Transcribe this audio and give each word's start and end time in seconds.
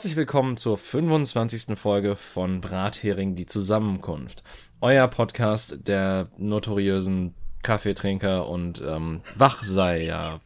Herzlich 0.00 0.16
willkommen 0.16 0.56
zur 0.56 0.78
25. 0.78 1.78
Folge 1.78 2.16
von 2.16 2.62
Brathering 2.62 3.34
die 3.34 3.44
Zusammenkunft. 3.44 4.42
Euer 4.80 5.06
Podcast 5.08 5.86
der 5.86 6.28
notoriösen 6.38 7.34
Kaffeetrinker 7.62 8.48
und 8.48 8.80
ähm, 8.80 9.20
Wachseier. 9.36 10.40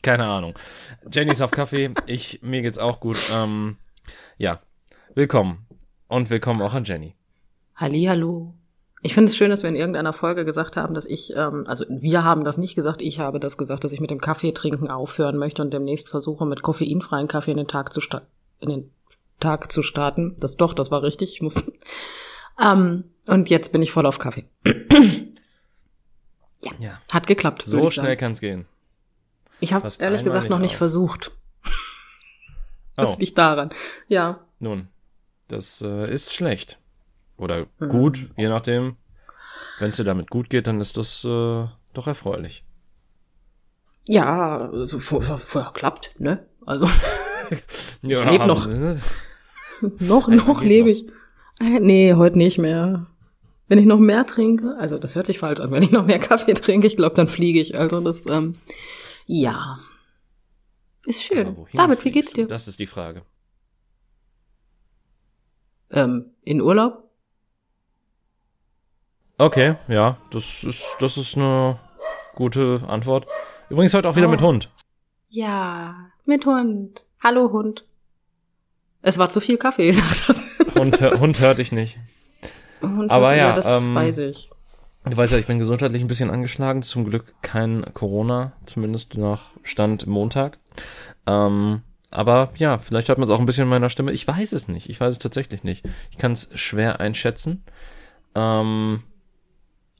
Keine 0.00 0.24
Ahnung. 0.24 0.54
Jenny 1.12 1.32
ist 1.32 1.42
auf 1.42 1.50
Kaffee, 1.50 1.90
ich, 2.06 2.40
mir 2.40 2.62
geht's 2.62 2.78
auch 2.78 2.98
gut. 2.98 3.18
Ähm, 3.30 3.76
ja, 4.38 4.58
willkommen. 5.14 5.66
Und 6.06 6.30
willkommen 6.30 6.62
auch 6.62 6.72
an 6.72 6.84
Jenny. 6.84 7.14
Hallo. 7.76 8.54
Ich 9.02 9.12
finde 9.12 9.28
es 9.28 9.36
schön, 9.36 9.50
dass 9.50 9.62
wir 9.62 9.68
in 9.68 9.76
irgendeiner 9.76 10.14
Folge 10.14 10.46
gesagt 10.46 10.78
haben, 10.78 10.94
dass 10.94 11.04
ich, 11.04 11.36
ähm, 11.36 11.64
also 11.66 11.84
wir 11.90 12.24
haben 12.24 12.42
das 12.42 12.56
nicht 12.56 12.74
gesagt, 12.74 13.02
ich 13.02 13.20
habe 13.20 13.38
das 13.38 13.58
gesagt, 13.58 13.84
dass 13.84 13.92
ich 13.92 14.00
mit 14.00 14.10
dem 14.10 14.22
Kaffee 14.22 14.52
trinken 14.52 14.88
aufhören 14.88 15.36
möchte 15.36 15.60
und 15.60 15.74
demnächst 15.74 16.08
versuche, 16.08 16.46
mit 16.46 16.62
koffeinfreien 16.62 17.28
Kaffee 17.28 17.50
in 17.50 17.58
den 17.58 17.68
Tag 17.68 17.92
zu 17.92 18.00
starten 18.00 18.37
in 18.60 18.68
den 18.68 18.90
Tag 19.40 19.70
zu 19.70 19.82
starten. 19.82 20.36
Das 20.38 20.56
doch, 20.56 20.74
das 20.74 20.90
war 20.90 21.02
richtig. 21.02 21.34
Ich 21.34 21.42
muss. 21.42 21.70
Ähm, 22.60 23.04
und 23.28 23.50
jetzt 23.50 23.70
bin 23.70 23.82
ich 23.82 23.92
voll 23.92 24.04
auf 24.04 24.18
Kaffee. 24.18 24.44
ja, 26.60 26.72
ja, 26.80 27.00
hat 27.12 27.28
geklappt. 27.28 27.62
So 27.62 27.88
schnell 27.88 28.16
kann 28.16 28.32
es 28.32 28.40
gehen. 28.40 28.66
Ich 29.60 29.72
habe 29.72 29.88
ehrlich 30.00 30.24
gesagt 30.24 30.50
noch 30.50 30.58
nicht 30.58 30.72
auf. 30.72 30.78
versucht. 30.78 31.30
das 32.96 33.10
oh. 33.10 33.16
liegt 33.20 33.38
daran. 33.38 33.70
Ja. 34.08 34.40
Nun, 34.58 34.88
das 35.46 35.82
äh, 35.82 36.12
ist 36.12 36.34
schlecht. 36.34 36.80
Oder 37.36 37.66
mhm. 37.78 37.88
gut, 37.88 38.30
je 38.36 38.48
nachdem. 38.48 38.96
Wenn 39.78 39.90
es 39.90 39.96
dir 39.96 40.04
damit 40.04 40.28
gut 40.28 40.50
geht, 40.50 40.66
dann 40.66 40.80
ist 40.80 40.96
das 40.96 41.24
äh, 41.24 41.64
doch 41.92 42.06
erfreulich. 42.08 42.64
Ja, 44.08 44.70
so 44.84 44.98
vorher 44.98 45.38
vor, 45.38 45.72
klappt, 45.72 46.18
ne? 46.18 46.44
Also 46.66 46.88
ja, 48.02 48.20
ich 48.20 48.30
lebe 48.30 48.46
noch. 48.46 48.66
Ne? 48.66 49.00
noch, 49.98 50.28
noch 50.28 50.62
lebe 50.62 50.90
ich. 50.90 51.06
Äh, 51.60 51.80
nee, 51.80 52.14
heute 52.14 52.38
nicht 52.38 52.58
mehr. 52.58 53.06
Wenn 53.68 53.78
ich 53.78 53.86
noch 53.86 53.98
mehr 53.98 54.26
trinke, 54.26 54.76
also 54.78 54.98
das 54.98 55.14
hört 55.14 55.26
sich 55.26 55.38
falsch 55.38 55.60
an, 55.60 55.70
wenn 55.70 55.82
ich 55.82 55.90
noch 55.90 56.06
mehr 56.06 56.18
Kaffee 56.18 56.54
trinke, 56.54 56.86
ich 56.86 56.96
glaube, 56.96 57.14
dann 57.14 57.28
fliege 57.28 57.60
ich. 57.60 57.76
Also 57.76 58.00
das, 58.00 58.26
ähm, 58.26 58.56
ja. 59.26 59.78
Ist 61.04 61.22
schön. 61.22 61.56
David, 61.72 62.04
wie 62.04 62.10
geht's 62.10 62.32
dir? 62.32 62.46
Das 62.46 62.68
ist 62.68 62.78
die 62.78 62.86
Frage. 62.86 63.22
Ähm, 65.90 66.32
in 66.42 66.60
Urlaub? 66.60 67.04
Okay, 69.38 69.76
ja, 69.86 70.16
das 70.30 70.64
ist, 70.64 70.84
das 70.98 71.16
ist 71.16 71.36
eine 71.36 71.78
gute 72.34 72.82
Antwort. 72.88 73.26
Übrigens 73.70 73.94
heute 73.94 74.08
auch 74.08 74.16
wieder 74.16 74.28
oh. 74.28 74.30
mit 74.30 74.40
Hund. 74.40 74.70
Ja, 75.28 76.10
mit 76.24 76.44
Hund. 76.44 77.04
Hallo 77.22 77.50
Hund. 77.52 77.84
Es 79.02 79.18
war 79.18 79.28
zu 79.28 79.40
viel 79.40 79.58
Kaffee, 79.58 79.90
sagt 79.92 80.28
das. 80.28 80.44
Hund, 80.74 81.00
Hund 81.00 81.40
hört 81.40 81.58
dich 81.58 81.72
nicht. 81.72 81.98
Hund 82.82 83.10
Aber 83.10 83.28
hört, 83.28 83.38
ja, 83.38 83.48
ja, 83.48 83.52
das 83.54 83.66
ähm, 83.66 83.94
weiß 83.94 84.18
ich. 84.18 84.50
Du 85.04 85.16
weißt 85.16 85.32
ja, 85.32 85.38
ich 85.38 85.46
bin 85.46 85.58
gesundheitlich 85.58 86.02
ein 86.02 86.08
bisschen 86.08 86.30
angeschlagen. 86.30 86.82
Zum 86.82 87.04
Glück 87.04 87.34
kein 87.42 87.84
Corona, 87.94 88.52
zumindest 88.66 89.16
nach 89.16 89.50
Stand 89.62 90.06
Montag. 90.06 90.58
Ähm, 91.26 91.82
aber 92.10 92.50
ja, 92.56 92.78
vielleicht 92.78 93.08
hört 93.08 93.18
man 93.18 93.24
es 93.24 93.30
auch 93.30 93.40
ein 93.40 93.46
bisschen 93.46 93.64
in 93.64 93.70
meiner 93.70 93.90
Stimme. 93.90 94.12
Ich 94.12 94.26
weiß 94.26 94.52
es 94.52 94.68
nicht. 94.68 94.88
Ich 94.88 95.00
weiß 95.00 95.14
es 95.14 95.18
tatsächlich 95.18 95.64
nicht. 95.64 95.84
Ich 96.10 96.18
kann 96.18 96.32
es 96.32 96.50
schwer 96.54 97.00
einschätzen. 97.00 97.64
Ähm, 98.34 99.02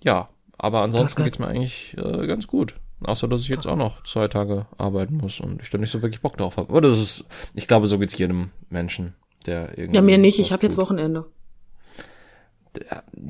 ja, 0.03 0.29
aber 0.57 0.83
ansonsten 0.83 1.25
geht's 1.25 1.39
mir 1.39 1.49
eigentlich 1.49 1.97
äh, 1.97 2.27
ganz 2.27 2.47
gut. 2.47 2.75
Außer, 3.03 3.29
dass 3.29 3.43
ich 3.43 3.49
jetzt 3.49 3.67
auch 3.67 3.77
noch 3.77 4.03
zwei 4.03 4.27
Tage 4.27 4.67
arbeiten 4.77 5.19
muss 5.19 5.39
und 5.41 5.63
ich 5.63 5.71
da 5.71 5.79
nicht 5.79 5.91
so 5.91 6.03
wirklich 6.03 6.21
Bock 6.21 6.37
drauf 6.37 6.57
habe. 6.57 6.71
Aber 6.71 6.81
das 6.81 6.99
ist, 6.99 7.29
ich 7.55 7.69
glaube, 7.69 7.87
so 7.87 7.99
geht's 7.99 8.19
jedem 8.19 8.51
Menschen, 8.71 9.15
der 9.47 9.79
irgendwie. 9.79 9.97
Ja, 9.97 10.03
mir 10.03 10.19
nicht. 10.19 10.41
Ich 10.41 10.53
habe 10.53 10.65
jetzt 10.65 10.79
Wochenende. 10.79 11.27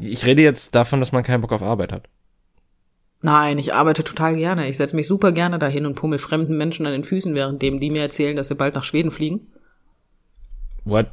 Ich 0.01 0.25
rede 0.25 0.43
jetzt 0.43 0.75
davon, 0.75 1.01
dass 1.01 1.13
man 1.13 1.23
keinen 1.23 1.43
Bock 1.43 1.53
auf 1.53 1.63
Arbeit 1.63 1.93
hat. 1.93 2.09
Nein, 3.21 3.59
ich 3.59 3.75
arbeite 3.75 4.05
total 4.05 4.37
gerne. 4.37 4.69
Ich 4.69 4.77
setze 4.77 4.97
mich 4.97 5.09
super 5.09 5.33
gerne 5.33 5.59
dahin 5.59 5.87
und 5.87 5.97
pummel 5.97 6.19
fremden 6.19 6.57
Menschen 6.57 6.87
an 6.87 6.93
den 6.93 7.05
Füßen, 7.05 7.35
währenddem 7.35 7.81
die 7.81 7.91
mir 7.91 8.03
erzählen, 8.03 8.37
dass 8.37 8.49
sie 8.49 8.55
bald 8.55 8.75
nach 8.75 8.85
Schweden 8.85 9.11
fliegen. 9.11 9.49
What? 10.85 11.09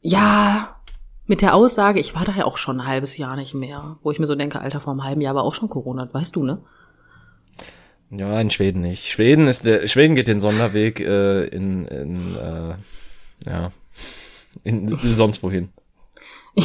Ja, 0.00 0.80
mit 1.26 1.42
der 1.42 1.54
Aussage, 1.54 2.00
ich 2.00 2.14
war 2.14 2.24
da 2.24 2.32
ja 2.32 2.44
auch 2.44 2.58
schon 2.58 2.80
ein 2.80 2.86
halbes 2.86 3.16
Jahr 3.16 3.36
nicht 3.36 3.54
mehr, 3.54 3.98
wo 4.02 4.10
ich 4.10 4.18
mir 4.18 4.26
so 4.26 4.34
denke, 4.34 4.60
Alter, 4.60 4.80
vor 4.80 4.92
einem 4.92 5.04
halben 5.04 5.20
Jahr 5.20 5.34
war 5.34 5.42
auch 5.42 5.54
schon 5.54 5.68
Corona, 5.68 6.08
weißt 6.12 6.36
du, 6.36 6.44
ne? 6.44 6.62
Ja, 8.10 8.40
in 8.40 8.50
Schweden 8.50 8.82
nicht. 8.82 9.06
Schweden 9.06 9.46
ist 9.46 9.64
der 9.64 9.86
Schweden 9.86 10.14
geht 10.14 10.28
den 10.28 10.40
Sonderweg 10.40 11.00
äh, 11.00 11.44
in, 11.46 11.86
in 11.86 12.36
äh, 12.36 12.74
ja 13.48 13.70
in, 14.64 14.88
in 14.88 15.12
sonst 15.12 15.42
wohin. 15.42 15.70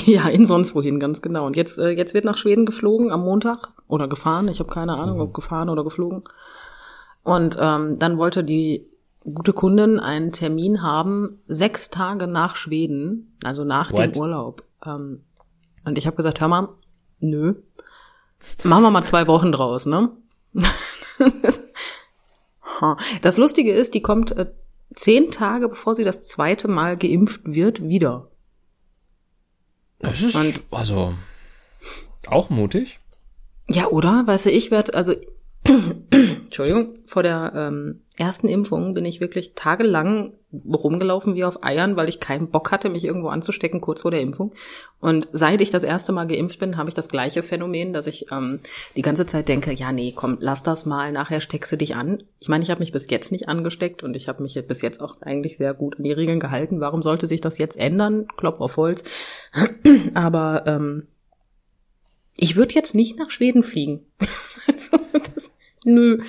Ja, 0.06 0.28
in 0.28 0.48
sonst 0.48 0.74
wohin, 0.74 1.00
ganz 1.00 1.22
genau. 1.22 1.46
Und 1.46 1.56
jetzt, 1.56 1.78
äh, 1.78 1.90
jetzt 1.90 2.16
wird 2.16 2.26
nach 2.26 2.38
Schweden 2.38 2.66
geflogen 2.66 3.12
am 3.12 3.22
Montag 3.22 3.70
oder 3.88 4.08
gefahren. 4.08 4.48
Ich 4.48 4.60
habe 4.60 4.70
keine 4.70 4.96
Ahnung, 4.96 5.18
mhm. 5.18 5.22
ob 5.22 5.34
gefahren 5.34 5.70
oder 5.70 5.84
geflogen. 5.84 6.24
Und 7.24 7.56
ähm, 7.60 7.98
dann 8.00 8.18
wollte 8.18 8.44
die 8.44 8.86
gute 9.24 9.54
Kundin 9.54 10.00
einen 10.00 10.32
Termin 10.32 10.82
haben, 10.82 11.40
sechs 11.48 11.92
Tage 11.92 12.28
nach 12.28 12.56
Schweden, 12.56 13.38
also 13.44 13.64
nach 13.64 13.92
What? 13.92 14.00
dem 14.00 14.18
Urlaub. 14.20 14.64
Ähm, 14.86 15.24
und 15.86 15.98
ich 15.98 16.08
habe 16.08 16.18
gesagt, 16.18 16.42
hör 16.42 16.48
mal, 16.48 16.70
nö, 17.20 17.54
machen 18.64 18.84
wir 18.84 18.92
mal 18.92 19.04
zwei 19.04 19.28
Wochen 19.28 19.52
draus, 19.52 19.86
ne? 19.86 20.10
das 23.22 23.38
Lustige 23.38 23.74
ist, 23.74 23.94
die 23.94 24.02
kommt 24.02 24.32
äh, 24.32 24.52
zehn 24.96 25.32
Tage, 25.32 25.70
bevor 25.70 25.96
sie 25.96 26.04
das 26.04 26.24
zweite 26.24 26.68
Mal 26.68 26.98
geimpft 26.98 27.42
wird, 27.46 27.88
wieder. 27.88 28.30
Das 30.00 30.22
ist 30.22 30.36
Und, 30.36 30.62
also 30.72 31.14
auch 32.28 32.50
mutig. 32.50 33.00
Ja, 33.68 33.88
oder? 33.88 34.24
Weißt 34.26 34.46
du, 34.46 34.52
ich 34.52 34.72
werde, 34.72 34.94
also 34.94 35.14
Entschuldigung, 36.12 36.96
vor 37.06 37.24
der 37.24 37.54
ähm, 37.56 38.02
ersten 38.18 38.48
Impfung 38.48 38.94
bin 38.94 39.06
ich 39.06 39.20
wirklich 39.20 39.54
tagelang 39.56 40.34
rumgelaufen 40.72 41.36
wie 41.36 41.44
auf 41.44 41.64
Eiern, 41.64 41.96
weil 41.96 42.10
ich 42.10 42.20
keinen 42.20 42.50
Bock 42.50 42.72
hatte, 42.72 42.90
mich 42.90 43.06
irgendwo 43.06 43.30
anzustecken 43.30 43.82
kurz 43.82 44.02
vor 44.02 44.12
der 44.12 44.22
Impfung. 44.22 44.54
Und 45.00 45.28
seit 45.32 45.62
ich 45.62 45.70
das 45.70 45.84
erste 45.84 46.12
Mal 46.12 46.26
geimpft 46.26 46.60
bin, 46.60 46.78
habe 46.78 46.90
ich 46.90 46.96
das 46.96 47.10
gleiche 47.10 47.44
Phänomen, 47.44 47.94
dass 47.94 48.08
ich 48.08 48.32
ähm, 48.32 48.60
die 48.96 49.02
ganze 49.02 49.26
Zeit 49.26 49.48
denke, 49.48 49.72
ja 49.72 49.92
nee, 49.92 50.14
komm, 50.16 50.38
lass 50.40 50.64
das 50.64 50.86
mal, 50.86 51.12
nachher 51.12 51.42
steckst 51.42 51.72
du 51.72 51.78
dich 51.78 51.96
an. 51.96 52.24
Ich 52.40 52.48
meine, 52.48 52.64
ich 52.64 52.72
habe 52.72 52.80
mich 52.80 52.92
bis 52.92 53.10
jetzt 53.10 53.32
nicht 53.32 53.50
angesteckt 53.50 54.04
und 54.04 54.16
ich 54.16 54.28
habe 54.28 54.44
mich 54.44 54.62
bis 54.68 54.82
jetzt 54.82 55.02
auch 55.02 55.22
eigentlich 55.22 55.58
sehr 55.58 55.74
gut 55.74 55.98
an 55.98 56.04
die 56.04 56.14
Regeln 56.14 56.40
gehalten. 56.40 56.82
Warum 56.82 57.04
sollte 57.04 57.28
sich 57.28 57.42
das 57.42 57.58
jetzt 57.58 57.78
ändern? 57.80 58.28
Klopf 58.38 58.60
auf 58.60 58.78
Holz. 58.78 59.04
Aber 60.14 60.64
ähm, 60.66 61.08
ich 62.38 62.56
würde 62.56 62.74
jetzt 62.74 62.96
nicht 62.96 63.18
nach 63.18 63.32
Schweden 63.32 63.64
fliegen. 63.64 64.06
also, 64.68 64.98
das, 65.14 65.52
nö. 65.84 66.20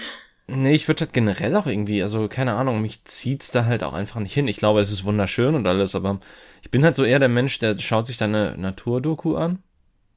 Nee, 0.48 0.74
ich 0.74 0.86
würde 0.86 1.00
halt 1.00 1.12
generell 1.12 1.56
auch 1.56 1.66
irgendwie, 1.66 2.02
also 2.02 2.28
keine 2.28 2.54
Ahnung, 2.54 2.80
mich 2.80 3.02
zieht's 3.04 3.50
da 3.50 3.64
halt 3.64 3.82
auch 3.82 3.92
einfach 3.92 4.20
nicht 4.20 4.32
hin. 4.34 4.46
Ich 4.46 4.58
glaube, 4.58 4.80
es 4.80 4.92
ist 4.92 5.04
wunderschön 5.04 5.56
und 5.56 5.66
alles, 5.66 5.96
aber 5.96 6.20
ich 6.62 6.70
bin 6.70 6.84
halt 6.84 6.94
so 6.96 7.04
eher 7.04 7.18
der 7.18 7.28
Mensch, 7.28 7.58
der 7.58 7.76
schaut 7.78 8.06
sich 8.06 8.16
da 8.16 8.26
eine 8.26 8.56
Naturdoku 8.56 9.36
an. 9.36 9.58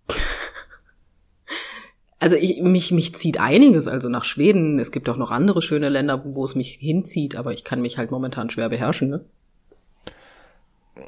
Also 2.21 2.35
ich, 2.35 2.61
mich, 2.61 2.91
mich 2.91 3.15
zieht 3.15 3.39
einiges, 3.39 3.87
also 3.87 4.09
nach 4.09 4.25
Schweden. 4.25 4.77
Es 4.77 4.91
gibt 4.91 5.07
auch 5.07 5.15
noch 5.15 5.31
andere 5.31 5.61
schöne 5.61 5.87
Länder, 5.87 6.21
wo 6.25 6.43
es 6.43 6.53
mich 6.53 6.71
hinzieht, 6.73 7.37
aber 7.37 7.53
ich 7.53 7.63
kann 7.63 7.81
mich 7.81 7.97
halt 7.97 8.11
momentan 8.11 8.49
schwer 8.49 8.67
beherrschen, 8.67 9.09
ne? 9.09 9.25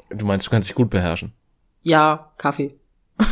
Du 0.08 0.24
meinst, 0.24 0.46
du 0.46 0.50
kannst 0.50 0.70
dich 0.70 0.74
gut 0.74 0.88
beherrschen? 0.88 1.34
Ja, 1.82 2.32
Kaffee. 2.38 2.76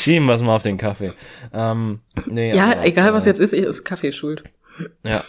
Schieben 0.00 0.26
wir 0.26 0.34
es 0.34 0.42
mal 0.42 0.54
auf 0.54 0.62
den 0.62 0.78
Kaffee. 0.78 1.12
Ähm, 1.52 2.00
nee, 2.26 2.54
ja, 2.54 2.72
aber, 2.72 2.86
egal 2.86 3.12
was 3.12 3.26
äh, 3.26 3.30
jetzt 3.30 3.40
ist, 3.40 3.52
ist 3.52 3.84
Kaffee 3.84 4.12
schuld. 4.12 4.44
Ja. 5.04 5.22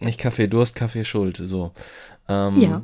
Nicht 0.00 0.20
Kaffee 0.20 0.46
Durst, 0.46 0.74
Kaffee 0.74 1.04
Schuld, 1.04 1.38
so. 1.42 1.72
Ähm, 2.28 2.56
ja. 2.60 2.82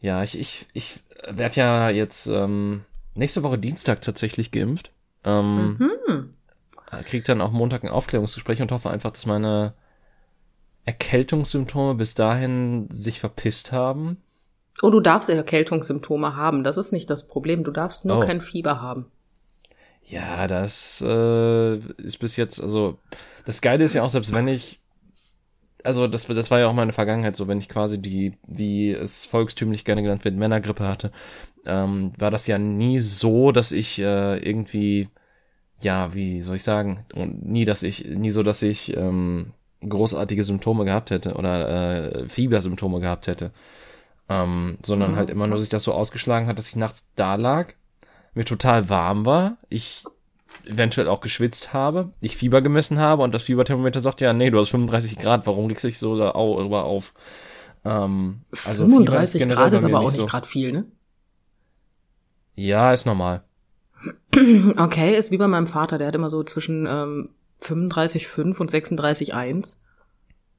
Ja, 0.00 0.22
ich, 0.22 0.38
ich, 0.38 0.66
ich 0.72 1.00
werde 1.28 1.56
ja 1.56 1.90
jetzt 1.90 2.26
ähm, 2.26 2.84
nächste 3.14 3.42
Woche 3.42 3.58
Dienstag 3.58 4.02
tatsächlich 4.02 4.50
geimpft. 4.50 4.90
Ähm, 5.24 5.76
mhm. 5.78 6.30
Krieg 7.04 7.24
dann 7.24 7.40
auch 7.40 7.52
Montag 7.52 7.84
ein 7.84 7.90
Aufklärungsgespräch 7.90 8.60
und 8.60 8.72
hoffe 8.72 8.90
einfach, 8.90 9.12
dass 9.12 9.26
meine 9.26 9.74
Erkältungssymptome 10.84 11.94
bis 11.94 12.14
dahin 12.14 12.88
sich 12.90 13.20
verpisst 13.20 13.70
haben. 13.70 14.16
Oh, 14.82 14.90
du 14.90 15.00
darfst 15.00 15.28
Erkältungssymptome 15.28 16.34
haben. 16.34 16.64
Das 16.64 16.78
ist 16.78 16.90
nicht 16.90 17.10
das 17.10 17.28
Problem. 17.28 17.64
Du 17.64 17.70
darfst 17.70 18.04
nur 18.04 18.18
oh. 18.18 18.20
kein 18.20 18.40
Fieber 18.40 18.80
haben. 18.80 19.06
Ja, 20.06 20.48
das 20.48 21.02
äh, 21.06 21.76
ist 21.76 22.18
bis 22.18 22.36
jetzt, 22.36 22.60
also 22.60 22.98
das 23.44 23.60
Geile 23.60 23.84
ist 23.84 23.94
ja 23.94 24.02
auch, 24.02 24.08
selbst 24.08 24.32
wenn 24.32 24.48
ich, 24.48 24.80
also 25.84 26.06
das, 26.06 26.26
das 26.26 26.50
war 26.50 26.58
ja 26.58 26.66
auch 26.68 26.74
meine 26.74 26.92
Vergangenheit 26.92 27.36
so, 27.36 27.48
wenn 27.48 27.58
ich 27.58 27.68
quasi 27.68 28.00
die, 28.00 28.32
wie 28.46 28.92
es 28.92 29.24
volkstümlich 29.24 29.84
gerne 29.84 30.02
genannt 30.02 30.24
wird, 30.24 30.34
Männergrippe 30.36 30.86
hatte, 30.86 31.12
ähm, 31.66 32.12
war 32.18 32.30
das 32.30 32.46
ja 32.46 32.58
nie 32.58 32.98
so, 32.98 33.52
dass 33.52 33.72
ich 33.72 33.98
äh, 34.00 34.38
irgendwie, 34.38 35.08
ja, 35.80 36.14
wie 36.14 36.42
soll 36.42 36.56
ich 36.56 36.64
sagen, 36.64 37.06
und 37.14 37.46
nie, 37.46 37.64
dass 37.64 37.82
ich, 37.82 38.06
nie 38.06 38.30
so, 38.30 38.42
dass 38.42 38.62
ich 38.62 38.96
ähm, 38.96 39.52
großartige 39.88 40.44
Symptome 40.44 40.84
gehabt 40.84 41.10
hätte 41.10 41.34
oder 41.34 42.22
äh, 42.24 42.28
Fiebersymptome 42.28 43.00
gehabt 43.00 43.26
hätte. 43.28 43.52
Ähm, 44.28 44.78
sondern 44.84 45.12
Mhm. 45.12 45.16
halt 45.16 45.30
immer 45.30 45.46
nur 45.48 45.58
sich 45.58 45.68
das 45.70 45.82
so 45.82 45.92
ausgeschlagen 45.92 46.46
hat, 46.46 46.58
dass 46.58 46.68
ich 46.68 46.76
nachts 46.76 47.08
da 47.16 47.34
lag, 47.34 47.74
mir 48.34 48.44
total 48.44 48.88
warm 48.88 49.26
war, 49.26 49.56
ich 49.68 50.04
eventuell 50.66 51.08
auch 51.08 51.20
geschwitzt 51.20 51.72
habe, 51.72 52.10
ich 52.20 52.36
Fieber 52.36 52.60
gemessen 52.62 52.98
habe 52.98 53.22
und 53.22 53.32
das 53.32 53.44
Fieberthermometer 53.44 54.00
sagt, 54.00 54.20
ja, 54.20 54.32
nee, 54.32 54.50
du 54.50 54.58
hast 54.58 54.70
35 54.70 55.18
Grad, 55.18 55.46
warum 55.46 55.68
legst 55.68 55.84
du 55.84 55.88
dich 55.88 55.98
so 55.98 56.16
da 56.18 56.32
drüber 56.32 56.84
auf? 56.84 57.12
Ähm, 57.84 58.40
also 58.66 58.84
Fieber 58.84 58.96
35 58.98 59.38
generell 59.40 59.64
Grad 59.64 59.72
ist 59.72 59.84
aber 59.84 60.00
auch 60.00 60.10
nicht 60.10 60.20
so. 60.20 60.26
gerade 60.26 60.46
viel, 60.46 60.72
ne? 60.72 60.84
Ja, 62.56 62.92
ist 62.92 63.06
normal. 63.06 63.42
Okay, 64.76 65.16
ist 65.16 65.30
wie 65.30 65.38
bei 65.38 65.48
meinem 65.48 65.66
Vater, 65.66 65.98
der 65.98 66.08
hat 66.08 66.14
immer 66.14 66.30
so 66.30 66.42
zwischen 66.42 66.86
ähm, 66.86 67.28
35,5 67.62 68.58
und 68.58 68.70
36,1. 68.70 69.76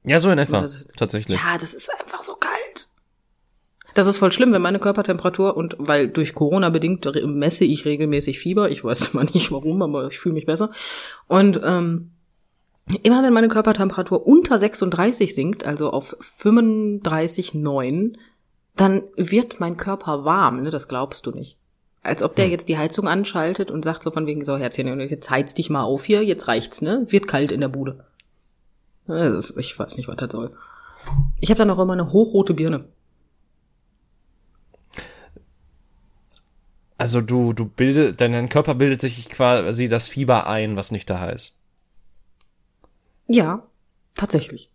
Ja, 0.04 0.18
so 0.20 0.30
in 0.30 0.38
etwa, 0.38 0.60
ist- 0.60 0.96
tatsächlich. 0.98 1.38
Ja, 1.40 1.58
das 1.58 1.74
ist 1.74 1.90
einfach 2.00 2.22
so 2.22 2.34
kalt. 2.34 2.52
Das 3.94 4.06
ist 4.06 4.18
voll 4.18 4.32
schlimm, 4.32 4.52
wenn 4.52 4.62
meine 4.62 4.78
Körpertemperatur 4.78 5.56
und 5.56 5.76
weil 5.78 6.08
durch 6.08 6.34
Corona 6.34 6.70
bedingt 6.70 7.06
messe 7.26 7.64
ich 7.64 7.84
regelmäßig 7.84 8.38
Fieber. 8.38 8.70
Ich 8.70 8.84
weiß 8.84 9.00
zwar 9.12 9.24
nicht 9.24 9.52
warum, 9.52 9.82
aber 9.82 10.06
ich 10.06 10.18
fühle 10.18 10.34
mich 10.34 10.46
besser. 10.46 10.70
Und 11.28 11.60
ähm, 11.64 12.12
immer 13.02 13.22
wenn 13.22 13.32
meine 13.32 13.48
Körpertemperatur 13.48 14.26
unter 14.26 14.58
36 14.58 15.34
sinkt, 15.34 15.64
also 15.64 15.90
auf 15.90 16.16
35,9, 16.20 18.14
dann 18.76 19.02
wird 19.16 19.60
mein 19.60 19.76
Körper 19.76 20.24
warm. 20.24 20.62
Ne? 20.62 20.70
Das 20.70 20.88
glaubst 20.88 21.26
du 21.26 21.30
nicht. 21.30 21.58
Als 22.02 22.22
ob 22.22 22.34
der 22.34 22.48
jetzt 22.48 22.68
die 22.68 22.78
Heizung 22.78 23.06
anschaltet 23.06 23.70
und 23.70 23.84
sagt 23.84 24.02
so 24.02 24.10
von 24.10 24.26
wegen 24.26 24.44
so 24.44 24.56
Herzchen, 24.56 24.98
jetzt 25.00 25.30
heiz 25.30 25.54
dich 25.54 25.70
mal 25.70 25.84
auf 25.84 26.04
hier, 26.04 26.24
jetzt 26.24 26.48
reicht's, 26.48 26.82
ne? 26.82 27.06
Wird 27.08 27.28
kalt 27.28 27.52
in 27.52 27.60
der 27.60 27.68
Bude. 27.68 28.04
Das 29.06 29.50
ist, 29.50 29.56
ich 29.56 29.78
weiß 29.78 29.96
nicht, 29.96 30.08
was 30.08 30.16
das 30.16 30.32
soll. 30.32 30.50
Ich 31.40 31.50
habe 31.50 31.58
dann 31.58 31.70
auch 31.70 31.78
immer 31.78 31.92
eine 31.92 32.12
hochrote 32.12 32.54
Birne. 32.54 32.86
Also 37.02 37.20
du, 37.20 37.52
du 37.52 37.64
bildet, 37.64 38.20
dein, 38.20 38.48
Körper 38.48 38.76
bildet 38.76 39.00
sich 39.00 39.28
quasi 39.28 39.88
das 39.88 40.06
Fieber 40.06 40.46
ein, 40.46 40.76
was 40.76 40.92
nicht 40.92 41.10
da 41.10 41.30
ist. 41.30 41.56
Ja, 43.26 43.66
tatsächlich. 44.14 44.70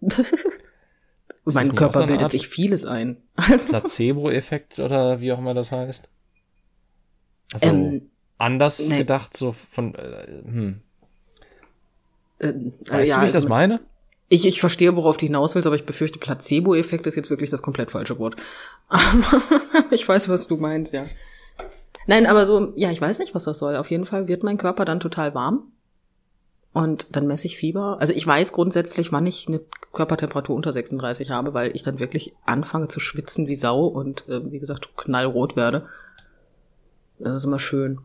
mein 1.44 1.74
Körper 1.74 2.02
so 2.02 2.06
bildet 2.06 2.22
Art- 2.22 2.30
sich 2.30 2.46
vieles 2.46 2.86
ein. 2.86 3.16
Placebo-Effekt 3.36 4.78
oder 4.78 5.20
wie 5.20 5.32
auch 5.32 5.38
immer 5.38 5.52
das 5.52 5.72
heißt. 5.72 6.08
Also 7.54 7.66
Ähm, 7.66 8.08
anders 8.38 8.78
nee. 8.78 8.98
gedacht, 8.98 9.36
so 9.36 9.50
von, 9.50 9.96
äh, 9.96 10.26
hm. 10.44 10.80
ähm, 12.38 12.72
Weißt 12.86 12.92
äh, 12.92 12.92
du, 12.92 13.00
wie 13.00 13.00
ich 13.02 13.12
also 13.14 13.32
das 13.32 13.48
meine? 13.48 13.80
Ich, 14.28 14.46
ich 14.46 14.60
verstehe, 14.60 14.94
worauf 14.94 15.16
du 15.16 15.26
hinaus 15.26 15.56
willst, 15.56 15.66
aber 15.66 15.74
ich 15.74 15.86
befürchte, 15.86 16.20
Placebo-Effekt 16.20 17.08
ist 17.08 17.16
jetzt 17.16 17.30
wirklich 17.30 17.50
das 17.50 17.62
komplett 17.62 17.90
falsche 17.90 18.16
Wort. 18.20 18.36
ich 19.90 20.08
weiß, 20.08 20.28
was 20.28 20.46
du 20.46 20.56
meinst, 20.56 20.92
ja. 20.92 21.06
Nein, 22.06 22.26
aber 22.26 22.46
so, 22.46 22.72
ja, 22.76 22.90
ich 22.90 23.00
weiß 23.00 23.18
nicht, 23.18 23.34
was 23.34 23.44
das 23.44 23.58
soll. 23.58 23.76
Auf 23.76 23.90
jeden 23.90 24.04
Fall 24.04 24.28
wird 24.28 24.42
mein 24.42 24.58
Körper 24.58 24.84
dann 24.84 25.00
total 25.00 25.34
warm. 25.34 25.72
Und 26.72 27.06
dann 27.14 27.26
messe 27.26 27.46
ich 27.46 27.56
Fieber. 27.56 27.98
Also 28.00 28.12
ich 28.12 28.26
weiß 28.26 28.52
grundsätzlich, 28.52 29.12
wann 29.12 29.26
ich 29.26 29.46
eine 29.46 29.60
Körpertemperatur 29.92 30.56
unter 30.56 30.72
36 30.72 31.30
habe, 31.30 31.54
weil 31.54 31.74
ich 31.74 31.84
dann 31.84 32.00
wirklich 32.00 32.34
anfange 32.44 32.88
zu 32.88 32.98
schwitzen 32.98 33.46
wie 33.46 33.56
Sau 33.56 33.86
und, 33.86 34.28
äh, 34.28 34.50
wie 34.50 34.58
gesagt, 34.58 34.96
knallrot 34.96 35.54
werde. 35.54 35.86
Das 37.20 37.34
ist 37.34 37.44
immer 37.44 37.60
schön. 37.60 38.00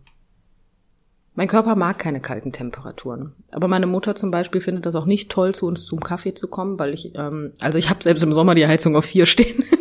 Mein 1.34 1.48
Körper 1.48 1.75
mag 1.75 1.98
keine 1.98 2.22
kalten 2.22 2.52
Temperaturen. 2.52 3.34
Aber 3.50 3.68
meine 3.68 3.88
Mutter 3.88 4.13
zum 4.13 4.30
Beispiel 4.30 4.62
findet 4.62 4.86
das 4.86 4.95
auch 4.95 5.06
nicht 5.06 5.31
toll, 5.31 5.56
zu 5.56 5.66
uns 5.66 5.86
zum 5.86 6.00
Kaffee 6.02 6.36
zu 6.36 6.48
kommen, 6.48 6.78
weil 6.78 6.94
ich, 6.94 7.16
ähm, 7.16 7.54
also 7.62 7.80
ich 7.80 7.90
habe 7.90 8.04
selbst 8.04 8.22
im 8.24 8.34
Sommer 8.34 8.54
die 8.56 8.68
Heizung 8.68 8.95
auf 8.95 9.06
vier 9.06 9.25
stehen. 9.25 9.63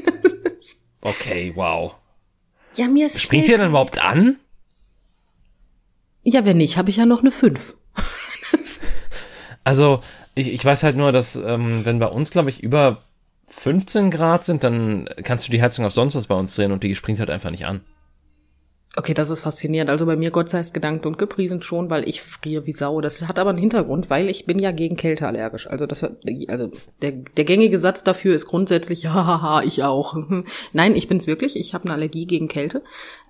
Okay, 1.00 1.52
wow. 1.54 1.94
Ja, 2.74 2.88
mir 2.88 3.06
ist 3.06 3.20
Springt 3.20 3.48
ihr 3.48 3.58
denn 3.58 3.70
überhaupt 3.70 4.02
an? 4.02 4.36
Ja, 6.22 6.44
wenn 6.44 6.58
nicht, 6.58 6.76
habe 6.76 6.90
ich 6.90 6.96
ja 6.96 7.06
noch 7.06 7.20
eine 7.20 7.30
fünf. 7.30 7.76
Also, 9.68 10.00
ich, 10.34 10.50
ich 10.50 10.64
weiß 10.64 10.82
halt 10.82 10.96
nur, 10.96 11.12
dass, 11.12 11.36
ähm, 11.36 11.84
wenn 11.84 11.98
bei 11.98 12.06
uns, 12.06 12.30
glaube 12.30 12.48
ich, 12.48 12.62
über 12.62 13.02
15 13.48 14.10
Grad 14.10 14.46
sind, 14.46 14.64
dann 14.64 15.10
kannst 15.22 15.46
du 15.46 15.52
die 15.52 15.60
Heizung 15.60 15.84
auf 15.84 15.92
sonst 15.92 16.14
was 16.14 16.26
bei 16.26 16.34
uns 16.34 16.54
drehen 16.54 16.72
und 16.72 16.82
die 16.82 16.94
springt 16.94 17.20
halt 17.20 17.28
einfach 17.28 17.50
nicht 17.50 17.66
an. 17.66 17.82
Okay, 18.98 19.14
das 19.14 19.30
ist 19.30 19.42
faszinierend. 19.42 19.90
Also 19.90 20.06
bei 20.06 20.16
mir, 20.16 20.32
Gott 20.32 20.50
sei 20.50 20.58
es 20.58 20.72
gedankt 20.72 21.06
und 21.06 21.18
gepriesen 21.18 21.62
schon, 21.62 21.88
weil 21.88 22.08
ich 22.08 22.20
friere 22.20 22.66
wie 22.66 22.72
Sau. 22.72 23.00
Das 23.00 23.28
hat 23.28 23.38
aber 23.38 23.50
einen 23.50 23.60
Hintergrund, 23.60 24.10
weil 24.10 24.28
ich 24.28 24.44
bin 24.44 24.58
ja 24.58 24.72
gegen 24.72 24.96
Kälte 24.96 25.24
allergisch. 25.28 25.68
Also 25.68 25.86
das, 25.86 26.02
also 26.02 26.70
der, 27.00 27.12
der 27.12 27.44
gängige 27.44 27.78
Satz 27.78 28.02
dafür 28.02 28.34
ist 28.34 28.46
grundsätzlich, 28.46 29.06
hahaha, 29.14 29.62
ich 29.62 29.84
auch. 29.84 30.16
Nein, 30.72 30.96
ich 30.96 31.06
bin's 31.06 31.28
wirklich. 31.28 31.54
Ich 31.54 31.74
habe 31.74 31.84
eine 31.84 31.94
Allergie 31.94 32.26
gegen 32.26 32.48
Kälte. 32.48 32.82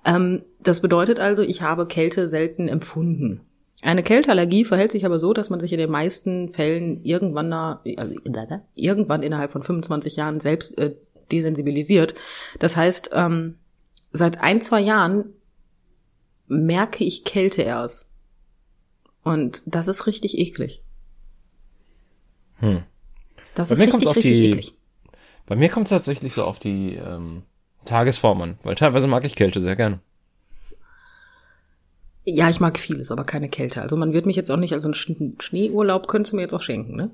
Ähm, 0.03 0.41
das 0.59 0.81
bedeutet 0.81 1.19
also, 1.19 1.43
ich 1.43 1.61
habe 1.61 1.85
Kälte 1.85 2.29
selten 2.29 2.67
empfunden. 2.67 3.41
Eine 3.83 4.01
Kälteallergie 4.01 4.65
verhält 4.65 4.91
sich 4.91 5.05
aber 5.05 5.19
so, 5.19 5.33
dass 5.33 5.51
man 5.51 5.59
sich 5.59 5.71
in 5.71 5.77
den 5.77 5.91
meisten 5.91 6.49
Fällen 6.49 7.03
irgendwann, 7.03 7.49
na, 7.49 7.83
also, 7.95 8.15
irgendwann 8.75 9.21
innerhalb 9.21 9.51
von 9.51 9.61
25 9.61 10.15
Jahren 10.15 10.39
selbst 10.39 10.79
äh, 10.79 10.95
desensibilisiert. 11.31 12.15
Das 12.57 12.75
heißt, 12.75 13.11
ähm, 13.13 13.59
seit 14.11 14.41
ein, 14.41 14.61
zwei 14.61 14.81
Jahren 14.81 15.35
merke 16.49 17.03
ich 17.05 17.23
Kälte 17.23 17.61
erst. 17.61 18.11
Und 19.23 19.63
das 19.65 19.87
ist 19.87 20.07
richtig 20.07 20.37
eklig. 20.37 20.83
Hm. 22.59 22.83
Das 23.55 23.69
Bei 23.69 23.73
ist 23.75 23.81
richtig, 23.81 24.15
richtig 24.15 24.37
die- 24.37 24.45
eklig. 24.49 24.73
Bei 25.45 25.55
mir 25.55 25.69
kommt 25.69 25.85
es 25.87 25.91
tatsächlich 25.91 26.33
so 26.33 26.43
auf 26.43 26.59
die 26.59 26.95
ähm, 26.95 27.43
Tagesform 27.85 28.41
an, 28.41 28.59
weil 28.63 28.75
teilweise 28.75 29.07
mag 29.07 29.25
ich 29.25 29.35
Kälte 29.35 29.61
sehr 29.61 29.75
gerne. 29.75 29.99
Ja, 32.25 32.49
ich 32.49 32.59
mag 32.59 32.77
vieles, 32.79 33.09
aber 33.11 33.23
keine 33.23 33.49
Kälte. 33.49 33.81
Also 33.81 33.95
man 33.95 34.13
wird 34.13 34.25
mich 34.27 34.35
jetzt 34.35 34.51
auch 34.51 34.57
nicht, 34.57 34.73
also 34.73 34.87
einen 34.89 34.93
Sch- 34.93 35.41
Schneeurlaub 35.41 36.07
könntest 36.07 36.33
du 36.33 36.35
mir 36.35 36.43
jetzt 36.43 36.53
auch 36.53 36.61
schenken, 36.61 36.95
ne? 36.95 37.09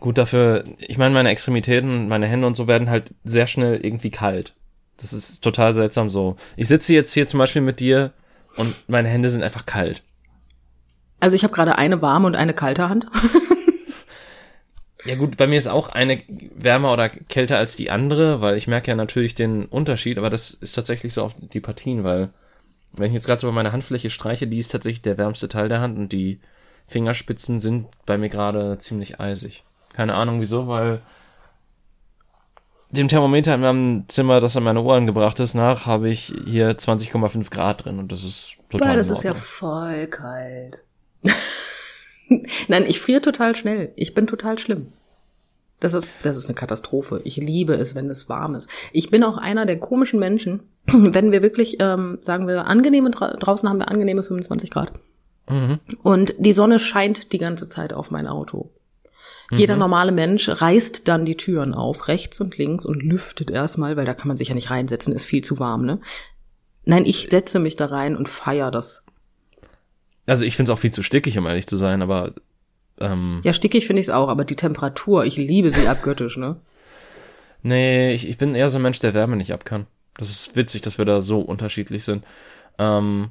Gut, 0.00 0.18
dafür, 0.18 0.64
ich 0.78 0.98
meine, 0.98 1.14
meine 1.14 1.28
Extremitäten, 1.30 2.08
meine 2.08 2.26
Hände 2.26 2.46
und 2.48 2.56
so 2.56 2.66
werden 2.66 2.90
halt 2.90 3.14
sehr 3.22 3.46
schnell 3.46 3.76
irgendwie 3.84 4.10
kalt. 4.10 4.54
Das 4.96 5.12
ist 5.12 5.42
total 5.42 5.72
seltsam 5.72 6.10
so. 6.10 6.36
Ich 6.56 6.68
sitze 6.68 6.94
jetzt 6.94 7.12
hier 7.12 7.26
zum 7.26 7.38
Beispiel 7.38 7.62
mit 7.62 7.80
dir 7.80 8.12
und 8.56 8.74
meine 8.88 9.08
Hände 9.08 9.30
sind 9.30 9.42
einfach 9.42 9.66
kalt. 9.66 10.02
Also 11.20 11.36
ich 11.36 11.44
habe 11.44 11.54
gerade 11.54 11.76
eine 11.76 12.02
warme 12.02 12.26
und 12.26 12.34
eine 12.34 12.54
kalte 12.54 12.88
Hand. 12.88 13.06
Ja 15.04 15.16
gut, 15.16 15.36
bei 15.36 15.48
mir 15.48 15.58
ist 15.58 15.66
auch 15.66 15.88
eine 15.88 16.20
wärmer 16.54 16.92
oder 16.92 17.08
kälter 17.08 17.58
als 17.58 17.74
die 17.74 17.90
andere, 17.90 18.40
weil 18.40 18.56
ich 18.56 18.68
merke 18.68 18.88
ja 18.88 18.94
natürlich 18.94 19.34
den 19.34 19.66
Unterschied, 19.66 20.16
aber 20.16 20.30
das 20.30 20.52
ist 20.52 20.74
tatsächlich 20.74 21.12
so 21.12 21.24
auf 21.24 21.34
die 21.34 21.60
Partien, 21.60 22.04
weil 22.04 22.30
wenn 22.92 23.08
ich 23.08 23.14
jetzt 23.14 23.26
gerade 23.26 23.40
so 23.40 23.48
über 23.48 23.54
meine 23.54 23.72
Handfläche 23.72 24.10
streiche, 24.10 24.46
die 24.46 24.58
ist 24.58 24.70
tatsächlich 24.70 25.02
der 25.02 25.18
wärmste 25.18 25.48
Teil 25.48 25.68
der 25.68 25.80
Hand 25.80 25.98
und 25.98 26.12
die 26.12 26.40
Fingerspitzen 26.86 27.58
sind 27.58 27.88
bei 28.06 28.16
mir 28.16 28.28
gerade 28.28 28.78
ziemlich 28.78 29.18
eisig. 29.18 29.64
Keine 29.92 30.14
Ahnung 30.14 30.40
wieso, 30.40 30.68
weil 30.68 31.00
dem 32.92 33.08
Thermometer 33.08 33.54
in 33.54 33.60
meinem 33.62 34.04
Zimmer, 34.08 34.40
das 34.40 34.56
an 34.56 34.62
meine 34.62 34.82
Ohren 34.82 35.06
gebracht 35.06 35.40
ist, 35.40 35.54
nach, 35.54 35.86
habe 35.86 36.10
ich 36.10 36.32
hier 36.46 36.76
20,5 36.76 37.50
Grad 37.50 37.84
drin 37.84 37.98
und 37.98 38.12
das 38.12 38.22
ist 38.22 38.56
total 38.70 38.88
Boah, 38.88 38.96
das 38.96 39.10
ist 39.10 39.24
ja 39.24 39.34
voll 39.34 40.06
kalt. 40.08 40.84
Nein, 42.68 42.84
ich 42.86 43.00
friere 43.00 43.22
total 43.22 43.56
schnell. 43.56 43.92
Ich 43.96 44.14
bin 44.14 44.26
total 44.26 44.58
schlimm. 44.58 44.88
Das 45.80 45.94
ist, 45.94 46.12
das 46.22 46.36
ist 46.36 46.46
eine 46.46 46.54
Katastrophe. 46.54 47.20
Ich 47.24 47.36
liebe 47.36 47.74
es, 47.74 47.94
wenn 47.94 48.08
es 48.08 48.28
warm 48.28 48.54
ist. 48.54 48.68
Ich 48.92 49.10
bin 49.10 49.24
auch 49.24 49.36
einer 49.36 49.66
der 49.66 49.80
komischen 49.80 50.20
Menschen, 50.20 50.62
wenn 50.86 51.32
wir 51.32 51.42
wirklich, 51.42 51.78
ähm, 51.80 52.18
sagen 52.20 52.46
wir, 52.46 52.66
angenehme, 52.66 53.10
dra 53.10 53.32
draußen 53.32 53.68
haben 53.68 53.78
wir 53.78 53.90
angenehme 53.90 54.22
25 54.22 54.70
Grad. 54.70 54.92
Mhm. 55.48 55.80
Und 56.02 56.34
die 56.38 56.52
Sonne 56.52 56.78
scheint 56.78 57.32
die 57.32 57.38
ganze 57.38 57.68
Zeit 57.68 57.92
auf 57.92 58.10
mein 58.10 58.26
Auto. 58.26 58.70
Jeder 59.50 59.76
normale 59.76 60.12
Mensch 60.12 60.48
reißt 60.48 61.08
dann 61.08 61.26
die 61.26 61.36
Türen 61.36 61.74
auf, 61.74 62.08
rechts 62.08 62.40
und 62.40 62.56
links 62.56 62.86
und 62.86 63.02
lüftet 63.02 63.50
erstmal, 63.50 63.96
weil 63.96 64.06
da 64.06 64.14
kann 64.14 64.28
man 64.28 64.36
sich 64.36 64.48
ja 64.48 64.54
nicht 64.54 64.70
reinsetzen, 64.70 65.14
ist 65.14 65.24
viel 65.24 65.42
zu 65.42 65.58
warm, 65.58 65.84
ne? 65.84 66.00
Nein, 66.84 67.04
ich 67.06 67.28
setze 67.30 67.58
mich 67.58 67.76
da 67.76 67.86
rein 67.86 68.16
und 68.16 68.28
feier 68.28 68.70
das. 68.70 69.04
Also 70.26 70.44
ich 70.44 70.56
finde 70.56 70.72
es 70.72 70.76
auch 70.76 70.80
viel 70.80 70.92
zu 70.92 71.02
stickig, 71.02 71.36
um 71.38 71.46
ehrlich 71.46 71.66
zu 71.66 71.76
sein, 71.76 72.02
aber 72.02 72.32
ähm, 72.98 73.40
Ja, 73.44 73.52
stickig 73.52 73.86
finde 73.86 74.00
ich 74.00 74.06
es 74.06 74.12
auch, 74.12 74.28
aber 74.28 74.44
die 74.44 74.56
Temperatur, 74.56 75.24
ich 75.24 75.36
liebe 75.36 75.70
sie 75.70 75.88
abgöttisch, 75.88 76.36
ne? 76.36 76.56
Nee, 77.62 78.12
ich, 78.12 78.28
ich 78.28 78.38
bin 78.38 78.54
eher 78.54 78.68
so 78.68 78.78
ein 78.78 78.82
Mensch, 78.82 78.98
der 78.98 79.14
Wärme 79.14 79.36
nicht 79.36 79.52
ab 79.52 79.64
kann. 79.64 79.86
Das 80.16 80.30
ist 80.30 80.56
witzig, 80.56 80.82
dass 80.82 80.98
wir 80.98 81.04
da 81.04 81.20
so 81.20 81.40
unterschiedlich 81.40 82.04
sind. 82.04 82.24
Ähm, 82.78 83.30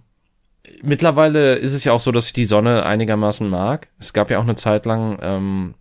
mittlerweile 0.81 1.55
ist 1.55 1.73
es 1.73 1.83
ja 1.83 1.93
auch 1.93 1.99
so, 1.99 2.11
dass 2.11 2.27
ich 2.27 2.33
die 2.33 2.45
Sonne 2.45 2.85
einigermaßen 2.85 3.49
mag. 3.49 3.87
Es 3.99 4.13
gab 4.13 4.29
ja 4.29 4.39
auch 4.39 4.43
eine 4.43 4.55
Zeit 4.55 4.85
lang, 4.85 5.19
ähm, 5.21 5.73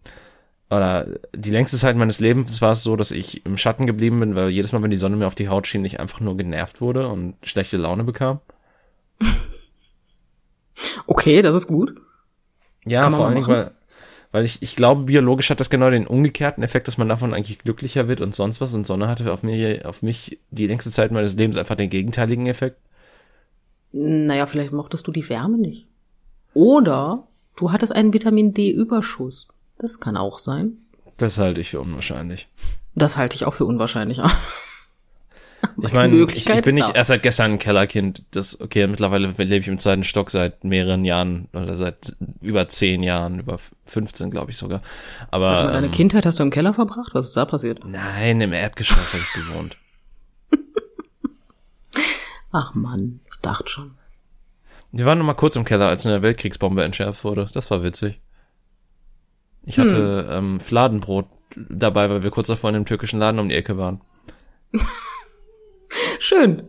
oder 0.70 1.06
die 1.34 1.50
längste 1.50 1.76
Zeit 1.76 1.96
meines 1.96 2.20
Lebens 2.20 2.62
war 2.62 2.72
es 2.72 2.84
so, 2.84 2.94
dass 2.94 3.10
ich 3.10 3.44
im 3.44 3.58
Schatten 3.58 3.87
geblieben 3.87 4.20
bin, 4.20 4.37
weil 4.37 4.50
jedes 4.50 4.72
Mal, 4.72 4.82
wenn 4.82 4.90
die 4.90 4.96
Sonne 4.96 5.16
mir 5.16 5.26
auf 5.26 5.34
die 5.34 5.49
Haut 5.49 5.66
schien, 5.66 5.84
ich 5.84 5.99
einfach 5.99 6.20
nur 6.20 6.37
genervt 6.37 6.80
wurde 6.80 7.08
und 7.08 7.34
schlechte 7.42 7.76
Laune 7.76 8.04
bekam. 8.04 8.40
Okay, 11.06 11.42
das 11.42 11.54
ist 11.54 11.66
gut. 11.66 12.00
Ja, 12.87 13.02
kann 13.02 13.12
man 13.12 13.20
vor 13.20 13.30
machen. 13.30 13.52
weil, 13.52 13.70
Weil 14.32 14.44
ich, 14.44 14.62
ich 14.62 14.76
glaube, 14.76 15.02
biologisch 15.02 15.50
hat 15.50 15.60
das 15.60 15.70
genau 15.70 15.90
den 15.90 16.06
umgekehrten 16.06 16.62
Effekt, 16.62 16.88
dass 16.88 16.99
man 16.99 17.08
davon 17.08 17.34
eigentlich 17.34 17.58
glücklicher 17.58 18.08
wird 18.08 18.20
und 18.20 18.34
sonst 18.34 18.60
was. 18.60 18.72
Und 18.75 18.87
Sonne 18.87 19.08
hatte 19.08 19.30
auf 19.32 19.42
mich, 19.42 19.84
auf 19.84 20.02
mich 20.02 20.38
die 20.50 20.66
längste 20.66 20.90
Zeit 20.90 21.10
meines 21.10 21.34
Lebens 21.34 21.56
einfach 21.56 21.75
den 21.75 21.90
gegenteiligen 21.90 22.46
Effekt. 22.46 22.78
Naja, 23.92 24.47
vielleicht 24.47 24.73
mochtest 24.73 25.06
du 25.06 25.12
die 25.12 25.28
Wärme 25.28 25.59
nicht. 25.59 25.87
Oder 26.54 27.26
du 27.56 27.73
hattest 27.73 27.94
einen 27.94 28.12
Vitamin 28.12 28.54
D-Überschuss. 28.54 29.49
Das 29.78 30.00
kann 30.00 30.16
auch 30.16 30.38
sein. 30.38 30.78
Das 31.16 31.38
halte 31.38 31.61
ich 31.61 31.70
für 31.70 31.80
unwahrscheinlich. 31.80 32.49
Das 32.94 33.16
halte 33.16 33.37
ich 33.37 33.44
auch 33.44 33.54
für 33.54 33.64
unwahrscheinlich. 33.64 34.20
ich 35.82 35.92
meine, 35.92 36.16
ich, 36.25 36.49
ich 36.49 36.62
bin 36.62 36.75
nicht 36.75 36.94
erst 36.94 37.09
seit 37.09 37.23
gestern 37.23 37.52
ein 37.52 37.59
Kellerkind. 37.59 38.23
Das, 38.30 38.61
okay, 38.61 38.87
mittlerweile 38.87 39.28
lebe 39.28 39.56
ich 39.56 39.68
im 39.68 39.78
zweiten 39.78 40.04
Stock 40.04 40.30
seit 40.30 40.64
mehreren 40.64 41.04
Jahren 41.04 41.49
oder 41.52 41.76
seit 41.76 42.14
über 42.40 42.68
zehn 42.68 43.02
Jahren, 43.02 43.40
über 43.40 43.59
15, 43.87 44.30
glaube 44.30 44.50
ich 44.50 44.56
sogar. 44.56 44.82
Aber. 45.30 45.47
Warte 45.47 45.66
mal, 45.66 45.73
deine 45.73 45.87
ähm, 45.87 45.92
Kindheit 45.92 46.26
hast 46.26 46.38
du 46.38 46.42
im 46.42 46.50
Keller 46.50 46.73
verbracht? 46.73 47.14
Was 47.14 47.28
ist 47.28 47.37
da 47.37 47.44
passiert? 47.44 47.85
Nein, 47.85 48.40
im 48.40 48.52
Erdgeschoss 48.52 49.12
habe 49.12 49.23
ich 49.23 49.32
gewohnt. 49.32 49.76
Ach 52.52 52.75
Mann, 52.75 53.20
ich 53.40 53.42
dachte 53.42 53.70
schon. 53.70 53.92
Wir 54.92 55.06
waren 55.06 55.18
noch 55.18 55.25
mal 55.25 55.32
kurz 55.32 55.56
im 55.56 55.64
Keller, 55.64 55.88
als 55.88 56.04
eine 56.04 56.23
Weltkriegsbombe 56.23 56.85
entschärft 56.85 57.25
wurde. 57.25 57.49
Das 57.54 57.70
war 57.70 57.82
witzig. 57.82 58.20
Ich 59.64 59.78
hatte 59.78 60.26
hm. 60.28 60.54
ähm, 60.54 60.61
Fladenbrot 60.61 61.26
dabei, 61.56 62.11
weil 62.11 62.23
wir 62.23 62.30
kurz 62.30 62.49
davor 62.49 62.68
in 62.68 62.75
dem 62.75 62.85
türkischen 62.85 63.18
Laden 63.18 63.38
um 63.38 63.49
die 63.49 63.54
Ecke 63.54 63.78
waren. 63.78 64.02
Schön. 66.18 66.68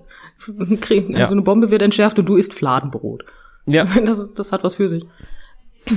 Kriegen, 0.79 1.15
ja. 1.15 1.27
So 1.27 1.33
eine 1.33 1.41
Bombe 1.41 1.71
wird 1.71 1.81
entschärft 1.81 2.19
und 2.19 2.25
du 2.25 2.37
isst 2.37 2.53
Fladenbrot. 2.53 3.25
Ja. 3.65 3.83
Das, 4.05 4.33
das 4.33 4.51
hat 4.53 4.63
was 4.63 4.75
für 4.75 4.87
sich. 4.87 5.05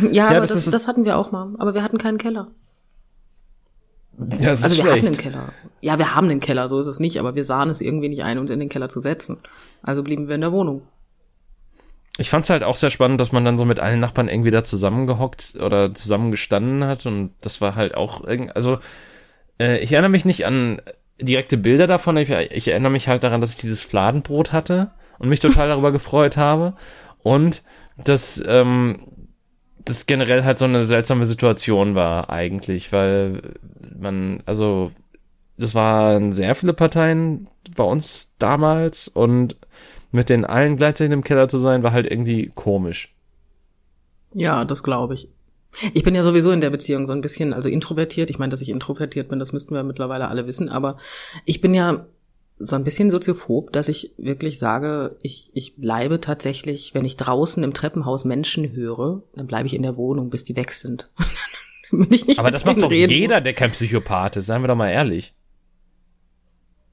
Ja, 0.02 0.08
ja 0.10 0.28
aber 0.28 0.40
das, 0.40 0.50
das, 0.50 0.64
das, 0.70 0.88
hatten 0.88 1.04
wir 1.04 1.16
auch 1.16 1.30
mal. 1.30 1.54
Aber 1.58 1.74
wir 1.74 1.82
hatten 1.82 1.98
keinen 1.98 2.18
Keller. 2.18 2.50
Das 4.16 4.60
ist 4.60 4.64
also 4.64 4.76
wir 4.76 4.82
schlecht. 4.82 4.96
hatten 4.96 5.06
einen 5.06 5.16
Keller. 5.16 5.52
Ja, 5.80 5.98
wir 5.98 6.14
haben 6.14 6.28
einen 6.28 6.40
Keller, 6.40 6.68
so 6.68 6.78
ist 6.78 6.86
es 6.86 7.00
nicht, 7.00 7.18
aber 7.18 7.34
wir 7.34 7.44
sahen 7.44 7.70
es 7.70 7.80
irgendwie 7.80 8.08
nicht 8.08 8.22
ein, 8.22 8.38
uns 8.38 8.50
in 8.50 8.60
den 8.60 8.68
Keller 8.68 8.88
zu 8.88 9.00
setzen. 9.00 9.38
Also 9.82 10.02
blieben 10.02 10.28
wir 10.28 10.34
in 10.34 10.40
der 10.40 10.52
Wohnung. 10.52 10.82
Ich 12.16 12.30
fand's 12.30 12.48
halt 12.48 12.62
auch 12.62 12.76
sehr 12.76 12.90
spannend, 12.90 13.20
dass 13.20 13.32
man 13.32 13.44
dann 13.44 13.58
so 13.58 13.64
mit 13.64 13.80
allen 13.80 13.98
Nachbarn 13.98 14.28
irgendwie 14.28 14.52
da 14.52 14.62
zusammengehockt 14.62 15.54
oder 15.60 15.92
zusammengestanden 15.92 16.84
hat 16.84 17.06
und 17.06 17.32
das 17.40 17.60
war 17.60 17.74
halt 17.74 17.96
auch 17.96 18.24
irgendwie, 18.24 18.52
also 18.52 18.78
äh, 19.58 19.78
ich 19.80 19.92
erinnere 19.92 20.10
mich 20.10 20.24
nicht 20.24 20.46
an 20.46 20.80
direkte 21.20 21.56
Bilder 21.56 21.88
davon, 21.88 22.16
ich, 22.16 22.30
ich 22.30 22.68
erinnere 22.68 22.92
mich 22.92 23.08
halt 23.08 23.24
daran, 23.24 23.40
dass 23.40 23.50
ich 23.50 23.56
dieses 23.56 23.82
Fladenbrot 23.82 24.52
hatte 24.52 24.92
und 25.18 25.28
mich 25.28 25.40
total 25.40 25.68
darüber 25.68 25.90
gefreut 25.90 26.36
habe 26.36 26.74
und 27.24 27.62
dass 28.04 28.42
ähm, 28.46 29.00
das 29.84 30.06
generell 30.06 30.44
halt 30.44 30.58
so 30.58 30.64
eine 30.64 30.84
seltsame 30.84 31.26
Situation 31.26 31.94
war 31.94 32.30
eigentlich, 32.30 32.92
weil 32.92 33.42
man, 33.98 34.42
also 34.46 34.90
das 35.58 35.74
waren 35.74 36.32
sehr 36.32 36.54
viele 36.54 36.72
Parteien 36.72 37.48
bei 37.76 37.84
uns 37.84 38.34
damals 38.38 39.08
und 39.08 39.56
mit 40.10 40.30
den 40.30 40.44
allen 40.44 40.76
gleichzeitig 40.76 41.12
im 41.12 41.24
Keller 41.24 41.48
zu 41.48 41.58
sein, 41.58 41.82
war 41.82 41.92
halt 41.92 42.10
irgendwie 42.10 42.50
komisch. 42.54 43.14
Ja, 44.32 44.64
das 44.64 44.82
glaube 44.82 45.14
ich. 45.14 45.28
Ich 45.92 46.04
bin 46.04 46.14
ja 46.14 46.22
sowieso 46.22 46.52
in 46.52 46.60
der 46.60 46.70
Beziehung 46.70 47.04
so 47.04 47.12
ein 47.12 47.20
bisschen, 47.20 47.52
also 47.52 47.68
introvertiert. 47.68 48.30
Ich 48.30 48.38
meine, 48.38 48.50
dass 48.50 48.60
ich 48.60 48.68
introvertiert 48.68 49.28
bin, 49.28 49.38
das 49.38 49.52
müssten 49.52 49.74
wir 49.74 49.82
mittlerweile 49.82 50.28
alle 50.28 50.46
wissen, 50.46 50.68
aber 50.68 50.98
ich 51.44 51.60
bin 51.60 51.74
ja 51.74 52.06
so 52.58 52.76
ein 52.76 52.84
bisschen 52.84 53.10
soziophob, 53.10 53.72
dass 53.72 53.88
ich 53.88 54.12
wirklich 54.16 54.58
sage, 54.58 55.16
ich, 55.22 55.50
ich 55.54 55.76
bleibe 55.76 56.20
tatsächlich, 56.20 56.94
wenn 56.94 57.04
ich 57.04 57.16
draußen 57.16 57.62
im 57.62 57.74
Treppenhaus 57.74 58.24
Menschen 58.24 58.72
höre, 58.72 59.22
dann 59.34 59.46
bleibe 59.46 59.66
ich 59.66 59.74
in 59.74 59.82
der 59.82 59.96
Wohnung, 59.96 60.30
bis 60.30 60.44
die 60.44 60.56
weg 60.56 60.72
sind. 60.72 61.10
aber 62.36 62.50
das 62.50 62.64
macht 62.64 62.80
doch 62.80 62.92
jeder, 62.92 63.36
muss. 63.36 63.42
der 63.42 63.54
kein 63.54 63.72
Psychopath 63.72 64.36
ist, 64.36 64.46
seien 64.46 64.62
wir 64.62 64.68
doch 64.68 64.76
mal 64.76 64.90
ehrlich. 64.90 65.34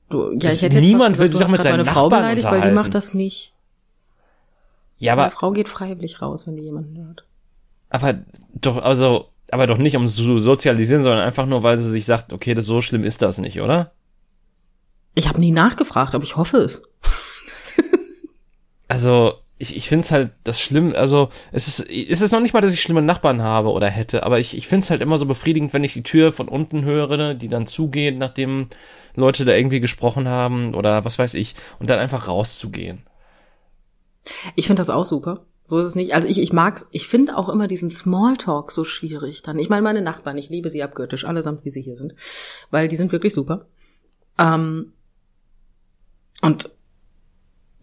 Du, 0.09 0.31
ja, 0.33 0.49
ich 0.51 0.61
hätte 0.61 0.77
jetzt 0.77 0.85
niemand 0.85 1.13
gesagt, 1.13 1.19
will 1.19 1.31
sich 1.31 1.41
doch 1.41 1.51
mit 1.51 1.61
seiner 1.61 1.77
meine 1.77 1.85
Frau 1.85 2.09
beleidigt, 2.09 2.47
weil 2.49 2.61
die 2.61 2.71
macht 2.71 2.95
das 2.95 3.13
nicht. 3.13 3.53
Ja, 4.97 5.13
aber 5.13 5.23
meine 5.23 5.31
Frau 5.31 5.51
geht 5.51 5.69
freiwillig 5.69 6.21
raus, 6.21 6.45
wenn 6.47 6.55
die 6.55 6.63
jemanden 6.63 7.05
hört. 7.05 7.25
Aber 7.89 8.19
doch, 8.53 8.77
also, 8.77 9.29
aber 9.51 9.67
doch 9.67 9.77
nicht, 9.77 9.95
um 9.95 10.07
zu 10.07 10.37
sozialisieren, 10.37 11.03
sondern 11.03 11.23
einfach 11.23 11.45
nur, 11.45 11.63
weil 11.63 11.77
sie 11.77 11.89
sich 11.89 12.05
sagt, 12.05 12.33
okay, 12.33 12.53
das 12.53 12.65
so 12.65 12.81
schlimm 12.81 13.03
ist 13.03 13.21
das 13.21 13.37
nicht, 13.37 13.61
oder? 13.61 13.93
Ich 15.13 15.27
habe 15.27 15.39
nie 15.39 15.51
nachgefragt, 15.51 16.15
aber 16.15 16.23
ich 16.23 16.35
hoffe 16.35 16.57
es. 16.57 16.83
also, 18.87 19.33
ich, 19.57 19.75
ich 19.75 19.89
finde 19.89 20.05
es 20.05 20.11
halt 20.11 20.31
das 20.43 20.59
schlimm, 20.59 20.93
also 20.95 21.29
es 21.51 21.67
ist, 21.67 21.87
es 21.89 22.21
ist 22.21 22.31
noch 22.31 22.39
nicht 22.39 22.53
mal, 22.53 22.61
dass 22.61 22.73
ich 22.73 22.81
schlimme 22.81 23.03
Nachbarn 23.03 23.43
habe 23.43 23.69
oder 23.69 23.87
hätte, 23.89 24.23
aber 24.23 24.39
ich, 24.39 24.57
ich 24.57 24.67
finde 24.67 24.85
es 24.85 24.89
halt 24.89 25.01
immer 25.01 25.19
so 25.19 25.27
befriedigend, 25.27 25.71
wenn 25.73 25.83
ich 25.83 25.93
die 25.93 26.01
Tür 26.01 26.31
von 26.31 26.47
unten 26.47 26.83
höre, 26.83 27.35
die 27.35 27.47
dann 27.47 27.67
zugeht, 27.67 28.17
nachdem 28.17 28.69
Leute 29.15 29.45
da 29.45 29.53
irgendwie 29.53 29.79
gesprochen 29.79 30.27
haben 30.27 30.73
oder 30.73 31.05
was 31.05 31.19
weiß 31.19 31.35
ich, 31.35 31.55
und 31.77 31.91
dann 31.91 31.99
einfach 31.99 32.27
rauszugehen. 32.27 33.03
Ich 34.55 34.67
finde 34.67 34.79
das 34.79 34.89
auch 34.89 35.05
super. 35.05 35.45
So 35.63 35.77
ist 35.77 35.85
es 35.85 35.95
nicht. 35.95 36.15
Also 36.15 36.27
ich, 36.27 36.41
ich 36.41 36.53
mag's, 36.53 36.87
ich 36.91 37.07
finde 37.07 37.37
auch 37.37 37.47
immer 37.47 37.67
diesen 37.67 37.89
Smalltalk 37.89 38.71
so 38.71 38.83
schwierig 38.83 39.43
dann. 39.43 39.59
Ich 39.59 39.69
meine, 39.69 39.83
meine 39.83 40.01
Nachbarn, 40.01 40.37
ich 40.37 40.49
liebe 40.49 40.69
sie 40.69 40.81
abgöttisch, 40.81 41.25
allesamt 41.25 41.65
wie 41.65 41.69
sie 41.69 41.81
hier 41.81 41.95
sind. 41.95 42.15
Weil 42.71 42.87
die 42.87 42.95
sind 42.95 43.11
wirklich 43.11 43.33
super. 43.33 43.67
Ähm, 44.39 44.93
und 46.41 46.71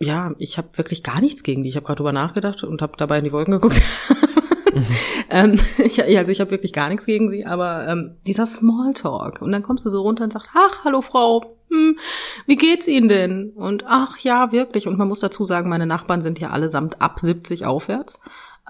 ja, 0.01 0.35
ich 0.39 0.59
habe 0.59 0.69
wirklich 0.79 1.03
gar 1.03 1.21
nichts 1.21 1.43
gegen 1.43 1.63
die. 1.63 1.69
Ich 1.69 1.77
habe 1.77 1.87
gerade 1.87 1.99
drüber 1.99 2.13
nachgedacht 2.13 2.63
und 2.63 2.83
habe 2.83 2.93
dabei 2.97 3.19
in 3.19 3.25
die 3.25 3.33
Wolken 3.33 3.55
geguckt. 3.55 3.81
ähm, 5.31 5.59
ich, 5.79 6.03
also 6.05 6.31
ich 6.31 6.41
habe 6.41 6.51
wirklich 6.51 6.73
gar 6.73 6.89
nichts 6.89 7.07
gegen 7.07 7.29
sie, 7.29 7.45
aber 7.45 7.87
ähm, 7.89 8.17
dieser 8.27 8.47
Smalltalk. 8.47 9.43
Und 9.43 9.51
dann 9.53 9.63
kommst 9.63 9.85
du 9.85 9.91
so 9.91 10.03
runter 10.03 10.25
und 10.25 10.33
sagst, 10.33 10.51
ach, 10.55 10.85
hallo 10.85 11.01
Frau, 11.01 11.57
hm, 11.71 11.99
wie 12.47 12.57
geht's 12.57 12.87
Ihnen 12.89 13.09
denn? 13.09 13.51
Und 13.51 13.85
ach 13.87 14.19
ja, 14.19 14.53
wirklich. 14.53 14.87
Und 14.87 14.99
man 14.99 15.09
muss 15.09 15.21
dazu 15.21 15.45
sagen, 15.45 15.69
meine 15.69 15.87
Nachbarn 15.87 16.23
sind 16.23 16.39
hier 16.39 16.53
allesamt 16.53 17.03
ab 17.03 17.19
70 17.21 17.67
aufwärts. 17.67 18.21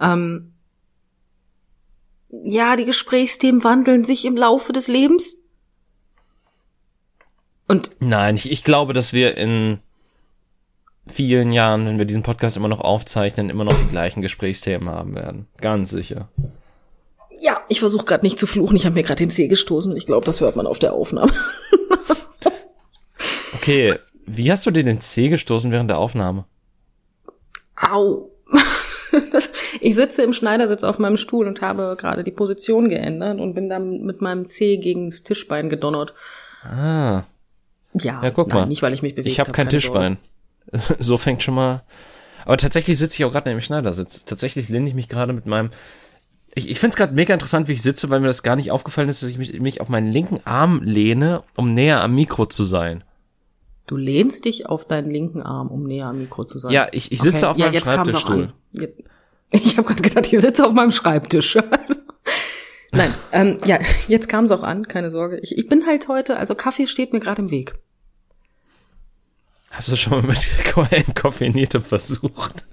Ähm, 0.01 0.53
ja, 2.31 2.77
die 2.77 2.85
Gesprächsthemen 2.85 3.65
wandeln 3.65 4.05
sich 4.05 4.25
im 4.25 4.37
Laufe 4.37 4.73
des 4.73 4.89
Lebens. 4.89 5.37
Und 7.69 7.91
Nein, 8.01 8.35
ich, 8.37 8.51
ich 8.51 8.65
glaube, 8.65 8.95
dass 8.95 9.13
wir 9.13 9.37
in 9.37 9.79
vielen 11.07 11.53
Jahren, 11.53 11.87
wenn 11.87 11.99
wir 11.99 12.07
diesen 12.07 12.23
Podcast 12.23 12.57
immer 12.57 12.69
noch 12.69 12.81
aufzeichnen, 12.81 13.51
immer 13.51 13.65
noch 13.65 13.79
die 13.79 13.89
gleichen 13.89 14.23
Gesprächsthemen 14.23 14.89
haben 14.89 15.15
werden. 15.15 15.47
Ganz 15.61 15.91
sicher. 15.91 16.29
Ja, 17.41 17.61
ich 17.69 17.81
versuche 17.81 18.05
gerade 18.05 18.27
nicht 18.27 18.39
zu 18.39 18.47
fluchen. 18.47 18.77
Ich 18.77 18.85
habe 18.85 18.95
mir 18.95 19.03
gerade 19.03 19.23
den 19.23 19.31
Zeh 19.31 19.49
gestoßen. 19.49 19.97
Ich 19.97 20.07
glaube, 20.07 20.27
das 20.27 20.41
hört 20.41 20.57
man 20.57 20.67
auf 20.67 20.79
der 20.79 20.93
Aufnahme. 20.93 21.33
okay, 23.55 23.97
wie 24.27 24.51
hast 24.51 24.67
du 24.67 24.71
dir 24.71 24.83
den 24.83 25.01
Zeh 25.01 25.29
gestoßen 25.29 25.71
während 25.71 25.91
der 25.91 25.99
Aufnahme? 25.99 26.47
Au. 27.77 28.31
ich 29.81 29.95
sitze 29.95 30.23
im 30.23 30.33
Schneidersitz 30.33 30.85
auf 30.85 30.99
meinem 30.99 31.17
Stuhl 31.17 31.47
und 31.47 31.63
habe 31.63 31.97
gerade 31.99 32.25
die 32.25 32.33
Position 32.33 32.89
geändert 32.89 33.39
und 33.39 33.55
bin 33.55 33.69
dann 33.69 34.01
mit 34.03 34.21
meinem 34.21 34.49
Zeh 34.49 34.79
gegen 34.79 35.11
das 35.11 35.23
Tischbein 35.23 35.69
gedonnert. 35.69 36.15
Ah. 36.65 37.25
Ja, 37.95 38.23
ja 38.23 38.31
guck 38.31 38.49
nein, 38.49 38.61
mal. 38.61 38.67
nicht 38.67 38.83
weil 38.83 38.93
ich 38.93 39.03
mich 39.03 39.15
bewegt 39.15 39.31
Ich 39.31 39.41
habe 39.41 39.49
hab 39.49 39.57
kein 39.57 39.69
Tischbein. 39.69 40.19
So 40.99 41.17
fängt 41.17 41.43
schon 41.43 41.55
mal. 41.55 41.83
Aber 42.45 42.59
tatsächlich 42.59 42.99
sitze 42.99 43.17
ich 43.17 43.25
auch 43.25 43.33
gerade 43.33 43.51
im 43.51 43.61
Schneidersitz. 43.61 44.27
Tatsächlich 44.27 44.69
lehne 44.69 44.87
ich 44.89 44.95
mich 44.95 45.09
gerade 45.09 45.33
mit 45.33 45.47
meinem. 45.47 45.71
Ich, 46.55 46.69
ich 46.71 46.79
finde 46.79 46.93
es 46.93 46.97
gerade 46.97 47.15
mega 47.15 47.33
interessant, 47.33 47.69
wie 47.69 47.73
ich 47.73 47.83
sitze, 47.83 48.11
weil 48.11 48.21
mir 48.21 48.27
das 48.27 48.43
gar 48.43 48.57
nicht 48.57 48.71
aufgefallen 48.71 49.09
ist, 49.09 49.23
dass 49.23 49.31
ich 49.31 49.39
mich, 49.39 49.61
mich 49.61 49.81
auf 49.81 49.89
meinen 49.89 50.13
linken 50.13 50.41
Arm 50.45 50.83
lehne, 50.83 51.43
um 51.57 51.73
näher 51.73 52.03
am 52.03 52.15
Mikro 52.15 52.47
zu 52.47 52.65
sein. 52.65 53.05
Du 53.87 53.97
lehnst 53.97 54.45
dich 54.45 54.67
auf 54.67 54.87
deinen 54.87 55.11
linken 55.11 55.43
Arm, 55.43 55.69
um 55.69 55.85
näher 55.85 56.07
am 56.07 56.19
Mikro 56.19 56.45
zu 56.45 56.59
sein. 56.59 56.73
Ja, 56.73 56.89
ich, 56.93 57.13
ich 57.13 57.21
sitze 57.21 57.47
okay. 57.47 57.47
auf 57.47 57.57
meinem 57.59 57.73
ja, 57.73 57.79
jetzt 57.79 57.87
Schreibtischstuhl. 57.87 58.53
Jetzt, 58.73 59.03
ich 59.51 59.79
habe 59.79 59.87
gerade 59.89 60.03
gedacht, 60.03 60.33
ich 60.33 60.41
sitze 60.41 60.67
auf 60.67 60.73
meinem 60.75 60.93
Schreibtisch. 60.93 61.57
Nein, 62.93 63.15
ähm, 63.33 63.59
ja, 63.65 63.79
jetzt 64.09 64.29
kam 64.29 64.45
es 64.45 64.53
auch 64.53 64.63
an, 64.63 64.89
keine 64.89 65.11
Sorge. 65.11 65.39
Ich, 65.39 65.57
ich 65.57 65.69
bin 65.69 65.87
halt 65.87 66.09
heute, 66.09 66.37
also 66.37 66.55
Kaffee 66.55 66.87
steht 66.87 67.13
mir 67.13 67.21
gerade 67.21 67.43
im 67.43 67.51
Weg. 67.51 67.75
Hast 69.71 69.93
du 69.93 69.97
schon 69.97 70.13
mal 70.13 70.23
mit 70.23 70.93
Entkoffeinierte 70.93 71.81
versucht? 71.81 72.67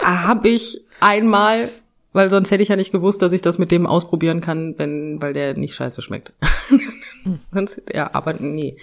Habe 0.00 0.48
ich 0.48 0.82
einmal, 1.00 1.68
weil 2.12 2.30
sonst 2.30 2.50
hätte 2.52 2.62
ich 2.62 2.68
ja 2.68 2.76
nicht 2.76 2.92
gewusst, 2.92 3.22
dass 3.22 3.32
ich 3.32 3.42
das 3.42 3.58
mit 3.58 3.72
dem 3.72 3.86
ausprobieren 3.86 4.40
kann, 4.40 4.78
wenn, 4.78 5.20
weil 5.20 5.32
der 5.32 5.54
nicht 5.54 5.74
scheiße 5.74 6.02
schmeckt. 6.02 6.32
sonst, 7.52 7.82
ja, 7.92 8.08
aber 8.12 8.34
nee. 8.34 8.76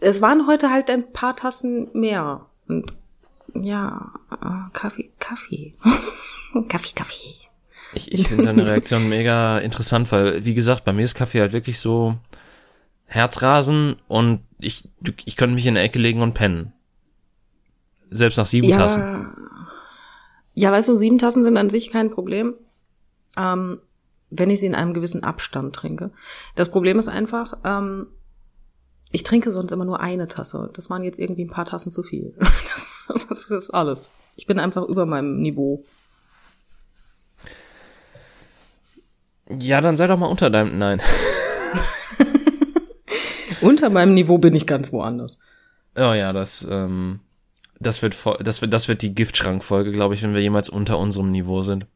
Es 0.00 0.20
waren 0.20 0.46
heute 0.46 0.70
halt 0.70 0.90
ein 0.90 1.12
paar 1.12 1.34
Tassen 1.34 1.88
mehr. 1.94 2.46
Und 2.68 2.94
ja, 3.54 4.12
Kaffee, 4.74 5.10
Kaffee. 5.18 5.74
Kaffee, 6.68 6.94
Kaffee. 6.94 7.43
Ich, 7.94 8.12
ich 8.12 8.28
finde 8.28 8.44
deine 8.44 8.66
Reaktion 8.66 9.08
mega 9.08 9.58
interessant, 9.58 10.10
weil, 10.12 10.44
wie 10.44 10.54
gesagt, 10.54 10.84
bei 10.84 10.92
mir 10.92 11.02
ist 11.02 11.14
Kaffee 11.14 11.40
halt 11.40 11.52
wirklich 11.52 11.78
so 11.78 12.16
Herzrasen 13.06 13.96
und 14.08 14.40
ich, 14.58 14.88
ich 15.24 15.36
könnte 15.36 15.54
mich 15.54 15.66
in 15.66 15.74
der 15.74 15.84
Ecke 15.84 15.98
legen 15.98 16.22
und 16.22 16.34
pennen. 16.34 16.72
Selbst 18.10 18.36
nach 18.36 18.46
sieben 18.46 18.68
ja, 18.68 18.76
Tassen. 18.76 19.28
Ja, 20.54 20.72
weißt 20.72 20.88
du, 20.88 20.96
sieben 20.96 21.18
Tassen 21.18 21.44
sind 21.44 21.56
an 21.56 21.70
sich 21.70 21.90
kein 21.90 22.10
Problem. 22.10 22.54
Ähm, 23.36 23.80
wenn 24.30 24.50
ich 24.50 24.60
sie 24.60 24.66
in 24.66 24.74
einem 24.74 24.94
gewissen 24.94 25.22
Abstand 25.22 25.74
trinke. 25.74 26.10
Das 26.54 26.70
Problem 26.70 26.98
ist 26.98 27.08
einfach, 27.08 27.56
ähm, 27.64 28.08
ich 29.12 29.22
trinke 29.22 29.50
sonst 29.50 29.72
immer 29.72 29.84
nur 29.84 30.00
eine 30.00 30.26
Tasse. 30.26 30.68
Das 30.72 30.90
waren 30.90 31.04
jetzt 31.04 31.18
irgendwie 31.18 31.44
ein 31.44 31.48
paar 31.48 31.66
Tassen 31.66 31.90
zu 31.90 32.02
viel. 32.02 32.34
Das, 33.08 33.26
das 33.28 33.50
ist 33.50 33.70
alles. 33.70 34.10
Ich 34.36 34.46
bin 34.46 34.58
einfach 34.58 34.84
über 34.88 35.06
meinem 35.06 35.40
Niveau. 35.40 35.84
Ja, 39.48 39.80
dann 39.80 39.96
sei 39.96 40.06
doch 40.06 40.18
mal 40.18 40.26
unter 40.26 40.50
deinem. 40.50 40.78
Nein. 40.78 41.00
Unter 43.60 43.88
meinem 43.88 44.12
Niveau 44.14 44.36
bin 44.36 44.54
ich 44.54 44.66
ganz 44.66 44.92
woanders. 44.92 45.38
Oh 45.96 46.12
ja, 46.12 46.34
das, 46.34 46.66
ähm, 46.70 47.20
das 47.80 48.02
wird, 48.02 48.16
das 48.40 48.60
wird, 48.60 48.72
das 48.72 48.88
wird 48.88 49.00
die 49.00 49.14
Giftschrankfolge, 49.14 49.90
glaube 49.92 50.14
ich, 50.14 50.22
wenn 50.22 50.34
wir 50.34 50.42
jemals 50.42 50.68
unter 50.68 50.98
unserem 50.98 51.30
Niveau 51.30 51.62
sind. 51.62 51.86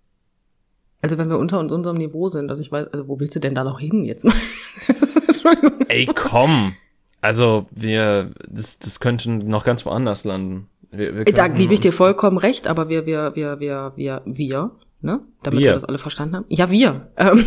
Also 1.03 1.19
wenn 1.19 1.29
wir 1.29 1.39
unter 1.39 1.61
uns 1.61 1.71
unserem 1.73 1.99
Niveau 1.99 2.29
sind, 2.29 2.51
also 2.51 2.63
ich 2.63 2.73
weiß, 2.73 2.89
also 2.93 3.07
wo 3.07 3.21
willst 3.21 3.37
du 3.37 3.41
denn 3.41 3.55
da 3.55 3.65
noch 3.65 3.81
hin 3.81 4.05
jetzt? 4.05 4.27
Ey, 5.89 6.07
komm! 6.07 6.75
Also, 7.21 7.67
wir, 7.71 8.31
das, 8.49 8.79
das 8.79 9.01
könnte 9.01 9.31
noch 9.31 9.65
ganz 9.65 9.85
woanders 9.85 10.25
landen. 10.25 10.69
Wir, 10.91 11.17
wir 11.17 11.25
Da 11.25 11.45
könnten 11.45 11.59
gebe 11.59 11.75
ich 11.75 11.81
dir 11.81 11.93
vollkommen 11.93 12.39
recht, 12.39 12.67
aber 12.69 12.89
wir, 12.89 13.07
wir, 13.07 13.35
wir, 13.35 13.61
wir, 13.61 13.93
wir, 13.97 14.23
wir, 14.25 14.71
ne? 15.01 15.21
Damit 15.43 15.61
wir, 15.61 15.67
Wir. 15.67 15.75
das 15.75 15.85
alle 15.85 15.99
verstanden 15.99 16.37
haben. 16.37 16.45
Ja, 16.49 16.71
wir. 16.71 17.11
Ähm, 17.17 17.45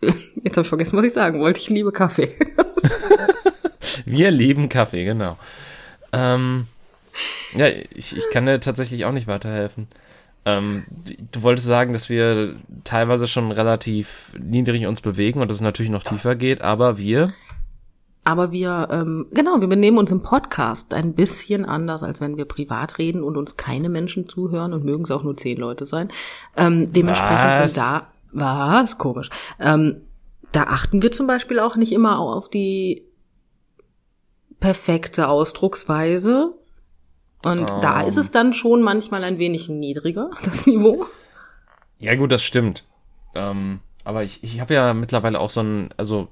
jetzt 0.42 0.56
habe 0.56 0.62
ich 0.62 0.68
vergessen, 0.68 0.96
was 0.96 1.04
ich 1.04 1.12
sagen 1.12 1.40
wollte. 1.40 1.60
Ich 1.60 1.68
liebe 1.68 1.92
Kaffee. 1.92 2.30
Wir 4.06 4.30
lieben 4.30 4.68
Kaffee, 4.68 5.04
genau. 5.04 5.36
Ähm, 6.12 6.66
ja, 7.54 7.68
ich, 7.68 8.16
ich 8.16 8.24
kann 8.32 8.46
dir 8.46 8.60
tatsächlich 8.60 9.04
auch 9.04 9.12
nicht 9.12 9.26
weiterhelfen. 9.26 9.88
Ähm, 10.44 10.84
du 11.32 11.42
wolltest 11.42 11.66
sagen, 11.66 11.92
dass 11.92 12.08
wir 12.08 12.56
teilweise 12.84 13.28
schon 13.28 13.52
relativ 13.52 14.32
niedrig 14.38 14.86
uns 14.86 15.00
bewegen 15.00 15.40
und 15.40 15.48
dass 15.48 15.58
es 15.58 15.62
natürlich 15.62 15.92
noch 15.92 16.02
tiefer 16.02 16.34
geht, 16.34 16.62
aber 16.62 16.96
wir, 16.96 17.28
Aber 18.22 18.52
wir, 18.52 18.88
ähm, 18.90 19.26
genau, 19.30 19.60
wir 19.60 19.68
benehmen 19.68 19.96
uns 19.98 20.10
im 20.10 20.22
Podcast 20.22 20.92
ein 20.92 21.14
bisschen 21.14 21.64
anders, 21.64 22.02
als 22.02 22.20
wenn 22.20 22.36
wir 22.36 22.44
privat 22.44 22.98
reden 22.98 23.22
und 23.22 23.36
uns 23.36 23.56
keine 23.56 23.88
Menschen 23.88 24.28
zuhören 24.28 24.72
und 24.74 24.84
mögen 24.84 25.04
es 25.04 25.10
auch 25.10 25.22
nur 25.22 25.36
zehn 25.36 25.56
Leute 25.58 25.86
sein. 25.86 26.08
Ähm, 26.56 26.92
dementsprechend 26.92 27.58
Was? 27.60 27.74
sind 27.74 27.82
da, 27.82 28.08
was, 28.32 28.98
komisch. 28.98 29.30
Ähm, 29.58 30.02
da 30.52 30.64
achten 30.64 31.02
wir 31.02 31.12
zum 31.12 31.26
Beispiel 31.26 31.58
auch 31.60 31.76
nicht 31.76 31.92
immer 31.92 32.18
auf 32.18 32.50
die 32.50 33.04
perfekte 34.60 35.28
Ausdrucksweise. 35.28 36.54
Und 37.42 37.70
da 37.80 38.02
Ähm. 38.02 38.08
ist 38.08 38.18
es 38.18 38.32
dann 38.32 38.52
schon 38.52 38.82
manchmal 38.82 39.24
ein 39.24 39.38
wenig 39.38 39.70
niedriger, 39.70 40.30
das 40.44 40.66
Niveau. 40.66 41.06
ja 41.98 42.14
gut, 42.16 42.32
das 42.32 42.42
stimmt. 42.42 42.84
Ähm, 43.34 43.80
aber 44.04 44.24
ich, 44.24 44.44
ich 44.44 44.60
habe 44.60 44.74
ja 44.74 44.92
mittlerweile 44.92 45.40
auch 45.40 45.50
so 45.50 45.60
ein, 45.62 45.94
also 45.96 46.28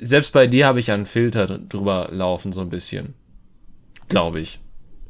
selbst 0.00 0.32
bei 0.32 0.46
dir 0.46 0.66
habe 0.66 0.80
ich 0.80 0.90
einen 0.90 1.06
Filter 1.06 1.46
dr- 1.46 1.58
drüber 1.58 2.08
laufen, 2.10 2.52
so 2.52 2.60
ein 2.60 2.70
bisschen. 2.70 3.14
Glaube 4.08 4.40
ich. 4.40 4.60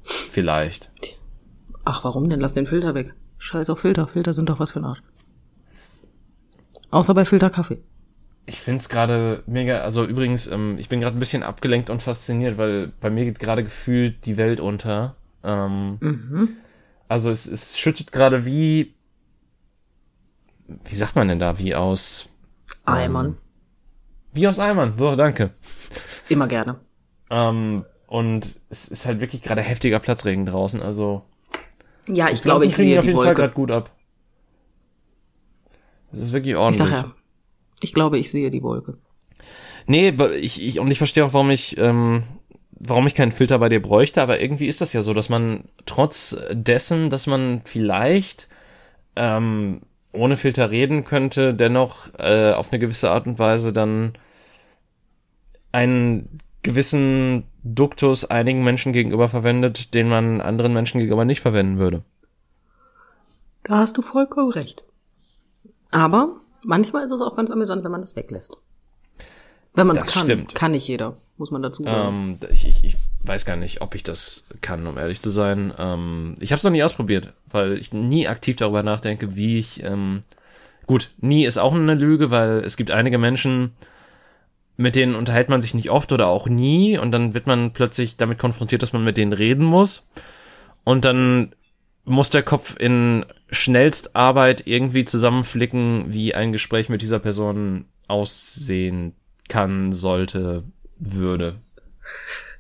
Vielleicht. 0.03 0.91
Ach, 1.85 2.05
warum 2.05 2.29
denn? 2.29 2.41
Lass 2.41 2.55
den 2.55 2.67
Filter 2.67 2.95
weg. 2.95 3.15
Scheiß 3.39 3.71
auf 3.71 3.81
Filter. 3.81 4.07
Filter 4.09 4.35
sind 4.35 4.49
doch 4.49 4.59
was 4.61 4.73
für 4.73 4.81
ein 4.81 4.85
Arsch. 4.85 5.03
Außer 6.91 7.15
bei 7.15 7.25
Filterkaffee. 7.25 7.79
Ich 8.47 8.61
find's 8.61 8.89
gerade 8.89 9.43
mega, 9.47 9.81
also 9.81 10.05
übrigens, 10.05 10.47
ähm, 10.47 10.77
ich 10.79 10.89
bin 10.89 11.01
gerade 11.01 11.17
ein 11.17 11.21
bisschen 11.21 11.43
abgelenkt 11.43 11.91
und 11.91 12.01
fasziniert, 12.01 12.59
weil 12.59 12.93
bei 13.01 13.11
mir 13.11 13.25
geht 13.25 13.41
gerade 13.41 13.65
gefühlt 13.65 14.25
die 14.25 14.37
Welt 14.37 14.61
unter. 14.61 15.17
Ähm, 15.43 15.99
Also 17.09 17.31
es, 17.31 17.47
es 17.47 17.79
schüttet 17.79 18.13
gerade 18.13 18.45
wie, 18.47 18.95
wie 20.85 20.95
sagt 20.95 21.17
man 21.17 21.29
denn 21.29 21.39
da, 21.41 21.59
wie 21.59 21.75
aus, 21.75 22.27
Eimern. 22.85 23.37
Wie 24.37 24.47
aus 24.49 24.59
Eimern, 24.59 24.95
so, 24.97 25.17
danke. 25.17 25.51
Immer 26.29 26.47
gerne. 26.47 26.79
Ähm, 27.31 27.85
und 28.07 28.61
es 28.69 28.89
ist 28.89 29.07
halt 29.07 29.21
wirklich 29.21 29.43
gerade 29.43 29.63
heftiger 29.63 29.99
Platzregen 29.99 30.47
draußen, 30.47 30.81
also 30.83 31.23
Ja, 32.09 32.29
ich 32.31 32.43
glaube, 32.43 32.65
ich 32.67 32.77
sehe 32.77 32.99
auf 32.99 33.05
jeden 33.05 33.17
Fall 33.19 33.27
Wolke. 33.29 33.41
gerade 33.43 33.55
gut 33.55 33.71
ab. 33.71 33.91
Es 36.13 36.21
ist 36.21 36.33
wirklich 36.33 36.53
Ich 36.53 36.59
ordentlich. 36.59 36.89
sag 36.89 37.05
ja, 37.07 37.13
ich 37.83 37.93
glaube, 37.93 38.19
ich 38.19 38.31
sehe 38.31 38.51
die 38.51 38.63
Wolke. 38.63 38.97
Nee, 39.87 40.15
ich, 40.41 40.65
ich, 40.65 40.79
und 40.81 40.91
ich 40.91 40.99
verstehe 40.99 41.25
auch, 41.25 41.33
warum 41.33 41.51
ich, 41.51 41.77
ähm, 41.79 42.23
warum 42.71 43.07
ich 43.07 43.15
keinen 43.15 43.33
Filter 43.33 43.59
bei 43.59 43.69
dir 43.69 43.81
bräuchte, 43.83 44.23
aber 44.23 44.41
irgendwie 44.41 44.67
ist 44.67 44.81
das 44.81 44.93
ja 44.93 45.03
so, 45.03 45.15
dass 45.15 45.29
man 45.29 45.65
trotz 45.85 46.37
dessen, 46.53 47.11
dass 47.11 47.27
man 47.27 47.61
vielleicht 47.65 48.49
ähm, 49.17 49.83
ohne 50.13 50.37
Filter 50.37 50.71
reden 50.71 51.05
könnte, 51.05 51.55
dennoch 51.55 52.09
äh, 52.19 52.53
auf 52.53 52.73
eine 52.73 52.79
gewisse 52.79 53.11
Art 53.11 53.27
und 53.27 53.39
Weise 53.39 53.73
dann 53.73 54.13
einen 55.77 56.41
gewissen 56.63 57.45
Duktus 57.63 58.25
einigen 58.25 58.65
Menschen 58.65 58.95
gegenüber 58.95 59.29
verwendet, 59.29 59.93
den 59.93 60.09
man 60.09 60.41
anderen 60.41 60.73
Menschen 60.73 61.01
gegenüber 61.01 61.27
nicht 61.27 61.41
verwenden 61.41 61.79
würde. 61.79 62.03
Da 63.65 63.79
hast 63.79 63.99
du 63.99 64.03
vollkommen 64.03 64.51
recht. 64.51 64.85
Aber 65.91 66.37
manchmal 66.63 67.05
ist 67.05 67.13
es 67.13 67.21
auch 67.21 67.37
ganz 67.37 67.51
amüsant, 67.51 67.85
wenn 67.85 67.93
man 67.93 68.01
das 68.01 68.17
weglässt. 68.17 68.57
Wenn 69.75 69.87
man 69.87 69.97
es 69.97 70.07
kann. 70.07 70.25
stimmt. 70.25 70.55
Kann 70.55 70.73
nicht 70.73 70.89
jeder, 70.89 71.19
muss 71.37 71.51
man 71.51 71.63
dazu 71.63 71.85
sagen. 71.85 72.39
Ähm, 72.41 72.51
ich, 72.51 72.67
ich, 72.67 72.83
ich 72.83 72.97
weiß 73.25 73.45
gar 73.45 73.57
nicht, 73.57 73.83
ob 73.83 73.95
ich 73.95 74.03
das 74.03 74.47
kann, 74.63 74.87
um 74.87 74.97
ehrlich 74.97 75.21
zu 75.21 75.29
sein. 75.29 75.75
Ähm, 75.79 76.37
ich 76.41 76.53
habe 76.53 76.59
es 76.59 76.65
noch 76.65 76.71
nie 76.71 76.83
ausprobiert, 76.83 77.35
weil 77.51 77.75
ich 77.75 77.93
nie 77.93 78.29
aktiv 78.29 78.57
darüber 78.57 78.83
nachdenke, 78.83 79.37
wie 79.37 79.59
ich. 79.59 79.83
Ähm, 79.83 80.23
gut, 80.87 81.11
nie 81.19 81.45
ist 81.45 81.59
auch 81.59 81.75
eine 81.75 81.95
Lüge, 81.95 82.31
weil 82.31 82.61
es 82.65 82.79
gibt 82.79 82.91
einige 82.91 83.19
Menschen, 83.19 83.73
mit 84.77 84.97
denen 84.97 85.15
unterhält 85.15 85.49
man 85.49 85.63
sich 85.63 85.75
nicht 85.75 85.91
oft 85.91 86.13
oder 86.13 86.29
auch 86.29 86.49
nie 86.49 86.99
und 86.99 87.13
dann 87.13 87.35
wird 87.35 87.47
man 87.47 87.73
plötzlich 87.73 88.17
damit 88.17 88.39
konfrontiert, 88.39 88.83
dass 88.83 88.93
man 88.93 89.05
mit 89.05 89.17
denen 89.17 89.33
reden 89.33 89.65
muss 89.65 90.07
und 90.85 91.05
dann 91.05 91.55
muss 92.05 92.31
der 92.31 92.43
Kopf 92.43 92.77
in 92.79 93.27
Schnellstarbeit 93.51 94.67
irgendwie 94.67 95.05
zusammenflicken, 95.05 96.07
wie 96.09 96.35
ein 96.35 96.53
Gespräch 96.53 96.89
mit 96.89 97.03
dieser 97.03 97.19
Person 97.19 97.87
aussehen 98.07 99.15
kann, 99.49 99.93
sollte, 99.93 100.63
würde. 100.99 101.57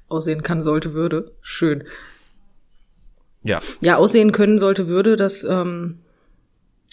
Aussehen 0.08 0.42
kann, 0.42 0.62
sollte, 0.62 0.94
würde. 0.94 1.32
Schön. 1.40 1.84
Ja, 3.42 3.60
Ja, 3.80 3.96
aussehen 3.96 4.32
können, 4.32 4.58
sollte, 4.58 4.88
würde, 4.88 5.16
das, 5.16 5.44
ähm, 5.44 6.00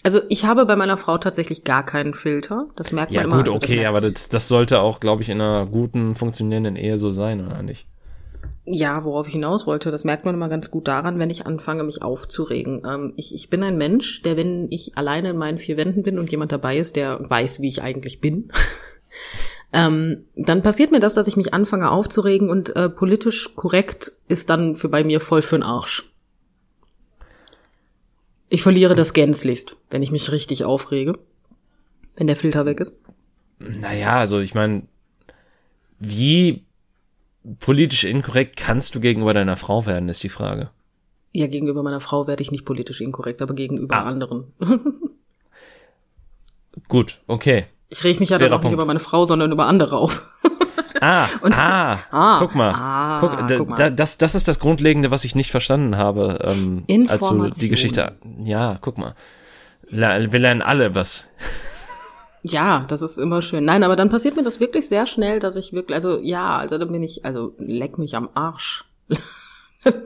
also 0.03 0.21
ich 0.29 0.45
habe 0.45 0.65
bei 0.65 0.75
meiner 0.75 0.97
Frau 0.97 1.17
tatsächlich 1.17 1.63
gar 1.63 1.85
keinen 1.85 2.13
Filter. 2.13 2.67
Das 2.75 2.91
merkt 2.91 3.11
ja 3.11 3.21
man 3.21 3.29
immer. 3.29 3.37
gut, 3.37 3.47
also 3.47 3.59
das 3.59 3.69
okay, 3.69 3.75
merkt- 3.77 3.89
aber 3.89 4.01
das, 4.01 4.29
das 4.29 4.47
sollte 4.47 4.81
auch, 4.81 4.99
glaube 4.99 5.21
ich, 5.21 5.29
in 5.29 5.41
einer 5.41 5.65
guten, 5.65 6.13
funktionierenden 6.15 6.75
Ehe 6.75 6.97
so 6.97 7.11
sein, 7.11 7.45
oder 7.45 7.63
nicht? 7.63 7.87
Ja, 8.65 9.03
worauf 9.03 9.27
ich 9.27 9.33
hinaus 9.33 9.67
wollte, 9.67 9.91
das 9.91 10.05
merkt 10.05 10.23
man 10.23 10.35
immer 10.35 10.47
ganz 10.47 10.71
gut 10.71 10.87
daran, 10.87 11.19
wenn 11.19 11.29
ich 11.29 11.45
anfange, 11.45 11.83
mich 11.83 12.01
aufzuregen. 12.01 12.83
Ähm, 12.87 13.13
ich, 13.17 13.35
ich 13.35 13.49
bin 13.49 13.61
ein 13.61 13.77
Mensch, 13.77 14.21
der, 14.21 14.37
wenn 14.37 14.67
ich 14.71 14.97
alleine 14.97 15.31
in 15.31 15.37
meinen 15.37 15.59
vier 15.59 15.75
Wänden 15.75 16.03
bin 16.03 16.17
und 16.17 16.31
jemand 16.31 16.51
dabei 16.53 16.77
ist, 16.77 16.95
der 16.95 17.19
weiß, 17.29 17.61
wie 17.61 17.67
ich 17.67 17.81
eigentlich 17.81 18.21
bin, 18.21 18.49
ähm, 19.73 20.25
dann 20.35 20.61
passiert 20.61 20.91
mir 20.91 20.99
das, 20.99 21.13
dass 21.13 21.27
ich 21.27 21.35
mich 21.35 21.53
anfange 21.53 21.91
aufzuregen 21.91 22.49
und 22.49 22.73
äh, 22.75 22.89
politisch 22.89 23.53
korrekt 23.55 24.13
ist 24.29 24.49
dann 24.49 24.75
für 24.77 24.87
bei 24.87 25.03
mir 25.03 25.19
voll 25.19 25.41
für'n 25.41 25.63
Arsch. 25.63 26.09
Ich 28.53 28.61
verliere 28.61 28.93
das 28.93 29.13
gänzlichst, 29.13 29.77
wenn 29.89 30.03
ich 30.03 30.11
mich 30.11 30.31
richtig 30.31 30.63
aufrege, 30.63 31.13
wenn 32.15 32.27
der 32.27 32.35
Filter 32.35 32.67
weg 32.67 32.79
ist. 32.79 32.95
Naja, 33.57 34.19
also 34.19 34.37
ich 34.39 34.53
meine, 34.53 34.83
wie 35.97 36.63
politisch 37.59 38.03
inkorrekt 38.03 38.55
kannst 38.55 38.93
du 38.93 38.99
gegenüber 38.99 39.33
deiner 39.33 39.57
Frau 39.57 39.87
werden, 39.87 40.07
ist 40.07 40.21
die 40.21 40.29
Frage. 40.29 40.69
Ja, 41.33 41.47
gegenüber 41.47 41.81
meiner 41.81 41.99
Frau 41.99 42.27
werde 42.27 42.43
ich 42.43 42.51
nicht 42.51 42.63
politisch 42.63 43.01
inkorrekt, 43.01 43.41
aber 43.41 43.55
gegenüber 43.55 43.95
Ah. 43.95 44.03
anderen. 44.03 44.53
Gut, 46.87 47.21
okay. 47.25 47.65
Ich 47.89 48.03
reg 48.03 48.19
mich 48.19 48.29
ja 48.29 48.37
dann 48.37 48.53
auch 48.53 48.61
nicht 48.61 48.71
über 48.71 48.85
meine 48.85 48.99
Frau, 48.99 49.25
sondern 49.25 49.51
über 49.51 49.65
andere 49.65 49.97
auf. 49.97 50.21
Ah, 51.01 51.27
ah, 51.41 51.97
Ah, 52.11 52.39
guck 52.39 52.55
mal. 52.55 52.71
ah, 52.75 53.17
guck, 53.19 53.47
da, 53.47 53.57
guck 53.57 53.69
mal. 53.69 53.75
Da, 53.77 53.89
das, 53.89 54.17
das 54.17 54.35
ist 54.35 54.47
das 54.47 54.59
Grundlegende, 54.59 55.11
was 55.11 55.25
ich 55.25 55.35
nicht 55.35 55.51
verstanden 55.51 55.97
habe, 55.97 56.39
ähm, 56.43 56.85
als 57.09 57.27
du 57.27 57.49
die 57.49 57.69
Geschichte. 57.69 58.17
Ja, 58.39 58.77
guck 58.81 58.97
mal. 58.97 59.15
Wir 59.89 60.39
lernen 60.39 60.61
alle 60.61 60.95
was. 60.95 61.25
Ja, 62.43 62.85
das 62.89 63.01
ist 63.01 63.17
immer 63.17 63.41
schön. 63.41 63.63
Nein, 63.65 63.83
aber 63.83 63.95
dann 63.95 64.09
passiert 64.09 64.35
mir 64.35 64.43
das 64.43 64.59
wirklich 64.59 64.87
sehr 64.87 65.07
schnell, 65.07 65.39
dass 65.39 65.55
ich 65.55 65.71
wirklich, 65.71 65.95
also 65.95 66.19
ja, 66.19 66.57
also 66.57 66.77
dann 66.77 66.91
bin 66.91 67.01
ich, 67.01 67.23
also 67.25 67.53
leck 67.57 67.97
mich 67.97 68.15
am 68.15 68.29
Arsch. 68.33 68.85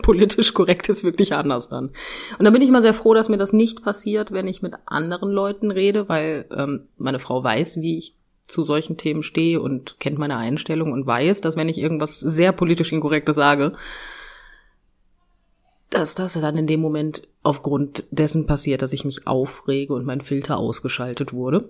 Politisch 0.02 0.54
korrekt 0.54 0.90
ist 0.90 1.04
wirklich 1.04 1.34
anders 1.34 1.68
dann. 1.68 1.92
Und 2.38 2.46
dann 2.46 2.54
bin 2.54 2.62
ich 2.62 2.70
immer 2.70 2.82
sehr 2.82 2.94
froh, 2.96 3.14
dass 3.14 3.30
mir 3.30 3.38
das 3.38 3.54
nicht 3.54 3.84
passiert, 3.84 4.32
wenn 4.32 4.48
ich 4.48 4.62
mit 4.62 4.74
anderen 4.86 5.32
Leuten 5.32 5.70
rede, 5.72 6.10
weil 6.10 6.46
ähm, 6.56 6.88
meine 6.98 7.20
Frau 7.20 7.44
weiß, 7.44 7.78
wie 7.82 7.98
ich 7.98 8.16
zu 8.48 8.64
solchen 8.64 8.98
Themen 8.98 9.24
stehe 9.24 9.62
und 9.62 10.00
kennt 10.00 10.18
meine 10.18 10.38
Einstellung 10.38 10.94
und 10.94 11.06
weiß, 11.06 11.42
dass 11.42 11.58
wenn 11.58 11.70
ich 11.70 11.78
irgendwas 11.78 12.20
sehr 12.20 12.54
politisch 12.54 12.92
Inkorrektes 12.92 13.36
sage, 13.36 13.74
dass 15.90 16.16
das 16.16 16.34
dann 16.34 16.58
in 16.58 16.68
dem 16.68 16.82
Moment 16.82 17.28
aufgrund 17.44 18.06
dessen 18.12 18.46
passiert, 18.46 18.82
dass 18.82 18.94
ich 18.94 19.06
mich 19.06 19.28
aufrege 19.28 19.94
und 19.94 20.06
mein 20.06 20.22
Filter 20.22 20.58
ausgeschaltet 20.58 21.34
wurde. 21.34 21.70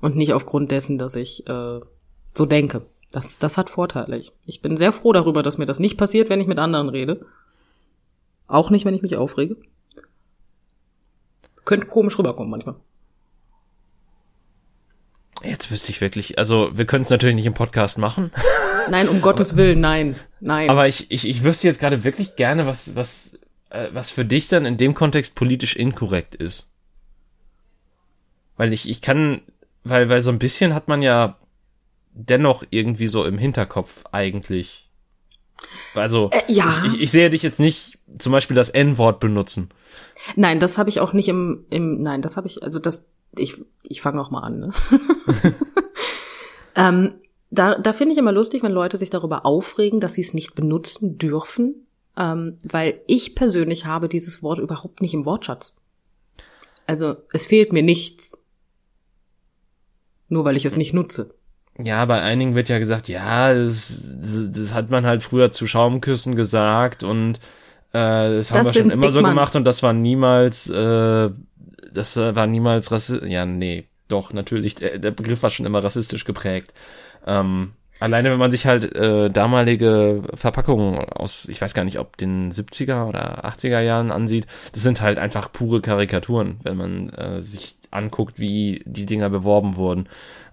Und 0.00 0.16
nicht 0.16 0.34
aufgrund 0.34 0.70
dessen, 0.70 0.98
dass 0.98 1.14
ich 1.14 1.48
äh, 1.48 1.80
so 2.34 2.46
denke. 2.46 2.82
Das, 3.12 3.38
das 3.38 3.56
hat 3.56 3.70
Vorteile. 3.70 4.20
Ich 4.44 4.60
bin 4.60 4.76
sehr 4.76 4.92
froh 4.92 5.12
darüber, 5.12 5.42
dass 5.42 5.58
mir 5.58 5.66
das 5.66 5.78
nicht 5.78 5.96
passiert, 5.96 6.28
wenn 6.28 6.40
ich 6.40 6.46
mit 6.46 6.58
anderen 6.58 6.88
rede. 6.88 7.24
Auch 8.46 8.70
nicht, 8.70 8.84
wenn 8.84 8.94
ich 8.94 9.02
mich 9.02 9.16
aufrege. 9.16 9.56
Könnte 11.64 11.86
komisch 11.86 12.18
rüberkommen 12.18 12.50
manchmal. 12.50 12.76
Jetzt 15.42 15.70
wüsste 15.70 15.90
ich 15.90 16.00
wirklich, 16.00 16.38
also 16.38 16.70
wir 16.74 16.86
können 16.86 17.02
es 17.02 17.10
natürlich 17.10 17.36
nicht 17.36 17.46
im 17.46 17.54
Podcast 17.54 17.98
machen. 17.98 18.32
Nein, 18.90 19.08
um 19.08 19.20
Gottes 19.20 19.56
Willen, 19.56 19.80
nein, 19.80 20.14
nein. 20.38 20.70
Aber 20.70 20.86
ich, 20.86 21.10
ich, 21.10 21.28
ich 21.28 21.42
wüsste 21.42 21.66
jetzt 21.66 21.80
gerade 21.80 22.04
wirklich 22.04 22.36
gerne, 22.36 22.66
was, 22.66 22.94
was, 22.94 23.32
äh, 23.70 23.88
was 23.92 24.10
für 24.10 24.24
dich 24.24 24.46
dann 24.46 24.64
in 24.64 24.76
dem 24.76 24.94
Kontext 24.94 25.34
politisch 25.34 25.74
inkorrekt 25.74 26.36
ist. 26.36 26.70
Weil 28.56 28.72
ich, 28.72 28.88
ich 28.88 29.02
kann, 29.02 29.40
weil, 29.82 30.08
weil 30.08 30.20
so 30.22 30.30
ein 30.30 30.38
bisschen 30.38 30.72
hat 30.72 30.86
man 30.86 31.02
ja 31.02 31.36
dennoch 32.12 32.62
irgendwie 32.70 33.08
so 33.08 33.24
im 33.24 33.38
Hinterkopf 33.38 34.04
eigentlich. 34.12 34.88
Also, 35.94 36.30
Äh, 36.30 36.52
ja. 36.52 36.84
ich, 36.86 37.00
ich 37.00 37.10
sehe 37.10 37.30
dich 37.30 37.42
jetzt 37.42 37.58
nicht 37.58 37.98
zum 38.18 38.30
Beispiel 38.30 38.54
das 38.54 38.68
N-Wort 38.70 39.18
benutzen. 39.18 39.70
Nein, 40.36 40.60
das 40.60 40.78
habe 40.78 40.90
ich 40.90 41.00
auch 41.00 41.12
nicht 41.12 41.28
im, 41.28 41.66
im 41.70 42.02
nein, 42.02 42.22
das 42.22 42.36
habe 42.36 42.46
ich, 42.46 42.62
also 42.62 42.78
das, 42.78 43.04
ich, 43.38 43.60
ich 43.84 44.00
fange 44.00 44.16
noch 44.16 44.30
mal 44.30 44.40
an. 44.40 44.60
Ne? 44.60 44.72
ähm, 46.74 47.14
da 47.50 47.78
da 47.78 47.92
finde 47.92 48.12
ich 48.12 48.18
immer 48.18 48.32
lustig, 48.32 48.62
wenn 48.62 48.72
Leute 48.72 48.98
sich 48.98 49.10
darüber 49.10 49.46
aufregen, 49.46 50.00
dass 50.00 50.14
sie 50.14 50.22
es 50.22 50.34
nicht 50.34 50.54
benutzen 50.54 51.18
dürfen, 51.18 51.86
ähm, 52.16 52.58
weil 52.64 53.00
ich 53.06 53.34
persönlich 53.34 53.86
habe 53.86 54.08
dieses 54.08 54.42
Wort 54.42 54.58
überhaupt 54.58 55.00
nicht 55.00 55.14
im 55.14 55.24
Wortschatz. 55.24 55.76
Also 56.86 57.16
es 57.32 57.46
fehlt 57.46 57.72
mir 57.72 57.82
nichts, 57.82 58.40
nur 60.28 60.44
weil 60.44 60.56
ich 60.56 60.64
es 60.64 60.76
nicht 60.76 60.92
nutze. 60.92 61.34
Ja, 61.78 62.04
bei 62.06 62.22
einigen 62.22 62.54
wird 62.54 62.68
ja 62.68 62.78
gesagt, 62.78 63.08
ja, 63.08 63.52
das, 63.52 64.10
das, 64.50 64.72
hat 64.72 64.88
man 64.90 65.04
halt 65.04 65.22
früher 65.22 65.52
zu 65.52 65.66
Schaumküssen 65.66 66.34
gesagt 66.34 67.02
und 67.02 67.34
äh, 67.92 68.36
das 68.36 68.50
haben 68.50 68.64
Das 68.64 68.74
wir 68.74 68.82
schon 68.82 68.90
immer 68.90 69.10
so 69.10 69.18
Dickmanns. 69.18 69.34
gemacht 69.34 69.56
und 69.56 69.64
das 69.64 69.82
war 69.82 69.92
niemals, 69.92 70.70
äh, 70.70 71.30
das 71.96 72.16
äh, 72.16 72.36
war 72.36 72.46
niemals 72.46 72.92
rassistisch. 72.92 73.28
Ja, 73.28 73.46
nee, 73.46 73.86
doch, 74.08 74.32
natürlich, 74.32 74.76
der, 74.76 74.98
der 74.98 75.10
Begriff 75.10 75.42
war 75.42 75.50
schon 75.50 75.66
immer 75.66 75.82
rassistisch 75.82 76.24
geprägt. 76.24 76.72
Ähm, 77.26 77.72
alleine 77.98 78.30
wenn 78.30 78.38
man 78.38 78.52
sich 78.52 78.66
halt 78.66 78.94
äh, 78.94 79.30
damalige 79.30 80.22
Verpackungen 80.34 80.98
aus, 81.08 81.48
ich 81.48 81.60
weiß 81.60 81.74
gar 81.74 81.84
nicht, 81.84 81.98
ob 81.98 82.16
den 82.16 82.52
70er 82.52 83.06
oder 83.08 83.44
80er 83.44 83.80
Jahren 83.80 84.12
ansieht, 84.12 84.46
das 84.72 84.82
sind 84.82 85.00
halt 85.00 85.18
einfach 85.18 85.52
pure 85.52 85.80
Karikaturen, 85.80 86.60
wenn 86.62 86.76
man 86.76 87.08
äh, 87.10 87.42
sich 87.42 87.78
anguckt, 87.90 88.38
wie 88.38 88.82
die 88.86 89.06
Dinger 89.06 89.30
beworben 89.30 89.76
wurden. 89.76 90.08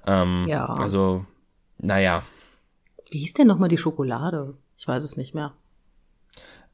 Ähm, 0.08 0.46
Ja. 0.48 0.66
Also, 0.66 1.26
naja. 1.78 2.24
Wie 3.12 3.20
hieß 3.20 3.34
denn 3.34 3.48
nochmal 3.48 3.70
die 3.70 3.78
Schokolade? 3.78 4.56
Ich 4.78 4.88
weiß 4.88 5.04
es 5.04 5.18
nicht 5.18 5.36
mehr. 5.36 5.54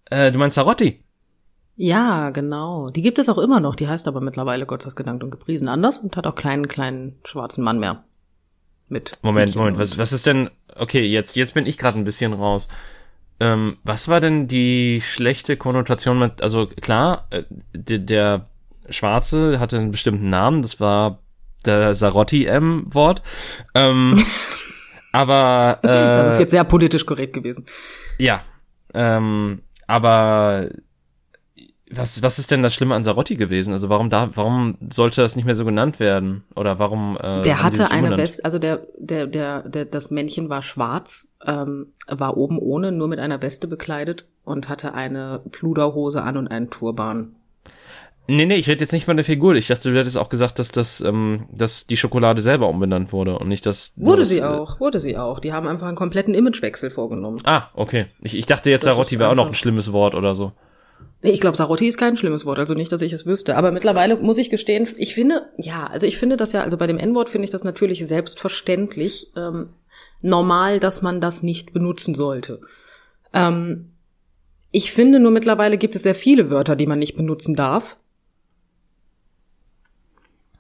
Äh, 0.06 0.32
du 0.32 0.40
meinst 0.40 0.56
Sarotti? 0.56 1.04
Ja, 1.82 2.32
genau. 2.32 2.90
Die 2.90 3.02
gibt 3.02 3.20
es 3.20 3.30
auch 3.30 3.38
immer 3.38 3.62
noch. 3.62 3.74
Die 3.74 3.88
heißt 3.88 4.10
aber 4.10 4.20
mittlerweile 4.20 4.66
Gott 4.66 4.82
sei 4.82 4.90
Dank 4.90 4.98
gedankt 4.98 5.24
und 5.24 5.32
gepriesen 5.32 5.70
anders 5.70 5.98
und 5.98 6.18
hat 6.18 6.28
auch 6.28 6.36
keinen 6.36 6.68
kleinen 6.68 7.16
schwarzen 7.24 7.64
Mann 7.64 7.80
mehr. 7.80 8.04
Mit. 8.90 9.18
Moment, 9.22 9.56
Moment, 9.56 9.78
was, 9.80 9.98
was 9.98 10.12
ist 10.12 10.26
denn, 10.26 10.50
okay, 10.76 11.06
jetzt, 11.06 11.38
jetzt 11.38 11.54
bin 11.54 11.66
ich 11.66 11.78
gerade 11.78 11.98
ein 11.98 12.04
bisschen 12.04 12.34
raus. 12.34 12.68
Ähm, 13.40 13.78
was 13.86 14.10
war 14.10 14.20
denn 14.20 14.50
die 14.50 15.00
schlechte 15.02 15.56
Konnotation 15.56 16.20
mit, 16.20 16.42
also 16.42 16.68
klar, 16.68 17.28
äh, 17.30 17.44
der, 17.74 18.00
der 18.00 18.46
Schwarze 18.90 19.62
hatte 19.62 19.78
einen 19.78 19.92
bestimmten 19.92 20.28
Namen, 20.28 20.62
das 20.62 20.82
war 20.82 21.20
der 21.66 21.94
Sarotti-M-Wort. 21.94 23.24
Ähm, 23.74 24.22
aber, 25.14 25.78
äh, 25.84 25.88
Das 25.88 26.34
ist 26.34 26.40
jetzt 26.40 26.52
sehr 26.52 26.66
politisch 26.66 27.06
korrekt 27.06 27.32
gewesen. 27.32 27.66
ja, 28.18 28.42
ähm, 28.94 29.62
aber 29.88 30.72
was, 31.92 32.22
was 32.22 32.40
ist 32.40 32.52
denn 32.52 32.62
das 32.64 32.74
Schlimme 32.74 32.96
an 32.96 33.04
Sarotti 33.04 33.36
gewesen? 33.36 33.74
Also 33.74 33.90
warum 33.90 34.10
da, 34.10 34.30
warum 34.36 34.78
sollte 34.92 35.22
das 35.22 35.36
nicht 35.36 35.46
mehr 35.46 35.56
so 35.56 35.66
genannt 35.66 36.00
werden? 36.00 36.44
Oder 36.56 36.78
warum? 36.80 37.18
Äh, 37.22 37.42
Der 37.42 37.64
hatte 37.64 37.90
eine? 37.92 38.16
Weste, 38.18 38.46
also 38.46 38.60
der, 38.60 38.82
der, 38.98 39.28
der, 39.28 39.68
der, 39.68 39.86
das 39.86 40.12
Männchen 40.12 40.50
war 40.50 40.62
schwarz, 40.62 41.28
ähm, 41.46 41.88
war 42.08 42.38
oben 42.38 42.60
ohne, 42.60 42.92
nur 42.92 43.08
mit 43.08 43.20
einer 43.20 43.42
Weste 43.42 43.68
bekleidet 43.68 44.28
und 44.44 44.70
hatte 44.70 44.94
eine 44.94 45.42
Pluderhose 45.52 46.22
an 46.22 46.38
und 46.38 46.48
einen 46.48 46.70
Turban. 46.70 47.36
Nee, 48.28 48.46
nee, 48.46 48.56
ich 48.58 48.68
rede 48.70 48.82
jetzt 48.82 48.92
nicht 48.92 49.06
von 49.06 49.18
der 49.18 49.26
Figur. 49.26 49.56
Ich 49.56 49.68
dachte, 49.68 49.92
du 49.92 49.98
hättest 49.98 50.16
auch 50.16 50.30
gesagt, 50.30 50.60
dass 50.60 50.70
das, 50.70 51.02
ähm, 51.02 51.48
dass 51.52 51.88
die 51.88 51.98
Schokolade 51.98 52.44
selber 52.44 52.70
umbenannt 52.70 53.12
wurde 53.12 53.40
und 53.40 53.48
nicht 53.48 53.66
das. 53.66 53.94
nur 53.96 54.12
Wurde 54.12 54.22
das, 54.22 54.30
sie 54.30 54.40
äh, 54.40 54.44
auch, 54.44 54.80
wurde 54.80 55.00
sie 55.00 55.18
auch. 55.18 55.40
Die 55.40 55.52
haben 55.52 55.68
einfach 55.68 55.88
einen 55.88 55.98
kompletten 55.98 56.36
Imagewechsel 56.36 56.92
vorgenommen. 56.92 57.40
Ah, 57.46 57.70
okay. 57.74 58.06
Ich, 58.22 58.38
ich 58.38 58.46
dachte 58.46 58.70
jetzt, 58.70 58.86
Das 58.86 58.94
Sarotti 58.94 59.18
wäre 59.18 59.32
auch 59.32 59.36
noch 59.36 59.48
ein 59.48 59.56
schlimmes 59.56 59.92
Wort 59.92 60.14
oder 60.14 60.36
so. 60.36 60.52
Ich 61.22 61.42
glaube, 61.42 61.58
Sarotti 61.58 61.88
ist 61.88 61.98
kein 61.98 62.16
schlimmes 62.16 62.46
Wort, 62.46 62.60
also 62.60 62.76
nicht, 62.76 62.92
dass 62.94 63.02
ich 63.02 63.12
es 63.12 63.26
wüsste. 63.26 63.58
Aber 63.58 63.72
mittlerweile 63.72 64.16
muss 64.16 64.38
ich 64.38 64.50
gestehen, 64.50 64.88
ich 64.98 65.14
finde, 65.14 65.50
ja, 65.58 65.86
also 65.88 66.08
ich 66.08 66.18
finde 66.18 66.38
das 66.38 66.54
ja, 66.54 66.64
also 66.64 66.78
bei 66.78 66.88
dem 66.88 66.98
N-Wort 66.98 67.28
finde 67.28 67.44
ich 67.46 67.52
das 67.52 67.66
natürlich 67.66 68.08
selbstverständlich 68.08 69.32
ähm, 69.36 69.70
normal, 70.22 70.80
dass 70.80 71.02
man 71.02 71.20
das 71.20 71.44
nicht 71.44 71.74
benutzen 71.74 72.16
sollte. 72.16 72.62
Ähm, 73.34 73.92
ich 74.72 74.94
finde 74.94 75.20
nur 75.20 75.32
mittlerweile 75.32 75.78
gibt 75.78 75.96
es 75.96 76.04
sehr 76.04 76.16
viele 76.16 76.50
Wörter, 76.50 76.78
die 76.78 76.88
man 76.88 77.00
nicht 77.00 77.18
benutzen 77.18 77.56
darf. 77.56 77.98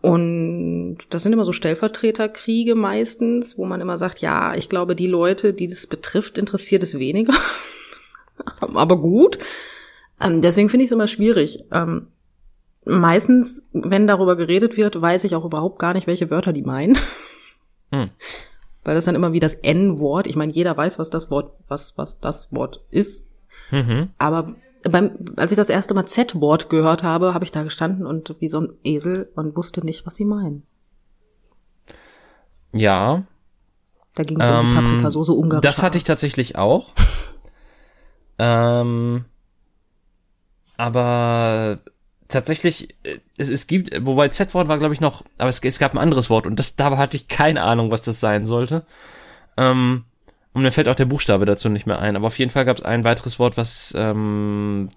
Und 0.02 0.98
das 1.10 1.24
sind 1.24 1.34
immer 1.34 1.45
so 1.45 1.52
Stellvertreterkriege 1.52 2.76
meistens, 2.76 3.58
wo 3.58 3.65
man 3.65 3.82
immer 3.82 3.98
sagt, 3.98 4.19
ja, 4.19 4.56
ich 4.56 4.69
glaube, 4.69 4.95
die 4.95 5.08
Leute, 5.08 5.54
die 5.54 5.67
das 5.67 5.88
betrifft, 5.88 6.38
interessiert 6.38 6.84
es 6.84 7.00
weniger. 7.00 7.34
Aber 8.60 8.98
gut. 8.98 9.38
Ähm, 10.22 10.42
deswegen 10.42 10.70
finde 10.70 10.84
ich 10.84 10.90
es 10.90 10.94
immer 10.94 11.08
schwierig. 11.08 11.64
Ähm, 11.72 12.08
meistens, 12.86 13.64
wenn 13.74 14.08
darüber 14.08 14.36
geredet 14.36 14.78
wird, 14.78 15.02
weiß 15.02 15.24
ich 15.24 15.36
auch 15.36 15.46
überhaupt 15.46 15.80
gar 15.80 15.94
nicht, 15.94 16.08
welche 16.08 16.30
Wörter 16.30 16.54
die 16.54 16.64
meinen. 16.64 16.98
Hm. 17.92 18.10
Weil 18.84 18.96
das 18.96 19.06
dann 19.06 19.16
immer 19.16 19.34
wie 19.34 19.40
das 19.40 19.56
N-Wort. 19.56 20.26
Ich 20.26 20.36
meine, 20.36 20.52
jeder 20.54 20.76
weiß, 20.76 21.00
was 21.00 21.10
das 21.10 21.30
Wort, 21.30 21.54
was, 21.68 21.98
was 21.98 22.20
das 22.20 22.52
Wort 22.54 22.82
ist. 22.92 23.26
Mhm. 23.72 24.10
Aber 24.18 24.56
beim, 24.90 25.18
als 25.36 25.52
ich 25.52 25.58
das 25.58 25.70
erste 25.70 25.94
Mal 25.94 26.06
Z-Wort 26.06 26.70
gehört 26.70 27.04
habe, 27.04 27.34
habe 27.34 27.44
ich 27.44 27.52
da 27.52 27.64
gestanden 27.64 28.06
und 28.06 28.36
wie 28.40 28.48
so 28.48 28.62
ein 28.62 28.70
Esel 28.84 29.30
und 29.36 29.56
wusste 29.58 29.84
nicht, 29.86 30.06
was 30.08 30.16
sie 30.16 30.24
meinen. 30.26 30.64
Ja, 32.72 33.24
Da 34.16 34.24
ging 34.24 34.40
es 34.40 34.50
um 34.50 34.56
Ähm, 34.56 34.70
die 34.70 34.76
Paprikasauce 34.76 35.30
ungarisch. 35.30 35.64
das 35.64 35.84
hatte 35.84 35.98
ich 35.98 36.04
tatsächlich 36.04 36.56
auch. 36.56 36.94
ähm, 38.40 39.26
aber 40.80 41.80
tatsächlich, 42.30 42.96
äh, 43.04 43.18
es, 43.38 43.50
es 43.50 43.68
gibt, 43.68 43.94
wobei 44.06 44.30
Z-Wort 44.30 44.70
war, 44.70 44.78
glaube 44.78 44.94
ich, 44.94 45.02
noch, 45.02 45.26
aber 45.38 45.50
es, 45.50 45.60
es 45.60 45.78
gab 45.78 45.94
ein 45.94 45.98
anderes 45.98 46.30
Wort 46.30 46.48
und 46.48 46.58
das, 46.58 46.78
da 46.78 46.98
hatte 46.98 47.18
ich 47.18 47.28
keine 47.28 47.63
Ahnung, 47.63 47.92
was 47.92 48.02
das 48.02 48.22
sein 48.22 48.46
sollte. 48.46 48.86
Ähm, 49.58 50.06
und 50.54 50.62
mir 50.62 50.72
fällt 50.72 50.88
auch 50.88 50.96
der 50.96 51.06
Buchstabe 51.06 51.46
dazu 51.46 51.68
nicht 51.68 51.86
mehr 51.86 52.00
ein. 52.00 52.15
Aber 52.15 52.28
auf 52.28 52.39
jeden 52.39 52.50
Fall 52.50 52.63
gab 52.63 52.78
es 52.78 52.84
ein 52.84 53.04
weiteres 53.04 53.39
Wort, 53.39 53.58
was, 53.58 53.94
ähm, 53.98 54.89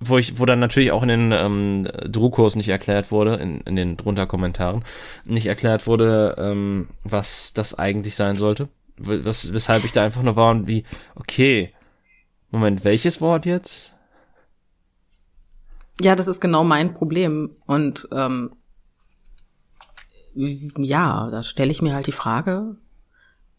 wo 0.00 0.18
ich, 0.18 0.38
wo 0.38 0.44
dann 0.44 0.58
natürlich 0.58 0.92
auch 0.92 1.02
in 1.02 1.08
den 1.08 1.32
ähm, 1.32 1.88
Druckkurs 2.06 2.54
nicht 2.54 2.68
erklärt 2.68 3.10
wurde, 3.10 3.36
in, 3.36 3.62
in 3.62 3.76
den 3.76 3.96
drunter 3.96 4.26
Kommentaren, 4.26 4.84
nicht 5.24 5.46
erklärt 5.46 5.86
wurde, 5.86 6.36
ähm, 6.38 6.88
was 7.04 7.54
das 7.54 7.78
eigentlich 7.78 8.16
sein 8.16 8.36
sollte. 8.36 8.68
Was, 8.98 9.54
weshalb 9.54 9.86
ich 9.86 9.92
da 9.92 10.04
einfach 10.04 10.22
nur 10.22 10.36
war 10.36 10.50
und 10.50 10.68
wie, 10.68 10.84
okay, 11.14 11.72
Moment, 12.50 12.84
welches 12.84 13.22
Wort 13.22 13.46
jetzt? 13.46 13.94
Ja, 16.00 16.16
das 16.16 16.28
ist 16.28 16.40
genau 16.40 16.64
mein 16.64 16.94
Problem. 16.94 17.56
Und 17.66 18.08
ähm, 18.12 18.52
ja, 20.34 21.28
da 21.30 21.42
stelle 21.42 21.70
ich 21.70 21.82
mir 21.82 21.94
halt 21.94 22.06
die 22.06 22.12
Frage, 22.12 22.76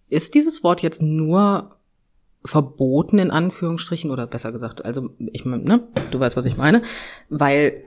ist 0.10 0.34
dieses 0.34 0.64
Wort 0.64 0.82
jetzt 0.82 1.02
nur 1.02 1.78
verboten 2.44 3.20
in 3.20 3.32
Anführungsstrichen 3.32 4.10
oder 4.10 4.26
besser 4.26 4.52
gesagt, 4.52 4.84
also 4.84 5.10
ich 5.32 5.46
meine, 5.46 5.64
ne, 5.64 5.88
du 6.10 6.20
weißt, 6.20 6.36
was 6.36 6.46
ich 6.46 6.58
meine, 6.58 6.82
weil 7.30 7.84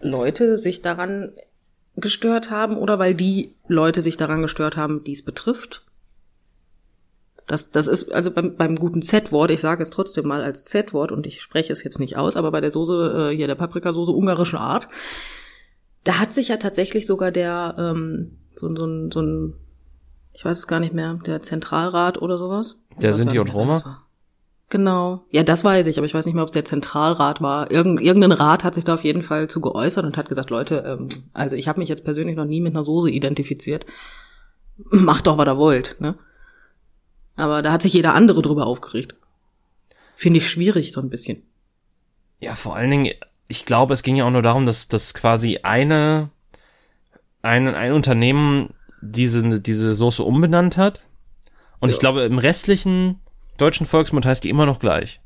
Leute 0.00 0.58
sich 0.58 0.82
daran 0.82 1.32
gestört 1.96 2.50
haben 2.50 2.76
oder 2.76 2.98
weil 2.98 3.14
die 3.14 3.54
Leute 3.68 4.02
sich 4.02 4.16
daran 4.16 4.42
gestört 4.42 4.76
haben, 4.76 5.04
die 5.04 5.12
es 5.12 5.24
betrifft. 5.24 5.86
Das, 7.50 7.72
das 7.72 7.88
ist 7.88 8.12
also 8.12 8.30
beim, 8.30 8.54
beim 8.56 8.76
guten 8.76 9.02
Z-Wort, 9.02 9.50
ich 9.50 9.60
sage 9.60 9.82
es 9.82 9.90
trotzdem 9.90 10.28
mal 10.28 10.40
als 10.42 10.64
Z-Wort 10.64 11.10
und 11.10 11.26
ich 11.26 11.40
spreche 11.42 11.72
es 11.72 11.82
jetzt 11.82 11.98
nicht 11.98 12.16
aus, 12.16 12.36
aber 12.36 12.52
bei 12.52 12.60
der 12.60 12.70
Soße, 12.70 13.30
äh, 13.32 13.36
hier 13.36 13.48
der 13.48 13.56
Paprikasauce 13.56 14.08
ungarischen 14.08 14.58
Art, 14.58 14.86
da 16.04 16.20
hat 16.20 16.32
sich 16.32 16.46
ja 16.48 16.58
tatsächlich 16.58 17.06
sogar 17.06 17.32
der, 17.32 17.74
ähm, 17.76 18.38
so, 18.54 18.72
so, 18.76 18.84
ein- 18.86 19.10
so 19.10 19.20
ein, 19.20 19.54
ich 20.32 20.44
weiß 20.44 20.58
es 20.58 20.66
gar 20.68 20.78
nicht 20.78 20.94
mehr, 20.94 21.18
der 21.26 21.40
Zentralrat 21.40 22.22
oder 22.22 22.38
sowas. 22.38 22.76
Der 23.02 23.12
Sinti 23.14 23.38
und 23.40 23.52
Roma? 23.52 24.06
Genau. 24.68 25.24
Ja, 25.30 25.42
das 25.42 25.64
weiß 25.64 25.88
ich, 25.88 25.98
aber 25.98 26.06
ich 26.06 26.14
weiß 26.14 26.26
nicht 26.26 26.34
mehr, 26.36 26.44
ob 26.44 26.50
es 26.50 26.54
der 26.54 26.64
Zentralrat 26.64 27.42
war. 27.42 27.72
Irgend, 27.72 28.00
irgendein 28.00 28.30
Rat 28.30 28.62
hat 28.62 28.76
sich 28.76 28.84
da 28.84 28.94
auf 28.94 29.02
jeden 29.02 29.24
Fall 29.24 29.48
zu 29.48 29.60
geäußert 29.60 30.04
und 30.04 30.16
hat 30.16 30.28
gesagt, 30.28 30.50
Leute, 30.50 30.84
ähm, 30.86 31.08
also 31.32 31.56
ich 31.56 31.66
habe 31.66 31.80
mich 31.80 31.88
jetzt 31.88 32.04
persönlich 32.04 32.36
noch 32.36 32.44
nie 32.44 32.60
mit 32.60 32.74
einer 32.76 32.84
Soße 32.84 33.10
identifiziert. 33.10 33.84
Macht 34.92 35.26
doch, 35.26 35.36
was 35.38 35.46
ihr 35.48 35.58
wollt, 35.58 35.96
ne? 35.98 36.14
Aber 37.40 37.62
da 37.62 37.72
hat 37.72 37.82
sich 37.82 37.94
jeder 37.94 38.14
andere 38.14 38.42
drüber 38.42 38.66
aufgeregt. 38.66 39.14
Finde 40.14 40.38
ich 40.38 40.48
schwierig, 40.48 40.92
so 40.92 41.00
ein 41.00 41.08
bisschen. 41.08 41.42
Ja, 42.40 42.54
vor 42.54 42.76
allen 42.76 42.90
Dingen, 42.90 43.12
ich 43.48 43.64
glaube, 43.64 43.94
es 43.94 44.02
ging 44.02 44.16
ja 44.16 44.26
auch 44.26 44.30
nur 44.30 44.42
darum, 44.42 44.66
dass, 44.66 44.88
dass 44.88 45.14
quasi 45.14 45.60
eine, 45.62 46.30
ein, 47.42 47.66
ein 47.74 47.92
Unternehmen 47.92 48.74
diese, 49.00 49.60
diese 49.60 49.94
Soße 49.94 50.22
umbenannt 50.22 50.76
hat. 50.76 51.06
Und 51.80 51.88
ja. 51.88 51.94
ich 51.94 52.00
glaube, 52.00 52.22
im 52.24 52.38
restlichen 52.38 53.20
deutschen 53.56 53.86
Volksmund 53.86 54.26
heißt 54.26 54.44
die 54.44 54.50
immer 54.50 54.66
noch 54.66 54.78
gleich. 54.78 55.20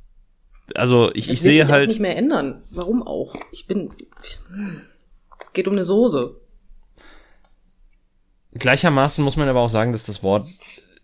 Also 0.75 1.13
ich, 1.15 1.29
ich 1.29 1.43
sehe 1.43 1.67
halt. 1.69 1.89
nicht 1.89 2.01
mehr 2.01 2.17
ändern. 2.17 2.63
Warum 2.71 3.03
auch? 3.03 3.35
Ich 3.53 3.67
bin. 3.67 3.91
Geht 5.53 5.69
um 5.69 5.75
eine 5.75 5.85
Soße. 5.85 6.37
Gleichermaßen 8.53 9.25
muss 9.25 9.37
man 9.37 9.49
aber 9.49 9.61
auch 9.61 9.69
sagen, 9.69 9.93
dass 9.93 10.05
das 10.05 10.23
Wort 10.23 10.47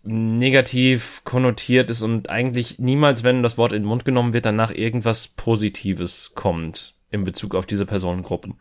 negativ 0.03 1.21
konnotiert 1.23 1.89
ist 1.89 2.01
und 2.01 2.29
eigentlich 2.29 2.79
niemals, 2.79 3.23
wenn 3.23 3.43
das 3.43 3.57
Wort 3.57 3.71
in 3.71 3.83
den 3.83 3.87
Mund 3.87 4.05
genommen 4.05 4.33
wird, 4.33 4.45
danach 4.45 4.71
irgendwas 4.71 5.27
Positives 5.27 6.33
kommt 6.33 6.95
in 7.11 7.23
Bezug 7.23 7.55
auf 7.55 7.65
diese 7.65 7.85
Personengruppen. 7.85 8.55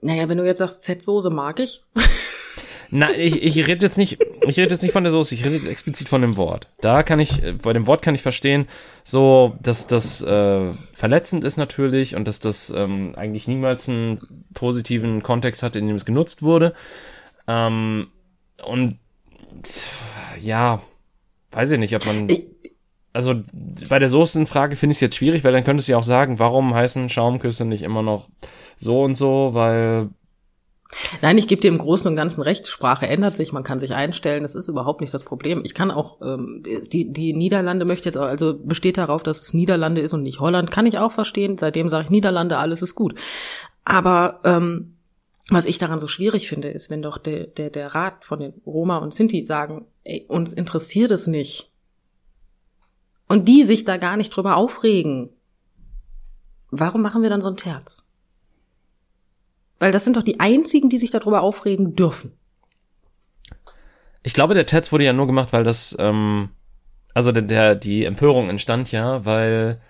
Naja, 0.00 0.28
wenn 0.28 0.38
du 0.38 0.44
jetzt 0.44 0.58
sagst, 0.58 0.82
Z-Soße 0.82 1.30
mag 1.30 1.60
ich. 1.60 1.84
Nein, 2.94 3.14
ich, 3.16 3.42
ich 3.42 3.66
rede 3.66 3.86
jetzt 3.86 3.96
nicht, 3.96 4.18
ich 4.46 4.58
rede 4.58 4.70
jetzt 4.70 4.82
nicht 4.82 4.92
von 4.92 5.02
der 5.02 5.10
Soße, 5.10 5.34
ich 5.34 5.46
rede 5.46 5.66
explizit 5.70 6.10
von 6.10 6.20
dem 6.20 6.36
Wort. 6.36 6.68
Da 6.82 7.02
kann 7.02 7.20
ich, 7.20 7.40
bei 7.62 7.72
dem 7.72 7.86
Wort 7.86 8.02
kann 8.02 8.14
ich 8.14 8.20
verstehen, 8.20 8.68
so, 9.02 9.56
dass 9.62 9.86
das 9.86 10.20
äh, 10.20 10.70
verletzend 10.92 11.42
ist 11.42 11.56
natürlich 11.56 12.16
und 12.16 12.28
dass 12.28 12.38
das 12.38 12.68
ähm, 12.68 13.14
eigentlich 13.16 13.48
niemals 13.48 13.88
einen 13.88 14.44
positiven 14.52 15.22
Kontext 15.22 15.62
hatte, 15.62 15.78
in 15.78 15.86
dem 15.86 15.96
es 15.96 16.04
genutzt 16.04 16.42
wurde. 16.42 16.74
Ähm, 17.48 18.08
und 18.62 18.98
ja, 20.42 20.82
weiß 21.50 21.70
ich 21.70 21.78
nicht, 21.78 21.96
ob 21.96 22.04
man. 22.04 22.28
Also 23.14 23.42
bei 23.90 23.98
der 23.98 24.08
Soßenfrage 24.08 24.76
finde 24.76 24.92
ich 24.92 24.98
es 24.98 25.02
jetzt 25.02 25.16
schwierig, 25.16 25.44
weil 25.44 25.52
dann 25.52 25.64
könntest 25.64 25.88
du 25.88 25.92
ja 25.92 25.98
auch 25.98 26.04
sagen, 26.04 26.38
warum 26.38 26.74
heißen 26.74 27.10
Schaumküsse 27.10 27.64
nicht 27.64 27.82
immer 27.82 28.02
noch 28.02 28.28
so 28.76 29.02
und 29.02 29.16
so, 29.16 29.50
weil 29.52 30.08
Nein, 31.20 31.38
ich 31.38 31.48
gebe 31.48 31.60
dir 31.60 31.68
im 31.68 31.78
Großen 31.78 32.06
und 32.08 32.16
Ganzen 32.16 32.42
recht. 32.42 32.66
Sprache 32.66 33.06
ändert 33.06 33.36
sich, 33.36 33.52
man 33.52 33.64
kann 33.64 33.78
sich 33.78 33.94
einstellen. 33.94 34.42
Das 34.42 34.54
ist 34.54 34.68
überhaupt 34.68 35.00
nicht 35.00 35.12
das 35.12 35.24
Problem. 35.24 35.62
Ich 35.64 35.74
kann 35.74 35.90
auch 35.90 36.20
ähm, 36.22 36.62
die 36.64 37.12
die 37.12 37.32
Niederlande 37.32 37.84
möchte 37.84 38.06
jetzt 38.06 38.18
auch, 38.18 38.26
also 38.26 38.58
besteht 38.58 38.98
darauf, 38.98 39.22
dass 39.22 39.40
es 39.40 39.54
Niederlande 39.54 40.00
ist 40.00 40.12
und 40.12 40.22
nicht 40.22 40.40
Holland, 40.40 40.70
kann 40.70 40.86
ich 40.86 40.98
auch 40.98 41.12
verstehen. 41.12 41.58
Seitdem 41.58 41.88
sage 41.88 42.04
ich 42.04 42.10
Niederlande, 42.10 42.58
alles 42.58 42.82
ist 42.82 42.94
gut. 42.94 43.14
Aber 43.84 44.40
ähm, 44.44 44.96
was 45.50 45.66
ich 45.66 45.78
daran 45.78 45.98
so 45.98 46.08
schwierig 46.08 46.48
finde, 46.48 46.68
ist, 46.68 46.90
wenn 46.90 47.02
doch 47.02 47.18
der 47.18 47.46
der 47.46 47.70
der 47.70 47.94
Rat 47.94 48.24
von 48.24 48.40
den 48.40 48.54
Roma 48.66 48.98
und 48.98 49.14
Sinti 49.14 49.44
sagen, 49.44 49.86
ey, 50.04 50.26
uns 50.28 50.52
interessiert 50.52 51.10
es 51.10 51.26
nicht. 51.26 51.70
Und 53.28 53.48
die 53.48 53.64
sich 53.64 53.84
da 53.84 53.96
gar 53.96 54.16
nicht 54.16 54.30
drüber 54.30 54.56
aufregen. 54.56 55.30
Warum 56.70 57.02
machen 57.02 57.22
wir 57.22 57.30
dann 57.30 57.40
so 57.40 57.48
ein 57.48 57.56
Terz? 57.56 58.11
Weil 59.82 59.90
das 59.90 60.04
sind 60.04 60.16
doch 60.16 60.22
die 60.22 60.38
einzigen, 60.38 60.90
die 60.90 60.98
sich 60.98 61.10
darüber 61.10 61.42
aufregen 61.42 61.96
dürfen. 61.96 62.30
Ich 64.22 64.32
glaube, 64.32 64.54
der 64.54 64.64
Tetz 64.64 64.92
wurde 64.92 65.02
ja 65.02 65.12
nur 65.12 65.26
gemacht, 65.26 65.52
weil 65.52 65.64
das, 65.64 65.96
ähm, 65.98 66.50
also 67.14 67.32
der, 67.32 67.42
der, 67.42 67.74
die 67.74 68.04
Empörung 68.04 68.48
entstand 68.48 68.92
ja, 68.92 69.24
weil 69.24 69.80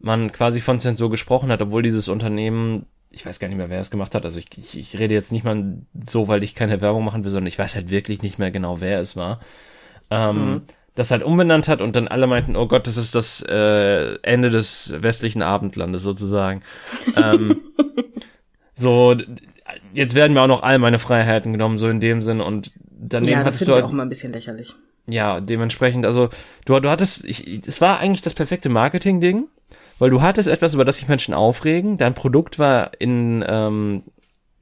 man 0.00 0.30
quasi 0.32 0.60
von 0.60 0.80
Zensur 0.80 1.08
gesprochen 1.08 1.50
hat, 1.50 1.62
obwohl 1.62 1.82
dieses 1.82 2.08
Unternehmen, 2.08 2.84
ich 3.10 3.24
weiß 3.24 3.38
gar 3.38 3.48
nicht 3.48 3.56
mehr, 3.56 3.70
wer 3.70 3.80
es 3.80 3.90
gemacht 3.90 4.14
hat, 4.14 4.26
also 4.26 4.38
ich, 4.38 4.48
ich, 4.58 4.78
ich 4.78 4.98
rede 4.98 5.14
jetzt 5.14 5.32
nicht 5.32 5.46
mal 5.46 5.78
so, 6.06 6.28
weil 6.28 6.42
ich 6.42 6.54
keine 6.54 6.82
Werbung 6.82 7.06
machen 7.06 7.24
will, 7.24 7.30
sondern 7.30 7.48
ich 7.48 7.58
weiß 7.58 7.74
halt 7.74 7.88
wirklich 7.88 8.20
nicht 8.20 8.38
mehr 8.38 8.50
genau, 8.50 8.82
wer 8.82 9.00
es 9.00 9.16
war. 9.16 9.40
Ähm, 10.10 10.50
mhm. 10.50 10.62
Das 10.94 11.10
halt 11.10 11.22
umbenannt 11.22 11.68
hat 11.68 11.80
und 11.80 11.96
dann 11.96 12.06
alle 12.06 12.26
meinten, 12.26 12.54
oh 12.54 12.68
Gott, 12.68 12.86
das 12.86 12.98
ist 12.98 13.14
das 13.14 13.40
äh, 13.48 14.16
Ende 14.20 14.50
des 14.50 14.92
westlichen 14.98 15.40
Abendlandes 15.40 16.02
sozusagen. 16.02 16.60
ähm, 17.16 17.62
So, 18.78 19.16
jetzt 19.92 20.14
werden 20.14 20.32
mir 20.34 20.42
auch 20.42 20.46
noch 20.48 20.62
all 20.62 20.78
meine 20.78 20.98
Freiheiten 20.98 21.52
genommen, 21.52 21.78
so 21.78 21.88
in 21.88 22.00
dem 22.00 22.22
Sinn. 22.22 22.40
Und 22.40 22.72
daneben 22.90 23.32
ja, 23.32 23.38
das 23.38 23.46
hattest 23.56 23.68
du 23.68 23.74
halt, 23.74 23.84
auch 23.84 23.92
mal 23.92 24.04
ein 24.04 24.08
bisschen 24.08 24.32
lächerlich. 24.32 24.74
Ja, 25.06 25.40
dementsprechend, 25.40 26.06
also 26.06 26.28
du, 26.64 26.78
du 26.78 26.88
hattest, 26.88 27.24
ich, 27.24 27.66
es 27.66 27.80
war 27.80 27.98
eigentlich 27.98 28.22
das 28.22 28.34
perfekte 28.34 28.68
Marketing-Ding, 28.68 29.48
weil 29.98 30.10
du 30.10 30.22
hattest 30.22 30.48
etwas, 30.48 30.74
über 30.74 30.84
das 30.84 30.98
sich 30.98 31.08
Menschen 31.08 31.34
aufregen. 31.34 31.98
Dein 31.98 32.14
Produkt 32.14 32.58
war 32.58 32.92
in, 33.00 33.44
ähm, 33.46 34.04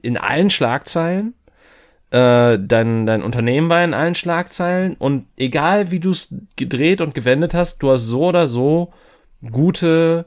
in 0.01 0.17
allen 0.17 0.49
Schlagzeilen. 0.49 1.33
Äh, 2.09 2.57
dein, 2.59 3.05
dein 3.05 3.21
Unternehmen 3.21 3.69
war 3.69 3.83
in 3.83 3.93
allen 3.93 4.15
Schlagzeilen 4.15 4.95
und 4.95 5.25
egal 5.35 5.91
wie 5.91 5.99
du 5.99 6.11
es 6.11 6.33
gedreht 6.55 7.01
und 7.01 7.13
gewendet 7.13 7.53
hast, 7.53 7.83
du 7.83 7.91
hast 7.91 8.05
so 8.05 8.27
oder 8.27 8.47
so 8.47 8.93
gute 9.51 10.25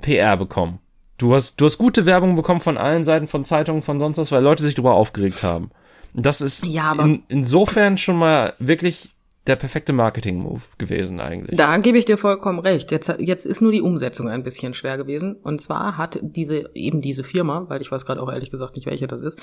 PR 0.00 0.38
bekommen. 0.38 0.78
Du 1.22 1.32
hast, 1.36 1.60
du 1.60 1.66
hast 1.66 1.78
gute 1.78 2.04
Werbung 2.04 2.34
bekommen 2.34 2.58
von 2.58 2.76
allen 2.76 3.04
Seiten 3.04 3.28
von 3.28 3.44
Zeitungen, 3.44 3.80
von 3.80 4.00
sonst 4.00 4.18
was, 4.18 4.32
weil 4.32 4.42
Leute 4.42 4.64
sich 4.64 4.74
darüber 4.74 4.94
aufgeregt 4.94 5.44
haben. 5.44 5.70
Und 6.14 6.26
das 6.26 6.40
ist 6.40 6.64
ja, 6.64 6.92
in, 7.00 7.22
insofern 7.28 7.96
schon 7.96 8.16
mal 8.16 8.54
wirklich 8.58 9.10
der 9.46 9.54
perfekte 9.54 9.92
Marketing-Move 9.92 10.62
gewesen 10.78 11.20
eigentlich. 11.20 11.56
Da 11.56 11.76
gebe 11.78 11.96
ich 11.96 12.06
dir 12.06 12.18
vollkommen 12.18 12.58
recht. 12.58 12.90
Jetzt, 12.90 13.14
jetzt 13.20 13.46
ist 13.46 13.60
nur 13.60 13.70
die 13.70 13.82
Umsetzung 13.82 14.28
ein 14.28 14.42
bisschen 14.42 14.74
schwer 14.74 14.96
gewesen. 14.96 15.36
Und 15.36 15.60
zwar 15.60 15.96
hat 15.96 16.18
diese, 16.22 16.68
eben 16.74 17.00
diese 17.00 17.22
Firma, 17.22 17.66
weil 17.68 17.80
ich 17.80 17.92
weiß 17.92 18.04
gerade 18.04 18.20
auch 18.20 18.32
ehrlich 18.32 18.50
gesagt 18.50 18.74
nicht, 18.74 18.86
welche 18.86 19.06
das 19.06 19.22
ist, 19.22 19.38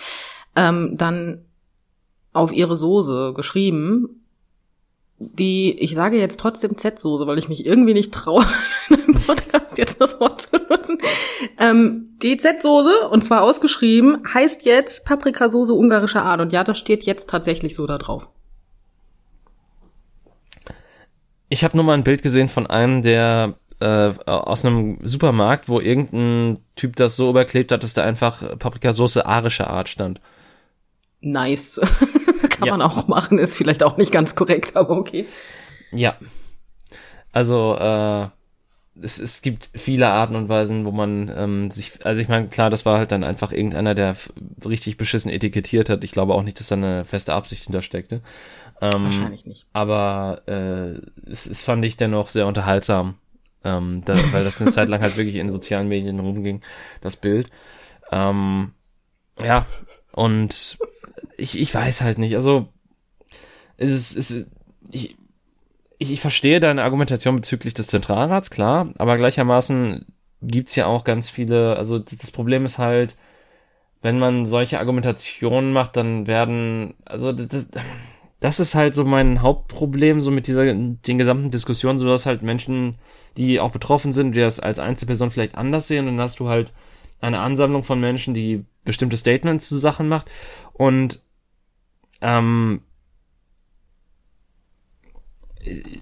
ähm, 0.58 0.98
dann 0.98 1.46
auf 2.34 2.52
ihre 2.52 2.76
Soße 2.76 3.32
geschrieben, 3.34 4.19
die, 5.20 5.78
ich 5.78 5.94
sage 5.94 6.18
jetzt 6.18 6.40
trotzdem 6.40 6.78
Z-Soße, 6.78 7.28
weil 7.28 7.38
ich 7.38 7.50
mich 7.50 7.66
irgendwie 7.66 7.94
nicht 7.94 8.14
traue, 8.14 8.46
in 8.90 9.02
einem 9.02 9.22
Podcast 9.22 9.78
jetzt 9.78 10.02
das 10.02 10.20
Wort 10.20 10.42
zu 10.42 10.58
nutzen. 10.70 10.98
Ähm, 11.58 12.06
die 12.24 12.38
Z-Soße, 12.38 13.10
und 13.10 13.24
zwar 13.24 13.44
ausgeschrieben, 13.44 14.24
heißt 14.34 14.66
jetzt 14.66 15.06
Paprikasoße 15.06 15.74
ungarischer 15.74 16.24
Art. 16.24 16.40
Und 16.40 16.54
ja, 16.54 16.64
das 16.64 16.80
steht 16.80 17.04
jetzt 17.04 17.30
tatsächlich 17.30 17.76
so 17.76 17.86
da 17.86 17.98
drauf. 17.98 18.30
Ich 21.50 21.64
habe 21.64 21.76
nur 21.76 21.84
mal 21.84 21.94
ein 21.94 22.04
Bild 22.04 22.22
gesehen 22.22 22.48
von 22.48 22.68
einem, 22.68 23.02
der 23.02 23.56
äh, 23.80 24.14
aus 24.26 24.64
einem 24.64 25.00
Supermarkt, 25.04 25.68
wo 25.68 25.80
irgendein 25.80 26.60
Typ 26.76 26.96
das 26.96 27.16
so 27.16 27.30
überklebt 27.30 27.72
hat, 27.72 27.84
dass 27.84 27.94
da 27.94 28.04
einfach 28.04 28.58
Paprikasoße 28.58 29.26
arischer 29.26 29.70
Art 29.70 29.90
stand. 29.90 30.22
Nice. 31.22 31.82
Kann 32.60 32.68
ja. 32.68 32.78
man 32.78 32.82
auch 32.82 33.08
machen, 33.08 33.40
ist 33.40 33.56
vielleicht 33.56 33.84
auch 33.84 33.98
nicht 33.98 34.12
ganz 34.12 34.36
korrekt, 34.36 34.76
aber 34.76 34.98
okay. 34.98 35.26
Ja. 35.92 36.18
Also, 37.32 37.76
äh, 37.76 38.28
es, 39.02 39.20
es 39.20 39.42
gibt 39.42 39.70
viele 39.74 40.08
Arten 40.08 40.36
und 40.36 40.50
Weisen, 40.50 40.86
wo 40.86 40.92
man 40.92 41.32
ähm, 41.36 41.72
sich, 41.72 42.06
also 42.06 42.22
ich 42.22 42.28
meine, 42.28 42.48
klar, 42.48 42.70
das 42.70 42.86
war 42.86 42.98
halt 42.98 43.12
dann 43.12 43.24
einfach 43.24 43.52
irgendeiner, 43.52 43.96
der 43.96 44.16
richtig 44.66 44.98
beschissen 44.98 45.32
etikettiert 45.32 45.90
hat. 45.90 46.04
Ich 46.04 46.12
glaube 46.12 46.34
auch 46.34 46.44
nicht, 46.44 46.60
dass 46.60 46.68
da 46.68 46.76
eine 46.76 47.06
feste 47.06 47.34
Absicht 47.34 47.64
hintersteckte. 47.64 48.22
Ähm, 48.82 49.06
Wahrscheinlich 49.06 49.46
nicht. 49.46 49.68
Aber 49.74 50.42
äh, 50.48 51.00
es, 51.30 51.46
es 51.46 51.64
fand 51.64 51.84
ich 51.86 51.98
dennoch 51.98 52.30
sehr 52.30 52.48
unterhaltsam, 52.48 53.16
ähm, 53.64 54.04
da, 54.06 54.14
weil 54.32 54.44
das 54.44 54.62
eine 54.62 54.72
Zeit 54.72 54.90
lang 54.90 55.02
halt 55.02 55.18
wirklich 55.18 55.36
in 55.36 55.52
sozialen 55.52 55.88
Medien 55.88 56.20
rumging, 56.20 56.62
das 57.02 57.16
Bild. 57.16 57.50
Ähm, 58.12 58.74
ja, 59.44 59.66
und 60.14 60.78
ich, 61.38 61.60
ich 61.60 61.74
weiß 61.74 62.02
halt 62.02 62.18
nicht. 62.18 62.36
Also, 62.36 62.68
es 63.78 63.90
ist, 63.90 64.18
es 64.18 64.32
ist 64.32 64.48
ich, 64.92 65.16
ich, 65.98 66.12
ich 66.12 66.22
verstehe 66.22 66.60
deine 66.60 66.84
Argumentation 66.84 67.36
bezüglich 67.36 67.74
des 67.74 67.88
Zentralrats, 67.88 68.50
klar, 68.50 68.90
aber 68.98 69.18
gleichermaßen 69.18 70.06
gibt's 70.42 70.76
ja 70.76 70.86
auch 70.86 71.04
ganz 71.04 71.30
viele, 71.30 71.76
also 71.76 72.00
das 72.00 72.32
Problem 72.32 72.66
ist 72.66 72.78
halt, 72.78 73.16
wenn 74.02 74.18
man 74.18 74.46
solche 74.46 74.80
Argumentationen 74.80 75.74
macht, 75.74 75.98
dann 75.98 76.26
werden, 76.26 76.94
also 77.06 77.34
das, 77.34 77.68
das 78.40 78.60
ist 78.62 78.76
halt 78.76 78.96
so 78.96 79.04
mein 79.04 79.42
Hauptproblem, 79.42 80.22
so 80.22 80.32
mit 80.32 80.48
dieser, 80.48 80.74
den 80.74 81.18
gesamten 81.18 81.52
Diskussionen, 81.52 82.00
so 82.00 82.08
dass 82.08 82.26
halt 82.26 82.42
Menschen, 82.42 82.96
die 83.36 83.60
auch 83.60 83.72
betroffen 83.72 84.14
sind, 84.14 84.36
die 84.36 84.40
das 84.40 84.62
als 84.62 84.80
Einzelperson 84.80 85.32
vielleicht 85.32 85.56
anders 85.56 85.88
sehen, 85.88 86.08
und 86.08 86.16
dann 86.16 86.24
hast 86.24 86.40
du 86.40 86.48
halt 86.48 86.72
eine 87.22 87.40
Ansammlung 87.40 87.84
von 87.84 88.00
Menschen, 88.00 88.34
die 88.34 88.66
bestimmte 88.86 89.18
Statements 89.18 89.70
zu 89.70 89.78
Sachen 89.78 90.08
macht 90.08 90.30
und 90.74 91.22
ähm, 92.22 92.82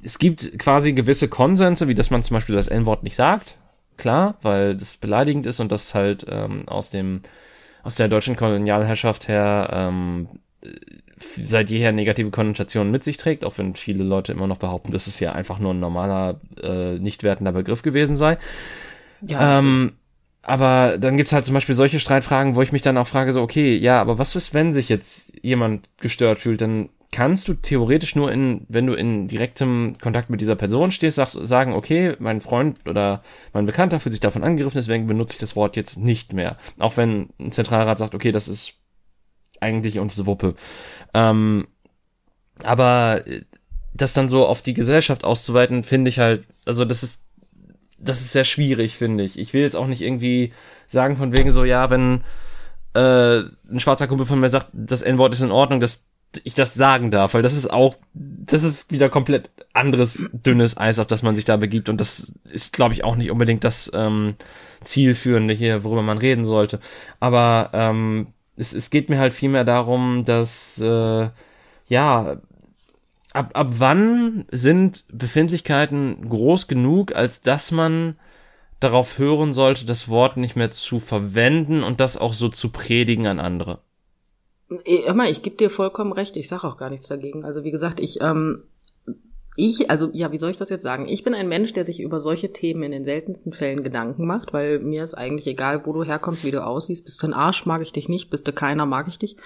es 0.04 0.20
gibt 0.20 0.58
quasi 0.60 0.94
gewisse 0.94 1.28
Konsense, 1.28 1.88
wie 1.88 1.96
dass 1.96 2.12
man 2.12 2.24
zum 2.24 2.36
Beispiel 2.36 2.56
das 2.56 2.68
N-Wort 2.68 3.04
nicht 3.04 3.16
sagt. 3.16 3.58
Klar, 3.98 4.38
weil 4.44 4.76
das 4.76 4.98
beleidigend 4.98 5.46
ist 5.48 5.60
und 5.60 5.72
das 5.72 5.96
halt 5.96 6.26
ähm, 6.30 6.68
aus 6.68 6.92
dem 6.92 7.22
aus 7.84 7.96
der 7.96 8.08
deutschen 8.08 8.36
Kolonialherrschaft 8.36 9.28
her 9.28 9.70
ähm, 9.72 10.28
seit 11.20 11.70
jeher 11.70 11.92
negative 11.92 12.30
Konnotationen 12.32 12.92
mit 12.92 13.04
sich 13.04 13.18
trägt, 13.18 13.46
auch 13.46 13.58
wenn 13.58 13.74
viele 13.74 14.04
Leute 14.04 14.34
immer 14.34 14.48
noch 14.48 14.58
behaupten, 14.58 14.92
dass 14.92 15.08
es 15.08 15.20
ja 15.20 15.32
einfach 15.32 15.60
nur 15.60 15.74
ein 15.74 15.80
normaler, 15.80 16.40
äh, 16.62 17.00
nicht 17.00 17.24
wertender 17.24 17.54
Begriff 17.54 17.82
gewesen 17.82 18.16
sei. 18.16 18.38
Ja, 19.22 19.60
ähm, 19.60 19.94
aber 20.48 20.98
dann 20.98 21.18
gibt's 21.18 21.34
halt 21.34 21.46
zum 21.46 21.54
Beispiel 21.54 21.76
solche 21.76 22.00
Streitfragen, 22.00 22.56
wo 22.56 22.62
ich 22.62 22.72
mich 22.72 22.82
dann 22.82 22.98
auch 22.98 23.08
frage, 23.08 23.34
so, 23.34 23.42
okay, 23.42 23.76
ja, 23.76 24.00
aber 24.00 24.18
was 24.18 24.34
ist, 24.38 24.54
wenn 24.54 24.72
sich 24.72 24.88
jetzt 24.88 25.34
jemand 25.44 25.90
gestört 25.98 26.40
fühlt, 26.40 26.62
dann 26.62 26.88
kannst 27.12 27.50
du 27.50 27.54
theoretisch 27.54 28.16
nur 28.16 28.32
in, 28.32 28.66
wenn 28.70 28.88
du 28.88 28.94
in 28.94 29.28
direktem 29.28 29.98
Kontakt 30.02 30.30
mit 30.30 30.40
dieser 30.40 30.56
Person 30.56 30.92
stehst, 30.94 31.18
sagst, 31.18 31.38
sagen, 31.46 31.74
okay, 31.74 32.16
mein 32.20 32.40
Freund 32.40 32.88
oder 32.88 33.24
mein 33.52 33.66
Bekannter 33.66 34.00
fühlt 34.00 34.14
sich 34.14 34.22
davon 34.22 34.46
angegriffen, 34.46 34.78
deswegen 34.78 35.06
benutze 35.06 35.34
ich 35.34 35.40
das 35.40 35.58
Wort 35.58 35.76
jetzt 35.76 35.98
nicht 35.98 36.32
mehr. 36.32 36.56
Auch 36.80 36.96
wenn 36.96 37.30
ein 37.40 37.52
Zentralrat 37.52 37.98
sagt, 37.98 38.16
okay, 38.16 38.32
das 38.32 38.48
ist 38.48 38.74
eigentlich 39.60 40.00
unsere 40.00 40.28
Wuppe. 40.28 40.56
Ähm, 41.14 41.68
aber 42.64 43.22
das 43.94 44.14
dann 44.14 44.30
so 44.30 44.46
auf 44.46 44.62
die 44.62 44.74
Gesellschaft 44.74 45.26
auszuweiten, 45.26 45.84
finde 45.84 46.08
ich 46.08 46.20
halt, 46.20 46.46
also 46.66 46.86
das 46.86 47.04
ist, 47.04 47.27
das 47.98 48.22
ist 48.22 48.32
sehr 48.32 48.44
schwierig, 48.44 48.98
finde 48.98 49.24
ich. 49.24 49.38
Ich 49.38 49.54
will 49.54 49.62
jetzt 49.62 49.76
auch 49.76 49.88
nicht 49.88 50.02
irgendwie 50.02 50.54
sagen 50.88 51.16
von 51.16 51.32
wegen 51.32 51.52
so, 51.52 51.64
ja, 51.64 51.90
wenn 51.90 52.22
äh, 52.94 53.40
ein 53.70 53.80
schwarzer 53.80 54.08
Kumpel 54.08 54.26
von 54.26 54.40
mir 54.40 54.50
sagt, 54.50 54.68
das 54.74 55.02
N-Wort 55.02 55.34
ist 55.34 55.42
in 55.42 55.52
Ordnung, 55.52 55.80
dass 55.80 56.06
ich 56.44 56.54
das 56.54 56.74
sagen 56.74 57.10
darf, 57.10 57.34
weil 57.34 57.42
das 57.42 57.54
ist 57.54 57.72
auch, 57.72 57.96
das 58.14 58.64
ist 58.64 58.92
wieder 58.92 59.10
komplett 59.10 59.50
anderes 59.74 60.30
dünnes 60.34 60.78
Eis, 60.78 61.00
auf 61.00 61.08
das 61.08 61.24
man 61.24 61.36
sich 61.36 61.46
da 61.46 61.58
begibt 61.58 61.90
und 61.90 62.00
das 62.02 62.34
ist, 62.52 62.74
glaube 62.74 62.94
ich, 62.94 63.04
auch 63.04 63.16
nicht 63.16 63.32
unbedingt 63.32 63.64
das 63.64 63.92
ähm, 63.94 64.36
zielführende 64.84 65.54
hier, 65.54 65.84
worüber 65.84 66.02
man 66.02 66.18
reden 66.18 66.46
sollte. 66.46 66.80
Aber 67.20 67.70
ähm, 67.74 68.28
es, 68.56 68.74
es 68.74 68.90
geht 68.90 69.10
mir 69.10 69.20
halt 69.20 69.34
vielmehr 69.34 69.64
darum, 69.64 70.24
dass 70.26 70.80
äh, 70.80 71.30
ja 71.88 72.38
ab, 73.38 73.52
ab 73.54 73.68
wann 73.78 74.46
sind 74.52 75.06
Befindlichkeiten 75.12 76.28
groß 76.30 76.68
genug, 76.68 77.16
als 77.16 77.42
dass 77.42 77.72
man 77.72 78.16
darauf 78.80 79.18
hören 79.18 79.54
sollte, 79.54 79.86
das 79.86 80.10
Wort 80.10 80.38
nicht 80.38 80.56
mehr 80.56 80.72
zu 80.72 81.00
verwenden 81.00 81.84
und 81.84 82.00
das 82.00 82.18
auch 82.18 82.34
so 82.34 82.50
zu 82.50 82.70
predigen 82.70 83.28
an 83.28 83.40
andere. 83.40 83.80
Hör 84.86 85.14
mal, 85.14 85.32
ich 85.32 85.42
gebe 85.42 85.56
dir 85.56 85.70
vollkommen 85.70 86.12
recht, 86.12 86.36
ich 86.38 86.48
sage 86.48 86.68
auch 86.68 86.78
gar 86.78 86.90
nichts 86.90 87.08
dagegen. 87.08 87.46
Also 87.46 87.64
wie 87.64 87.72
gesagt, 87.72 88.00
ich, 88.00 88.20
ähm, 88.22 88.64
ich, 89.56 89.90
also 89.90 90.10
ja, 90.14 90.32
wie 90.32 90.38
soll 90.38 90.52
ich 90.52 90.58
das 90.58 90.70
jetzt 90.70 90.84
sagen? 90.84 91.08
Ich 91.08 91.24
bin 91.24 91.34
ein 91.34 91.48
Mensch, 91.48 91.74
der 91.74 91.86
sich 91.86 92.02
über 92.02 92.20
solche 92.20 92.54
Themen 92.54 92.84
in 92.84 92.92
den 92.92 93.06
seltensten 93.06 93.54
Fällen 93.54 93.82
Gedanken 93.82 94.28
macht, 94.28 94.54
weil 94.54 94.80
mir 94.80 95.04
ist 95.04 95.16
eigentlich 95.16 95.48
egal, 95.48 95.86
wo 95.86 95.94
du 95.94 96.04
herkommst, 96.04 96.44
wie 96.44 96.52
du 96.52 96.64
aussiehst. 96.64 97.06
Bist 97.06 97.24
du 97.24 97.28
ein 97.28 97.34
Arsch, 97.34 97.66
mag 97.66 97.82
ich 97.82 97.94
dich 97.94 98.10
nicht. 98.10 98.30
Bist 98.30 98.48
du 98.48 98.52
keiner, 98.52 98.86
mag 98.86 99.08
ich 99.08 99.18
dich. 99.18 99.38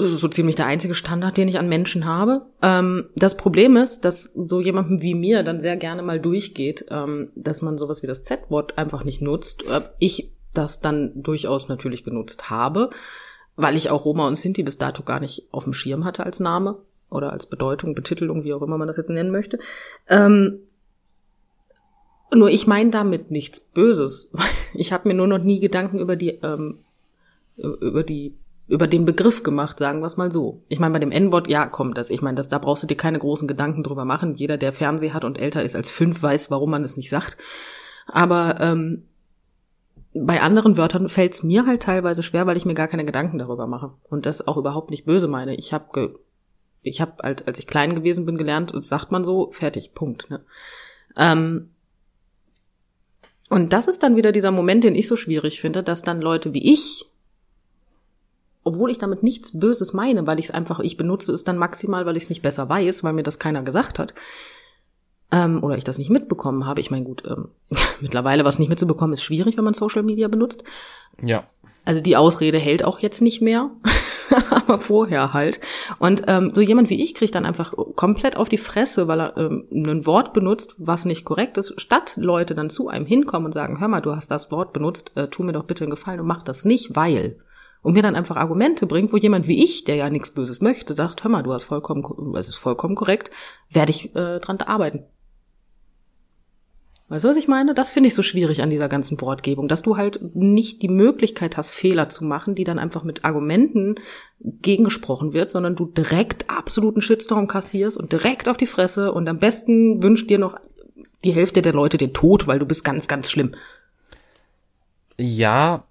Das 0.00 0.12
ist 0.12 0.20
so 0.20 0.28
ziemlich 0.28 0.54
der 0.54 0.66
einzige 0.66 0.94
Standard, 0.94 1.36
den 1.36 1.48
ich 1.48 1.58
an 1.58 1.68
Menschen 1.68 2.04
habe. 2.04 2.46
Ähm, 2.62 3.08
das 3.16 3.36
Problem 3.36 3.76
ist, 3.76 4.04
dass 4.04 4.24
so 4.24 4.60
jemandem 4.60 5.02
wie 5.02 5.14
mir 5.14 5.42
dann 5.42 5.60
sehr 5.60 5.76
gerne 5.76 6.02
mal 6.02 6.20
durchgeht, 6.20 6.86
ähm, 6.90 7.30
dass 7.34 7.62
man 7.62 7.78
sowas 7.78 8.02
wie 8.02 8.06
das 8.06 8.22
Z-Wort 8.22 8.78
einfach 8.78 9.04
nicht 9.04 9.22
nutzt. 9.22 9.64
Ich 9.98 10.30
das 10.54 10.80
dann 10.80 11.12
durchaus 11.14 11.68
natürlich 11.68 12.04
genutzt 12.04 12.48
habe 12.50 12.90
weil 13.58 13.76
ich 13.76 13.90
auch 13.90 14.04
Roma 14.04 14.26
und 14.26 14.36
Sinti 14.36 14.62
bis 14.62 14.78
dato 14.78 15.02
gar 15.02 15.18
nicht 15.18 15.48
auf 15.50 15.64
dem 15.64 15.72
Schirm 15.72 16.04
hatte 16.04 16.24
als 16.24 16.38
Name 16.38 16.78
oder 17.10 17.32
als 17.32 17.46
Bedeutung, 17.46 17.96
Betitelung, 17.96 18.44
wie 18.44 18.54
auch 18.54 18.62
immer 18.62 18.78
man 18.78 18.86
das 18.86 18.98
jetzt 18.98 19.10
nennen 19.10 19.32
möchte. 19.32 19.58
Ähm, 20.08 20.60
nur 22.32 22.50
ich 22.50 22.68
meine 22.68 22.90
damit 22.90 23.30
nichts 23.30 23.60
Böses. 23.60 24.30
Ich 24.74 24.92
habe 24.92 25.08
mir 25.08 25.14
nur 25.14 25.26
noch 25.26 25.38
nie 25.38 25.60
Gedanken 25.60 25.98
über 25.98 26.14
die 26.14 26.38
ähm, 26.42 26.80
über 27.56 28.02
die 28.02 28.34
über 28.68 28.86
den 28.86 29.04
Begriff 29.04 29.42
gemacht, 29.42 29.78
sagen 29.78 30.00
wir 30.00 30.06
es 30.06 30.16
mal 30.16 30.30
so. 30.30 30.62
Ich 30.68 30.78
meine, 30.78 30.92
bei 30.92 30.98
dem 30.98 31.10
N-Wort, 31.10 31.48
ja, 31.48 31.66
kommt 31.66 31.96
das. 31.96 32.10
Ich 32.10 32.20
meine, 32.20 32.36
das, 32.36 32.48
da 32.48 32.58
brauchst 32.58 32.82
du 32.82 32.86
dir 32.86 32.96
keine 32.96 33.18
großen 33.18 33.48
Gedanken 33.48 33.82
drüber 33.82 34.04
machen. 34.04 34.34
Jeder, 34.34 34.58
der 34.58 34.72
Fernseh 34.72 35.12
hat 35.12 35.24
und 35.24 35.38
älter 35.38 35.62
ist 35.62 35.74
als 35.74 35.90
fünf, 35.90 36.22
weiß, 36.22 36.50
warum 36.50 36.70
man 36.70 36.84
es 36.84 36.96
nicht 36.96 37.08
sagt. 37.08 37.38
Aber 38.06 38.60
ähm, 38.60 39.04
bei 40.12 40.40
anderen 40.40 40.76
Wörtern 40.76 41.08
fällt 41.08 41.34
es 41.34 41.42
mir 41.42 41.66
halt 41.66 41.82
teilweise 41.82 42.22
schwer, 42.22 42.46
weil 42.46 42.56
ich 42.56 42.66
mir 42.66 42.74
gar 42.74 42.88
keine 42.88 43.04
Gedanken 43.04 43.38
darüber 43.38 43.66
mache 43.66 43.92
und 44.10 44.26
das 44.26 44.46
auch 44.46 44.56
überhaupt 44.56 44.90
nicht 44.90 45.04
böse 45.04 45.28
meine. 45.28 45.54
Ich 45.54 45.72
habe 45.72 46.18
ich 46.82 47.00
habe 47.00 47.14
halt, 47.22 47.46
als 47.46 47.58
ich 47.58 47.66
klein 47.66 47.94
gewesen 47.94 48.26
bin, 48.26 48.38
gelernt, 48.38 48.72
sagt 48.82 49.12
man 49.12 49.24
so, 49.24 49.50
fertig, 49.50 49.94
Punkt. 49.94 50.30
Ne? 50.30 50.40
Ähm, 51.16 51.70
und 53.48 53.72
das 53.72 53.88
ist 53.88 54.02
dann 54.02 54.16
wieder 54.16 54.32
dieser 54.32 54.50
Moment, 54.50 54.84
den 54.84 54.94
ich 54.94 55.08
so 55.08 55.16
schwierig 55.16 55.60
finde, 55.60 55.82
dass 55.82 56.02
dann 56.02 56.20
Leute 56.20 56.54
wie 56.54 56.72
ich, 56.72 57.06
obwohl 58.68 58.90
ich 58.90 58.98
damit 58.98 59.22
nichts 59.22 59.58
Böses 59.58 59.92
meine, 59.92 60.26
weil 60.26 60.38
ich 60.38 60.46
es 60.46 60.50
einfach, 60.50 60.80
ich 60.80 60.96
benutze 60.96 61.32
es 61.32 61.42
dann 61.44 61.56
maximal, 61.56 62.04
weil 62.04 62.16
ich 62.16 62.24
es 62.24 62.28
nicht 62.28 62.42
besser 62.42 62.68
weiß, 62.68 63.02
weil 63.02 63.14
mir 63.14 63.22
das 63.22 63.38
keiner 63.38 63.62
gesagt 63.62 63.98
hat, 63.98 64.14
ähm, 65.32 65.62
oder 65.62 65.76
ich 65.76 65.84
das 65.84 65.98
nicht 65.98 66.10
mitbekommen 66.10 66.66
habe. 66.66 66.80
Ich 66.80 66.90
meine, 66.90 67.04
gut, 67.04 67.22
ähm, 67.26 67.48
mittlerweile 68.00 68.44
was 68.44 68.58
nicht 68.58 68.68
mitzubekommen 68.68 69.14
ist 69.14 69.22
schwierig, 69.22 69.56
wenn 69.56 69.64
man 69.64 69.74
Social 69.74 70.02
Media 70.02 70.28
benutzt. 70.28 70.64
Ja. 71.22 71.44
Also 71.86 72.02
die 72.02 72.18
Ausrede 72.18 72.58
hält 72.58 72.84
auch 72.84 72.98
jetzt 72.98 73.22
nicht 73.22 73.40
mehr, 73.40 73.70
aber 74.50 74.78
vorher 74.78 75.32
halt. 75.32 75.60
Und 75.98 76.24
ähm, 76.26 76.50
so 76.52 76.60
jemand 76.60 76.90
wie 76.90 77.02
ich 77.02 77.14
kriegt 77.14 77.34
dann 77.34 77.46
einfach 77.46 77.72
komplett 77.96 78.36
auf 78.36 78.50
die 78.50 78.58
Fresse, 78.58 79.08
weil 79.08 79.20
er 79.20 79.36
ähm, 79.38 79.66
ein 79.72 80.04
Wort 80.04 80.34
benutzt, 80.34 80.74
was 80.76 81.06
nicht 81.06 81.24
korrekt 81.24 81.56
ist, 81.56 81.80
statt 81.80 82.18
Leute 82.18 82.54
dann 82.54 82.68
zu 82.68 82.88
einem 82.88 83.06
hinkommen 83.06 83.46
und 83.46 83.52
sagen, 83.52 83.80
hör 83.80 83.88
mal, 83.88 84.02
du 84.02 84.14
hast 84.14 84.30
das 84.30 84.50
Wort 84.50 84.74
benutzt, 84.74 85.12
äh, 85.14 85.28
tu 85.28 85.42
mir 85.42 85.52
doch 85.52 85.64
bitte 85.64 85.84
einen 85.84 85.90
Gefallen 85.90 86.20
und 86.20 86.26
mach 86.26 86.42
das 86.42 86.66
nicht, 86.66 86.94
weil 86.94 87.38
und 87.88 87.94
mir 87.94 88.02
dann 88.02 88.16
einfach 88.16 88.36
Argumente 88.36 88.86
bringt, 88.86 89.14
wo 89.14 89.16
jemand 89.16 89.48
wie 89.48 89.64
ich, 89.64 89.82
der 89.84 89.96
ja 89.96 90.10
nichts 90.10 90.30
Böses 90.30 90.60
möchte, 90.60 90.92
sagt, 90.92 91.24
hör 91.24 91.30
mal, 91.30 91.42
du 91.42 91.54
hast 91.54 91.62
vollkommen, 91.62 92.04
es 92.36 92.46
ist 92.46 92.56
vollkommen 92.56 92.94
korrekt, 92.94 93.30
werde 93.70 93.90
ich 93.90 94.14
äh, 94.14 94.40
dran 94.40 94.58
arbeiten. 94.58 95.04
Weißt 97.08 97.24
du, 97.24 97.30
was 97.30 97.38
ich 97.38 97.48
meine? 97.48 97.72
Das 97.72 97.90
finde 97.90 98.08
ich 98.08 98.14
so 98.14 98.22
schwierig 98.22 98.62
an 98.62 98.68
dieser 98.68 98.90
ganzen 98.90 99.18
Wortgebung, 99.22 99.68
dass 99.68 99.80
du 99.80 99.96
halt 99.96 100.20
nicht 100.34 100.82
die 100.82 100.90
Möglichkeit 100.90 101.56
hast, 101.56 101.70
Fehler 101.70 102.10
zu 102.10 102.26
machen, 102.26 102.54
die 102.54 102.64
dann 102.64 102.78
einfach 102.78 103.04
mit 103.04 103.24
Argumenten 103.24 103.94
gegengesprochen 104.38 105.32
wird, 105.32 105.48
sondern 105.48 105.74
du 105.74 105.86
direkt 105.86 106.50
absoluten 106.50 107.00
Shitstorm 107.00 107.46
kassierst 107.46 107.96
und 107.96 108.12
direkt 108.12 108.50
auf 108.50 108.58
die 108.58 108.66
Fresse 108.66 109.12
und 109.12 109.26
am 109.30 109.38
besten 109.38 110.02
wünscht 110.02 110.28
dir 110.28 110.38
noch 110.38 110.60
die 111.24 111.32
Hälfte 111.32 111.62
der 111.62 111.72
Leute 111.72 111.96
den 111.96 112.12
Tod, 112.12 112.46
weil 112.46 112.58
du 112.58 112.66
bist 112.66 112.84
ganz, 112.84 113.08
ganz 113.08 113.30
schlimm. 113.30 113.52
Ja, 115.16 115.87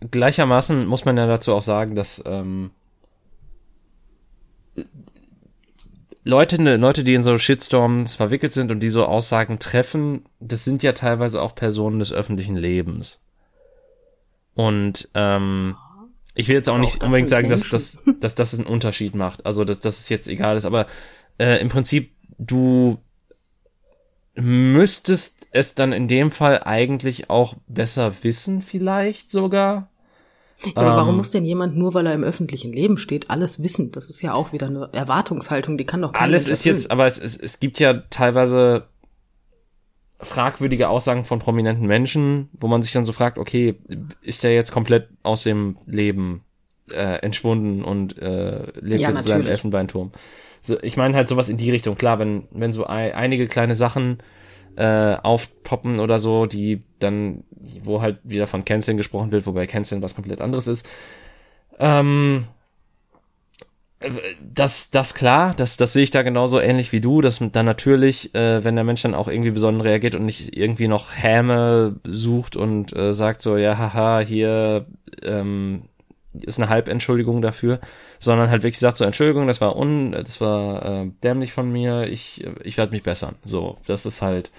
gleichermaßen 0.00 0.86
muss 0.86 1.04
man 1.04 1.16
ja 1.16 1.26
dazu 1.26 1.54
auch 1.54 1.62
sagen, 1.62 1.94
dass 1.94 2.22
ähm, 2.26 2.70
Leute, 6.24 6.76
Leute, 6.76 7.04
die 7.04 7.14
in 7.14 7.22
so 7.22 7.38
Shitstorms 7.38 8.14
verwickelt 8.14 8.52
sind 8.52 8.70
und 8.70 8.80
die 8.82 8.90
so 8.90 9.04
Aussagen 9.04 9.58
treffen, 9.58 10.24
das 10.40 10.64
sind 10.64 10.82
ja 10.82 10.92
teilweise 10.92 11.40
auch 11.40 11.54
Personen 11.54 11.98
des 12.00 12.12
öffentlichen 12.12 12.56
Lebens. 12.56 13.22
Und 14.54 15.08
ähm, 15.14 15.76
ich 16.34 16.48
will 16.48 16.56
jetzt 16.56 16.68
auch 16.68 16.78
nicht 16.78 17.02
unbedingt 17.02 17.28
sagen, 17.28 17.48
dass, 17.48 17.68
dass, 17.68 17.98
dass 18.20 18.34
das 18.34 18.54
einen 18.54 18.66
Unterschied 18.66 19.14
macht. 19.14 19.46
Also, 19.46 19.64
dass, 19.64 19.80
dass 19.80 20.00
es 20.00 20.08
jetzt 20.08 20.28
egal 20.28 20.56
ist. 20.56 20.66
Aber 20.66 20.86
äh, 21.38 21.60
im 21.60 21.68
Prinzip, 21.68 22.12
du 22.38 22.98
müsstest 24.34 25.37
es 25.50 25.74
dann 25.74 25.92
in 25.92 26.08
dem 26.08 26.30
Fall 26.30 26.62
eigentlich 26.64 27.30
auch 27.30 27.54
besser 27.66 28.12
wissen, 28.22 28.62
vielleicht 28.62 29.30
sogar. 29.30 29.90
Ja, 30.64 30.72
aber 30.74 30.96
warum 30.96 31.10
ähm, 31.10 31.16
muss 31.18 31.30
denn 31.30 31.44
jemand 31.44 31.76
nur, 31.76 31.94
weil 31.94 32.06
er 32.06 32.14
im 32.14 32.24
öffentlichen 32.24 32.72
Leben 32.72 32.98
steht, 32.98 33.30
alles 33.30 33.62
wissen? 33.62 33.92
Das 33.92 34.10
ist 34.10 34.22
ja 34.22 34.34
auch 34.34 34.52
wieder 34.52 34.66
eine 34.66 34.88
Erwartungshaltung, 34.92 35.78
die 35.78 35.86
kann 35.86 36.02
doch 36.02 36.12
keiner 36.12 36.24
Alles 36.24 36.48
ist 36.48 36.64
jetzt, 36.64 36.90
aber 36.90 37.06
es, 37.06 37.18
es, 37.18 37.36
es 37.36 37.60
gibt 37.60 37.78
ja 37.78 37.94
teilweise 38.10 38.88
fragwürdige 40.20 40.88
Aussagen 40.88 41.24
von 41.24 41.38
prominenten 41.38 41.86
Menschen, 41.86 42.48
wo 42.52 42.66
man 42.66 42.82
sich 42.82 42.92
dann 42.92 43.04
so 43.04 43.12
fragt, 43.12 43.38
okay, 43.38 43.76
ist 44.20 44.42
der 44.42 44.52
jetzt 44.52 44.72
komplett 44.72 45.08
aus 45.22 45.44
dem 45.44 45.76
Leben 45.86 46.42
äh, 46.90 47.20
entschwunden 47.20 47.84
und 47.84 48.18
äh, 48.18 48.64
lebt 48.80 49.00
ja, 49.00 49.10
jetzt 49.10 49.22
in 49.22 49.28
seinem 49.28 49.46
Elfenbeinturm? 49.46 50.10
So, 50.60 50.76
ich 50.82 50.96
meine 50.96 51.14
halt 51.14 51.28
sowas 51.28 51.48
in 51.48 51.56
die 51.56 51.70
Richtung. 51.70 51.96
Klar, 51.96 52.18
wenn, 52.18 52.48
wenn 52.50 52.72
so 52.72 52.84
ein, 52.84 53.12
einige 53.12 53.46
kleine 53.46 53.76
Sachen 53.76 54.18
äh, 54.76 55.16
aufpoppen 55.22 56.00
oder 56.00 56.18
so, 56.18 56.46
die 56.46 56.82
dann, 56.98 57.44
wo 57.82 58.00
halt 58.00 58.18
wieder 58.24 58.46
von 58.46 58.64
Canceln 58.64 58.96
gesprochen 58.96 59.30
wird, 59.30 59.46
wobei 59.46 59.66
Canceln 59.66 60.02
was 60.02 60.14
komplett 60.14 60.40
anderes 60.40 60.66
ist. 60.66 60.86
Ähm, 61.78 62.44
das, 64.40 64.90
das 64.90 65.14
klar, 65.14 65.54
das, 65.56 65.76
das 65.76 65.92
sehe 65.92 66.04
ich 66.04 66.12
da 66.12 66.22
genauso 66.22 66.60
ähnlich 66.60 66.92
wie 66.92 67.00
du, 67.00 67.20
dass 67.20 67.40
dann 67.52 67.66
natürlich, 67.66 68.32
äh, 68.34 68.62
wenn 68.62 68.76
der 68.76 68.84
Mensch 68.84 69.02
dann 69.02 69.14
auch 69.14 69.26
irgendwie 69.26 69.50
besonders 69.50 69.86
reagiert 69.86 70.14
und 70.14 70.24
nicht 70.24 70.56
irgendwie 70.56 70.86
noch 70.86 71.16
Häme 71.16 71.96
sucht 72.04 72.54
und 72.54 72.94
äh, 72.96 73.12
sagt 73.12 73.42
so, 73.42 73.56
ja, 73.56 73.76
haha, 73.76 74.20
hier 74.20 74.86
ähm, 75.22 75.82
ist 76.44 76.58
eine 76.58 76.68
Halbentschuldigung 76.68 77.42
dafür, 77.42 77.80
sondern 78.18 78.50
halt 78.50 78.62
wirklich 78.62 78.78
sagt 78.78 78.96
so, 78.96 79.04
Entschuldigung, 79.04 79.46
das 79.46 79.60
war 79.60 79.76
un, 79.76 80.12
das 80.12 80.40
war 80.40 80.84
äh, 80.84 81.10
dämlich 81.22 81.52
von 81.52 81.70
mir, 81.70 82.04
ich, 82.04 82.46
ich 82.64 82.76
werde 82.76 82.92
mich 82.92 83.02
bessern. 83.02 83.36
So, 83.44 83.76
das 83.86 84.06
ist 84.06 84.22
halt, 84.22 84.50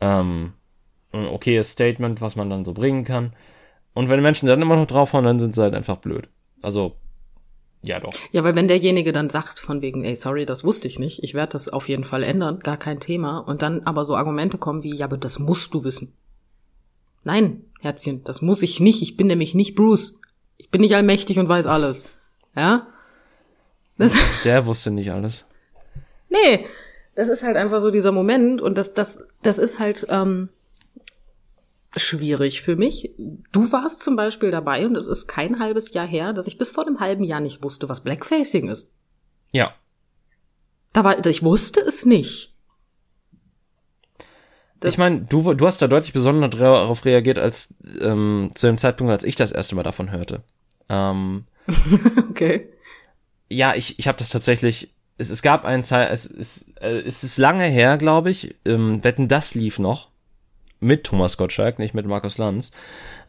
ähm, 0.00 0.54
ein 1.12 1.26
okayes 1.26 1.72
Statement, 1.72 2.20
was 2.20 2.36
man 2.36 2.50
dann 2.50 2.64
so 2.64 2.72
bringen 2.72 3.04
kann. 3.04 3.32
Und 3.94 4.08
wenn 4.08 4.22
Menschen 4.22 4.46
dann 4.46 4.62
immer 4.62 4.76
noch 4.76 4.86
draufhauen, 4.86 5.24
dann 5.24 5.40
sind 5.40 5.54
sie 5.54 5.62
halt 5.62 5.74
einfach 5.74 5.96
blöd. 5.96 6.28
Also, 6.62 6.94
ja 7.82 7.98
doch. 7.98 8.12
Ja, 8.30 8.44
weil 8.44 8.54
wenn 8.54 8.68
derjenige 8.68 9.12
dann 9.12 9.30
sagt 9.30 9.58
von 9.58 9.82
wegen, 9.82 10.04
ey, 10.04 10.14
sorry, 10.14 10.46
das 10.46 10.64
wusste 10.64 10.86
ich 10.86 10.98
nicht, 10.98 11.22
ich 11.24 11.34
werde 11.34 11.52
das 11.52 11.68
auf 11.68 11.88
jeden 11.88 12.04
Fall 12.04 12.22
ändern, 12.22 12.60
gar 12.60 12.76
kein 12.76 13.00
Thema, 13.00 13.38
und 13.38 13.62
dann 13.62 13.80
aber 13.80 14.04
so 14.04 14.14
Argumente 14.14 14.58
kommen 14.58 14.82
wie, 14.82 14.94
ja, 14.94 15.06
aber 15.06 15.16
das 15.16 15.38
musst 15.38 15.74
du 15.74 15.82
wissen. 15.84 16.12
Nein, 17.24 17.64
Herzchen, 17.80 18.22
das 18.24 18.42
muss 18.42 18.62
ich 18.62 18.80
nicht, 18.80 19.02
ich 19.02 19.16
bin 19.16 19.26
nämlich 19.26 19.54
nicht 19.54 19.74
Bruce. 19.74 20.19
Ich 20.60 20.70
bin 20.70 20.82
nicht 20.82 20.94
allmächtig 20.94 21.38
und 21.38 21.48
weiß 21.48 21.66
alles. 21.66 22.04
Ja? 22.54 22.86
Das 23.96 24.14
Der 24.44 24.66
wusste 24.66 24.90
nicht 24.90 25.10
alles. 25.10 25.46
Nee, 26.28 26.66
das 27.14 27.28
ist 27.28 27.42
halt 27.42 27.56
einfach 27.56 27.80
so 27.80 27.90
dieser 27.90 28.12
Moment 28.12 28.60
und 28.62 28.78
das, 28.78 28.94
das, 28.94 29.24
das 29.42 29.58
ist 29.58 29.78
halt 29.78 30.06
ähm, 30.10 30.50
schwierig 31.96 32.62
für 32.62 32.76
mich. 32.76 33.14
Du 33.52 33.72
warst 33.72 34.02
zum 34.02 34.16
Beispiel 34.16 34.50
dabei 34.50 34.86
und 34.86 34.96
es 34.96 35.06
ist 35.06 35.26
kein 35.26 35.58
halbes 35.58 35.92
Jahr 35.92 36.06
her, 36.06 36.32
dass 36.32 36.46
ich 36.46 36.58
bis 36.58 36.70
vor 36.70 36.86
einem 36.86 37.00
halben 37.00 37.24
Jahr 37.24 37.40
nicht 37.40 37.64
wusste, 37.64 37.88
was 37.88 38.02
Blackfacing 38.02 38.68
ist. 38.68 38.94
Ja. 39.50 39.74
Da 40.92 41.04
war, 41.04 41.24
ich 41.26 41.42
wusste 41.42 41.80
es 41.80 42.04
nicht. 42.04 42.54
Das 44.80 44.94
ich 44.94 44.98
meine, 44.98 45.20
du, 45.20 45.54
du 45.54 45.66
hast 45.66 45.82
da 45.82 45.88
deutlich 45.88 46.12
besonders 46.12 46.58
darauf 46.58 47.04
reagiert 47.04 47.38
als 47.38 47.74
ähm, 48.00 48.50
zu 48.54 48.66
dem 48.66 48.78
Zeitpunkt, 48.78 49.12
als 49.12 49.24
ich 49.24 49.36
das 49.36 49.52
erste 49.52 49.74
Mal 49.74 49.82
davon 49.82 50.10
hörte. 50.10 50.42
Ähm, 50.88 51.44
okay. 52.30 52.66
Ja, 53.48 53.74
ich, 53.74 53.98
ich 53.98 54.08
habe 54.08 54.18
das 54.18 54.30
tatsächlich. 54.30 54.92
Es, 55.18 55.28
es 55.28 55.42
gab 55.42 55.66
einen 55.66 55.84
Zeit, 55.84 56.10
es, 56.10 56.24
es, 56.24 56.72
äh, 56.80 57.00
es 57.00 57.22
ist 57.22 57.36
lange 57.36 57.66
her, 57.66 57.98
glaube 57.98 58.30
ich. 58.30 58.54
Ähm, 58.64 59.04
Wetten, 59.04 59.28
das 59.28 59.54
lief 59.54 59.78
noch 59.78 60.08
mit 60.80 61.04
Thomas 61.04 61.36
Gottschalk, 61.36 61.78
nicht 61.78 61.94
mit 61.94 62.06
Markus 62.06 62.38
Lanz. 62.38 62.72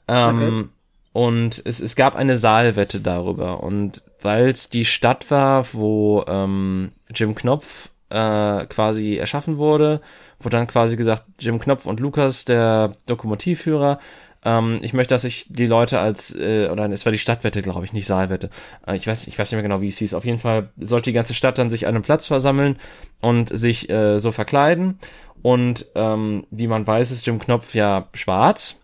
Ähm, 0.08 0.38
okay. 0.38 0.70
Und 1.14 1.62
es, 1.66 1.82
es 1.82 1.96
gab 1.96 2.16
eine 2.16 2.38
Saalwette 2.38 3.02
darüber. 3.02 3.62
Und 3.62 4.04
weil 4.22 4.48
es 4.48 4.70
die 4.70 4.86
Stadt 4.86 5.30
war, 5.30 5.74
wo 5.74 6.24
ähm, 6.28 6.94
Jim 7.14 7.36
Knopf 7.36 7.90
äh, 8.12 8.66
quasi 8.68 9.16
erschaffen 9.16 9.58
wurde, 9.58 10.02
wurde 10.40 10.58
dann 10.58 10.68
quasi 10.68 10.98
gesagt, 10.98 11.24
Jim 11.40 11.60
Knopf 11.60 11.86
und 11.86 12.00
Lukas, 12.00 12.46
der 12.46 12.92
Lokomotivführer, 13.08 14.00
ähm, 14.44 14.80
ich 14.82 14.94
möchte, 14.94 15.14
dass 15.14 15.22
sich 15.22 15.46
die 15.50 15.68
Leute 15.68 16.00
als, 16.00 16.36
äh, 16.36 16.68
oder 16.72 16.90
es 16.90 17.06
war 17.06 17.12
die 17.12 17.20
Stadtwette, 17.20 17.62
glaube 17.62 17.86
ich, 17.86 17.94
nicht 17.94 18.08
Saalwette. 18.08 18.50
Äh, 18.88 18.96
ich 18.96 19.06
weiß, 19.06 19.28
ich 19.28 19.38
weiß 19.38 19.52
nicht 19.52 19.58
mehr 19.58 19.64
genau, 19.64 19.82
wie 19.82 19.88
es 19.88 20.00
hieß. 20.00 20.14
Auf 20.14 20.26
jeden 20.26 20.40
Fall 20.40 20.70
sollte 20.80 21.12
die 21.12 21.16
ganze 21.16 21.34
Stadt 21.34 21.58
dann 21.58 21.70
sich 21.70 21.86
an 21.86 21.96
einem 21.96 22.04
Platz 22.04 22.28
versammeln 22.28 22.78
und 23.20 23.56
sich 23.56 23.90
äh, 23.90 24.20
so 24.20 24.32
verkleiden. 24.32 25.00
Und 25.44 25.88
ähm, 25.96 26.46
wie 26.50 26.68
man 26.68 26.86
weiß, 26.86 27.12
ist 27.12 27.26
Jim 27.26 27.40
Knopf 27.40 27.76
ja 27.76 28.08
schwarz. 28.14 28.78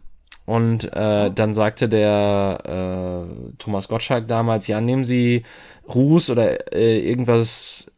Und 0.45 0.93
äh, 0.93 1.29
dann 1.31 1.53
sagte 1.53 1.89
der 1.89 3.27
äh, 3.27 3.53
Thomas 3.57 3.89
Gottschalk 3.89 4.27
damals, 4.27 4.67
ja, 4.67 4.79
nehmen 4.79 5.03
Sie 5.03 5.43
Ruß 5.89 6.29
oder 6.29 6.73
äh, 6.73 6.99
irgendwas 6.99 7.91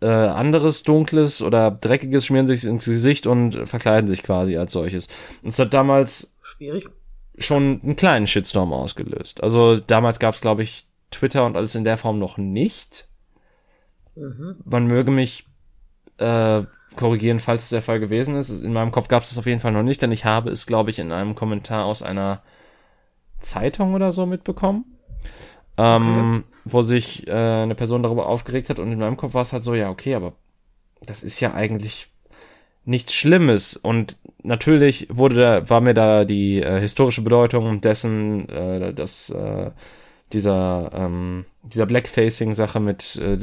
äh, 0.00 0.06
anderes 0.06 0.82
Dunkles 0.82 1.42
oder 1.42 1.70
Dreckiges, 1.70 2.26
schmieren 2.26 2.46
sich 2.46 2.64
ins 2.64 2.84
Gesicht 2.86 3.26
und 3.26 3.68
verkleiden 3.68 4.08
sich 4.08 4.22
quasi 4.22 4.56
als 4.56 4.72
solches. 4.72 5.08
Und 5.42 5.50
es 5.50 5.58
hat 5.58 5.74
damals 5.74 6.34
schwierig 6.42 6.88
schon 7.38 7.80
einen 7.82 7.96
kleinen 7.96 8.26
Shitstorm 8.26 8.72
ausgelöst. 8.72 9.42
Also 9.42 9.76
damals 9.76 10.18
gab 10.18 10.34
es, 10.34 10.40
glaube 10.40 10.62
ich, 10.62 10.86
Twitter 11.10 11.44
und 11.44 11.56
alles 11.56 11.74
in 11.74 11.84
der 11.84 11.98
Form 11.98 12.18
noch 12.18 12.38
nicht. 12.38 13.08
Mhm. 14.14 14.56
Man 14.64 14.86
möge 14.86 15.10
mich 15.10 15.46
äh, 16.18 16.62
korrigieren, 16.96 17.40
falls 17.40 17.64
es 17.64 17.68
der 17.70 17.82
Fall 17.82 18.00
gewesen 18.00 18.36
ist. 18.36 18.50
In 18.50 18.72
meinem 18.72 18.92
Kopf 18.92 19.08
gab 19.08 19.22
es 19.22 19.30
das 19.30 19.38
auf 19.38 19.46
jeden 19.46 19.60
Fall 19.60 19.72
noch 19.72 19.82
nicht, 19.82 20.02
denn 20.02 20.12
ich 20.12 20.24
habe 20.24 20.50
es, 20.50 20.66
glaube 20.66 20.90
ich, 20.90 20.98
in 20.98 21.12
einem 21.12 21.34
Kommentar 21.34 21.84
aus 21.84 22.02
einer 22.02 22.42
Zeitung 23.38 23.94
oder 23.94 24.12
so 24.12 24.26
mitbekommen. 24.26 24.84
Ähm, 25.76 26.44
okay. 26.44 26.49
Wo 26.64 26.82
sich 26.82 27.26
äh, 27.26 27.32
eine 27.32 27.74
Person 27.74 28.02
darüber 28.02 28.26
aufgeregt 28.26 28.70
hat 28.70 28.78
und 28.78 28.92
in 28.92 28.98
meinem 28.98 29.16
Kopf 29.16 29.34
war 29.34 29.42
es 29.42 29.52
halt 29.52 29.64
so, 29.64 29.74
ja, 29.74 29.90
okay, 29.90 30.14
aber 30.14 30.32
das 31.02 31.22
ist 31.22 31.40
ja 31.40 31.54
eigentlich 31.54 32.08
nichts 32.84 33.14
Schlimmes 33.14 33.76
und 33.76 34.16
natürlich 34.42 35.06
wurde 35.10 35.36
da, 35.36 35.70
war 35.70 35.80
mir 35.80 35.94
da 35.94 36.24
die 36.24 36.60
äh, 36.60 36.80
historische 36.80 37.22
Bedeutung 37.22 37.80
dessen, 37.80 38.48
äh, 38.48 38.92
dass 38.94 39.30
äh, 39.30 39.70
dieser, 40.32 40.90
ähm, 40.94 41.44
dieser 41.62 41.86
Blackfacing-Sache 41.86 42.80
mit 42.80 43.16
äh, 43.16 43.38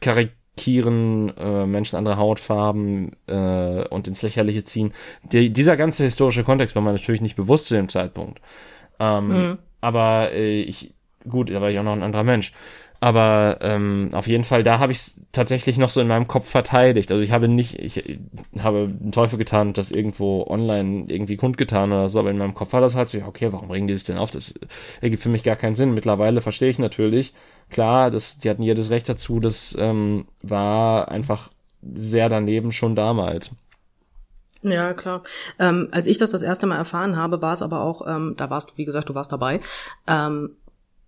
Karikieren 0.00 1.32
äh, 1.36 1.66
Menschen 1.66 1.96
anderer 1.96 2.16
Hautfarben 2.16 3.16
äh, 3.26 3.86
und 3.88 4.08
ins 4.08 4.22
Lächerliche 4.22 4.64
ziehen. 4.64 4.92
Die, 5.32 5.50
dieser 5.50 5.76
ganze 5.76 6.04
historische 6.04 6.44
Kontext 6.44 6.74
war 6.74 6.82
mir 6.82 6.92
natürlich 6.92 7.20
nicht 7.20 7.36
bewusst 7.36 7.66
zu 7.66 7.74
dem 7.74 7.88
Zeitpunkt. 7.88 8.40
Ähm, 8.98 9.28
mhm. 9.28 9.58
Aber 9.80 10.32
äh, 10.32 10.60
ich, 10.62 10.93
gut, 11.28 11.50
da 11.50 11.60
war 11.60 11.70
ich 11.70 11.78
auch 11.78 11.84
noch 11.84 11.92
ein 11.92 12.02
anderer 12.02 12.24
Mensch. 12.24 12.52
Aber 13.00 13.58
ähm, 13.60 14.10
auf 14.12 14.26
jeden 14.28 14.44
Fall, 14.44 14.62
da 14.62 14.78
habe 14.78 14.92
ich 14.92 14.98
es 14.98 15.20
tatsächlich 15.30 15.76
noch 15.76 15.90
so 15.90 16.00
in 16.00 16.08
meinem 16.08 16.26
Kopf 16.26 16.48
verteidigt. 16.48 17.12
Also 17.12 17.22
ich 17.22 17.32
habe 17.32 17.48
nicht, 17.48 17.78
ich 17.78 18.18
habe 18.58 18.90
einen 18.98 19.12
Teufel 19.12 19.38
getan 19.38 19.68
und 19.68 19.78
das 19.78 19.90
irgendwo 19.90 20.46
online 20.48 21.04
irgendwie 21.08 21.36
kundgetan 21.36 21.92
oder 21.92 22.08
so, 22.08 22.20
aber 22.20 22.30
in 22.30 22.38
meinem 22.38 22.54
Kopf 22.54 22.72
war 22.72 22.80
das 22.80 22.94
halt 22.94 23.10
so, 23.10 23.18
ja, 23.18 23.26
okay, 23.26 23.52
warum 23.52 23.70
regen 23.70 23.88
die 23.88 23.94
sich 23.94 24.04
denn 24.04 24.16
auf? 24.16 24.30
Das 24.30 24.54
ergibt 25.02 25.22
für 25.22 25.28
mich 25.28 25.42
gar 25.42 25.56
keinen 25.56 25.74
Sinn. 25.74 25.92
Mittlerweile 25.92 26.40
verstehe 26.40 26.70
ich 26.70 26.78
natürlich, 26.78 27.34
klar, 27.68 28.10
das, 28.10 28.38
die 28.38 28.48
hatten 28.48 28.62
jedes 28.62 28.88
Recht 28.88 29.06
dazu, 29.06 29.38
das 29.38 29.76
ähm, 29.78 30.26
war 30.40 31.08
einfach 31.10 31.50
sehr 31.82 32.30
daneben 32.30 32.72
schon 32.72 32.96
damals. 32.96 33.50
Ja, 34.62 34.94
klar. 34.94 35.22
Ähm, 35.58 35.88
als 35.90 36.06
ich 36.06 36.16
das 36.16 36.30
das 36.30 36.40
erste 36.40 36.66
Mal 36.66 36.78
erfahren 36.78 37.18
habe, 37.18 37.42
war 37.42 37.52
es 37.52 37.60
aber 37.60 37.82
auch, 37.82 38.06
ähm, 38.06 38.32
da 38.38 38.48
warst 38.48 38.70
du, 38.70 38.78
wie 38.78 38.86
gesagt, 38.86 39.10
du 39.10 39.14
warst 39.14 39.30
dabei, 39.30 39.60
ähm, 40.06 40.56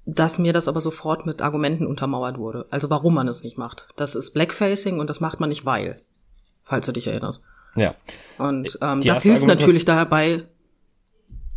dass 0.07 0.39
mir 0.39 0.53
das 0.53 0.69
aber 0.69 0.81
sofort 0.81 1.27
mit 1.27 1.43
Argumenten 1.43 1.87
untermauert 1.87 2.39
wurde. 2.39 2.67
Also 2.71 2.89
warum 2.91 3.15
man 3.15 3.29
es 3.29 3.43
nicht 3.43 3.59
macht. 3.59 3.89
Das 3.97 4.15
ist 4.15 4.33
Blackfacing 4.33 5.01
und 5.01 5.11
das 5.11 5.21
macht 5.21 5.41
man 5.41 5.49
nicht 5.49 5.67
weil. 5.67 6.01
Falls 6.63 6.87
du 6.87 6.93
dich 6.93 7.09
erinnerst. 7.09 7.43
Ja. 7.75 7.95
Und 8.39 8.79
ähm, 8.81 9.03
das 9.03 9.23
hilft 9.23 9.47
natürlich 9.47 9.85
dabei, 9.85 10.45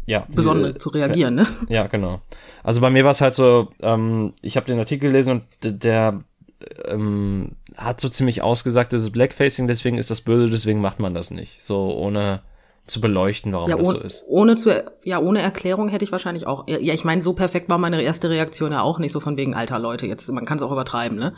ja, 0.06 0.26
besonders 0.28 0.74
die, 0.74 0.80
zu 0.80 0.90
reagieren, 0.90 1.36
ne? 1.36 1.48
Ja, 1.70 1.86
genau. 1.88 2.22
Also 2.64 2.82
bei 2.82 2.90
mir 2.90 3.04
war 3.04 3.12
es 3.12 3.22
halt 3.22 3.36
so, 3.36 3.72
ähm, 3.80 4.34
ich 4.42 4.58
habe 4.58 4.66
den 4.66 4.80
Artikel 4.80 5.10
gelesen 5.10 5.32
und 5.32 5.44
der 5.84 6.20
ähm, 6.86 7.56
hat 7.78 8.02
so 8.02 8.10
ziemlich 8.10 8.42
ausgesagt, 8.42 8.92
das 8.92 9.04
ist 9.04 9.12
Blackfacing, 9.12 9.68
deswegen 9.68 9.98
ist 9.98 10.10
das 10.10 10.22
böse, 10.22 10.52
deswegen 10.52 10.82
macht 10.82 11.00
man 11.00 11.14
das 11.14 11.30
nicht. 11.30 11.64
So 11.64 11.96
ohne 11.96 12.42
zu 12.90 13.02
beleuchten, 13.02 13.54
warum 13.54 13.70
ja, 13.70 13.78
das 13.78 13.88
oh, 13.88 13.92
so 13.92 14.00
ist. 14.00 14.24
Ohne 14.28 14.56
zu, 14.56 14.84
ja, 15.04 15.20
ohne 15.20 15.42
Erklärung 15.42 15.90
hätte 15.90 16.04
ich 16.04 16.12
wahrscheinlich 16.12 16.48
auch. 16.48 16.68
Ja, 16.68 16.78
ich 16.78 17.06
meine, 17.06 17.22
so 17.22 17.34
perfekt 17.34 17.70
war 17.70 17.78
meine 17.78 18.02
erste 18.02 18.30
Reaktion 18.30 18.72
ja 18.72 18.82
auch 18.82 19.00
nicht 19.00 19.12
so 19.12 19.20
von 19.20 19.38
wegen 19.38 19.56
alter 19.56 19.80
Leute. 19.80 20.08
Jetzt, 20.08 20.30
man 20.32 20.46
kann 20.46 20.58
es 20.58 20.64
auch 20.64 20.72
übertreiben, 20.72 21.18
ne? 21.18 21.34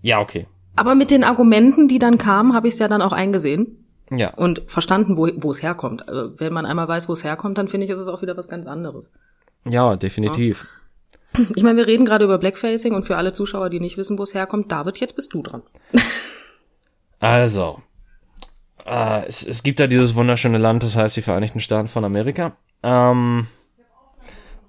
Ja, 0.00 0.20
okay. 0.20 0.46
Aber 0.76 0.94
mit 0.94 1.10
den 1.10 1.24
Argumenten, 1.24 1.88
die 1.88 1.98
dann 1.98 2.18
kamen, 2.18 2.54
habe 2.54 2.68
ich 2.68 2.74
es 2.74 2.80
ja 2.80 2.88
dann 2.88 3.02
auch 3.02 3.12
eingesehen. 3.12 3.86
Ja. 4.10 4.34
Und 4.34 4.62
verstanden, 4.66 5.16
wo, 5.16 5.28
wo 5.36 5.50
es 5.50 5.62
herkommt. 5.62 6.08
Also, 6.08 6.32
wenn 6.38 6.52
man 6.52 6.66
einmal 6.66 6.88
weiß, 6.88 7.08
wo 7.08 7.12
es 7.12 7.24
herkommt, 7.24 7.58
dann 7.58 7.68
finde 7.68 7.86
ich, 7.86 7.90
ist 7.90 7.98
es 7.98 8.08
auch 8.08 8.22
wieder 8.22 8.36
was 8.36 8.48
ganz 8.48 8.66
anderes. 8.66 9.12
Ja, 9.64 9.96
definitiv. 9.96 10.66
Ja. 11.34 11.44
Ich 11.56 11.62
meine, 11.62 11.78
wir 11.78 11.86
reden 11.86 12.04
gerade 12.04 12.24
über 12.24 12.36
Blackfacing 12.36 12.94
und 12.94 13.06
für 13.06 13.16
alle 13.16 13.32
Zuschauer, 13.32 13.70
die 13.70 13.80
nicht 13.80 13.96
wissen, 13.96 14.18
wo 14.18 14.22
es 14.22 14.34
herkommt, 14.34 14.70
David, 14.70 14.98
jetzt 14.98 15.16
bist 15.16 15.32
du 15.32 15.42
dran. 15.42 15.62
Also, 17.20 17.78
äh, 18.86 19.26
es, 19.26 19.46
es 19.46 19.62
gibt 19.62 19.80
da 19.80 19.86
dieses 19.86 20.14
wunderschöne 20.14 20.58
Land, 20.58 20.82
das 20.82 20.96
heißt 20.96 21.16
die 21.16 21.22
Vereinigten 21.22 21.60
Staaten 21.60 21.88
von 21.88 22.04
Amerika. 22.04 22.52
Ähm, 22.82 23.46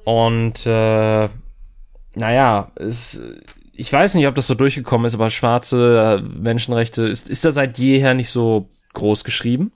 und 0.04 0.66
äh, 0.66 1.30
naja, 2.16 2.72
es, 2.76 3.22
ich 3.74 3.92
weiß 3.92 4.16
nicht, 4.16 4.28
ob 4.28 4.36
das 4.36 4.48
so 4.48 4.56
durchgekommen 4.56 5.06
ist, 5.06 5.16
aber 5.16 5.30
schwarze 5.30 6.20
äh, 6.20 6.40
Menschenrechte 6.40 7.04
ist, 7.04 7.30
ist 7.30 7.46
da 7.46 7.52
seit 7.52 7.78
jeher 7.78 8.14
nicht 8.14 8.30
so 8.30 8.70
groß 8.94 9.24
geschrieben. 9.24 9.72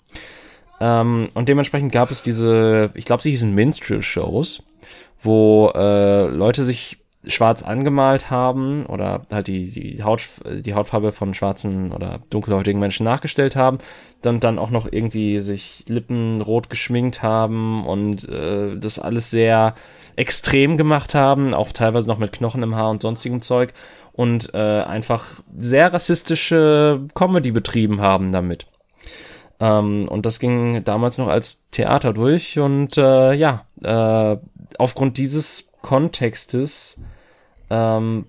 Ähm, 0.79 1.29
und 1.33 1.49
dementsprechend 1.49 1.91
gab 1.91 2.11
es 2.11 2.21
diese, 2.21 2.91
ich 2.93 3.05
glaube, 3.05 3.23
sie 3.23 3.31
hießen 3.31 3.53
Minstrel-Shows, 3.53 4.61
wo 5.19 5.71
äh, 5.73 6.27
Leute 6.27 6.63
sich 6.65 6.97
schwarz 7.27 7.63
angemalt 7.63 8.29
haben 8.29 8.85
oder 8.85 9.21
halt 9.31 9.47
die, 9.47 9.71
die, 9.71 10.03
Haut, 10.03 10.21
die 10.45 10.73
Hautfarbe 10.73 11.11
von 11.11 11.33
schwarzen 11.33 11.91
oder 11.91 12.19
dunkelhäutigen 12.29 12.79
Menschen 12.79 13.03
nachgestellt 13.03 13.55
haben, 13.55 13.77
dann 14.21 14.39
dann 14.39 14.59
auch 14.59 14.69
noch 14.69 14.87
irgendwie 14.91 15.39
sich 15.39 15.85
Lippen 15.87 16.41
rot 16.41 16.69
geschminkt 16.69 17.23
haben 17.23 17.85
und 17.85 18.27
äh, 18.29 18.77
das 18.77 18.99
alles 18.99 19.29
sehr 19.29 19.75
extrem 20.15 20.77
gemacht 20.77 21.15
haben, 21.15 21.53
auch 21.53 21.71
teilweise 21.71 22.07
noch 22.07 22.17
mit 22.17 22.31
Knochen 22.31 22.63
im 22.63 22.75
Haar 22.75 22.89
und 22.89 23.01
sonstigem 23.01 23.41
Zeug 23.41 23.73
und 24.13 24.53
äh, 24.53 24.81
einfach 24.81 25.25
sehr 25.57 25.93
rassistische 25.93 27.01
Comedy 27.13 27.51
betrieben 27.51 28.01
haben 28.01 28.31
damit. 28.31 28.65
Ähm, 29.59 30.07
und 30.09 30.25
das 30.25 30.39
ging 30.39 30.83
damals 30.83 31.17
noch 31.17 31.27
als 31.27 31.63
Theater 31.71 32.13
durch 32.13 32.59
und 32.59 32.97
äh, 32.97 33.33
ja, 33.33 33.65
äh, 33.83 34.37
aufgrund 34.77 35.17
dieses 35.17 35.69
Kontextes 35.81 36.99
ähm, 37.69 38.25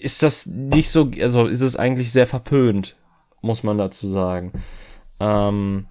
ist 0.00 0.22
das 0.22 0.46
nicht 0.46 0.90
so, 0.90 1.10
also 1.20 1.46
ist 1.46 1.62
es 1.62 1.76
eigentlich 1.76 2.10
sehr 2.10 2.26
verpönt, 2.26 2.96
muss 3.40 3.62
man 3.62 3.78
dazu 3.78 4.08
sagen. 4.08 4.52
Ähm, 5.20 5.86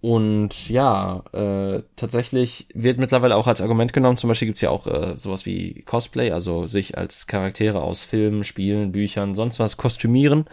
und 0.00 0.68
ja, 0.68 1.24
äh, 1.32 1.82
tatsächlich 1.96 2.68
wird 2.72 2.98
mittlerweile 2.98 3.34
auch 3.34 3.48
als 3.48 3.60
Argument 3.60 3.92
genommen, 3.92 4.16
zum 4.16 4.28
Beispiel 4.28 4.46
gibt's 4.46 4.60
ja 4.60 4.70
auch 4.70 4.86
äh, 4.86 5.16
sowas 5.16 5.44
wie 5.44 5.82
Cosplay, 5.82 6.30
also 6.30 6.66
sich 6.66 6.96
als 6.96 7.26
Charaktere 7.26 7.82
aus 7.82 8.04
Filmen, 8.04 8.44
Spielen, 8.44 8.92
Büchern, 8.92 9.34
sonst 9.34 9.58
was 9.58 9.76
kostümieren. 9.76 10.44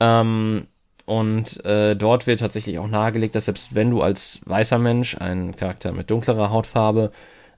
Ähm, 0.00 0.68
und 1.04 1.64
äh, 1.66 1.96
dort 1.96 2.26
wird 2.26 2.40
tatsächlich 2.40 2.78
auch 2.78 2.88
nahegelegt, 2.88 3.34
dass 3.34 3.44
selbst 3.46 3.74
wenn 3.74 3.90
du 3.90 4.00
als 4.00 4.40
weißer 4.46 4.78
Mensch 4.78 5.18
einen 5.18 5.54
Charakter 5.54 5.92
mit 5.92 6.10
dunklerer 6.10 6.50
Hautfarbe 6.50 7.12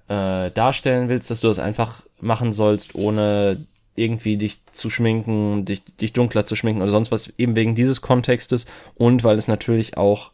äh, 0.08 0.50
darstellen 0.50 1.08
willst, 1.08 1.30
dass 1.30 1.40
du 1.40 1.48
das 1.48 1.58
einfach 1.58 2.02
machen 2.20 2.52
sollst, 2.52 2.94
ohne 2.94 3.58
irgendwie 3.96 4.36
dich 4.36 4.58
zu 4.72 4.90
schminken, 4.90 5.64
dich, 5.64 5.84
dich 5.84 6.12
dunkler 6.12 6.46
zu 6.46 6.56
schminken 6.56 6.82
oder 6.82 6.90
sonst 6.90 7.12
was, 7.12 7.32
eben 7.38 7.54
wegen 7.54 7.74
dieses 7.74 8.00
Kontextes 8.00 8.66
und 8.96 9.22
weil 9.22 9.38
es 9.38 9.48
natürlich 9.48 9.96
auch 9.96 10.32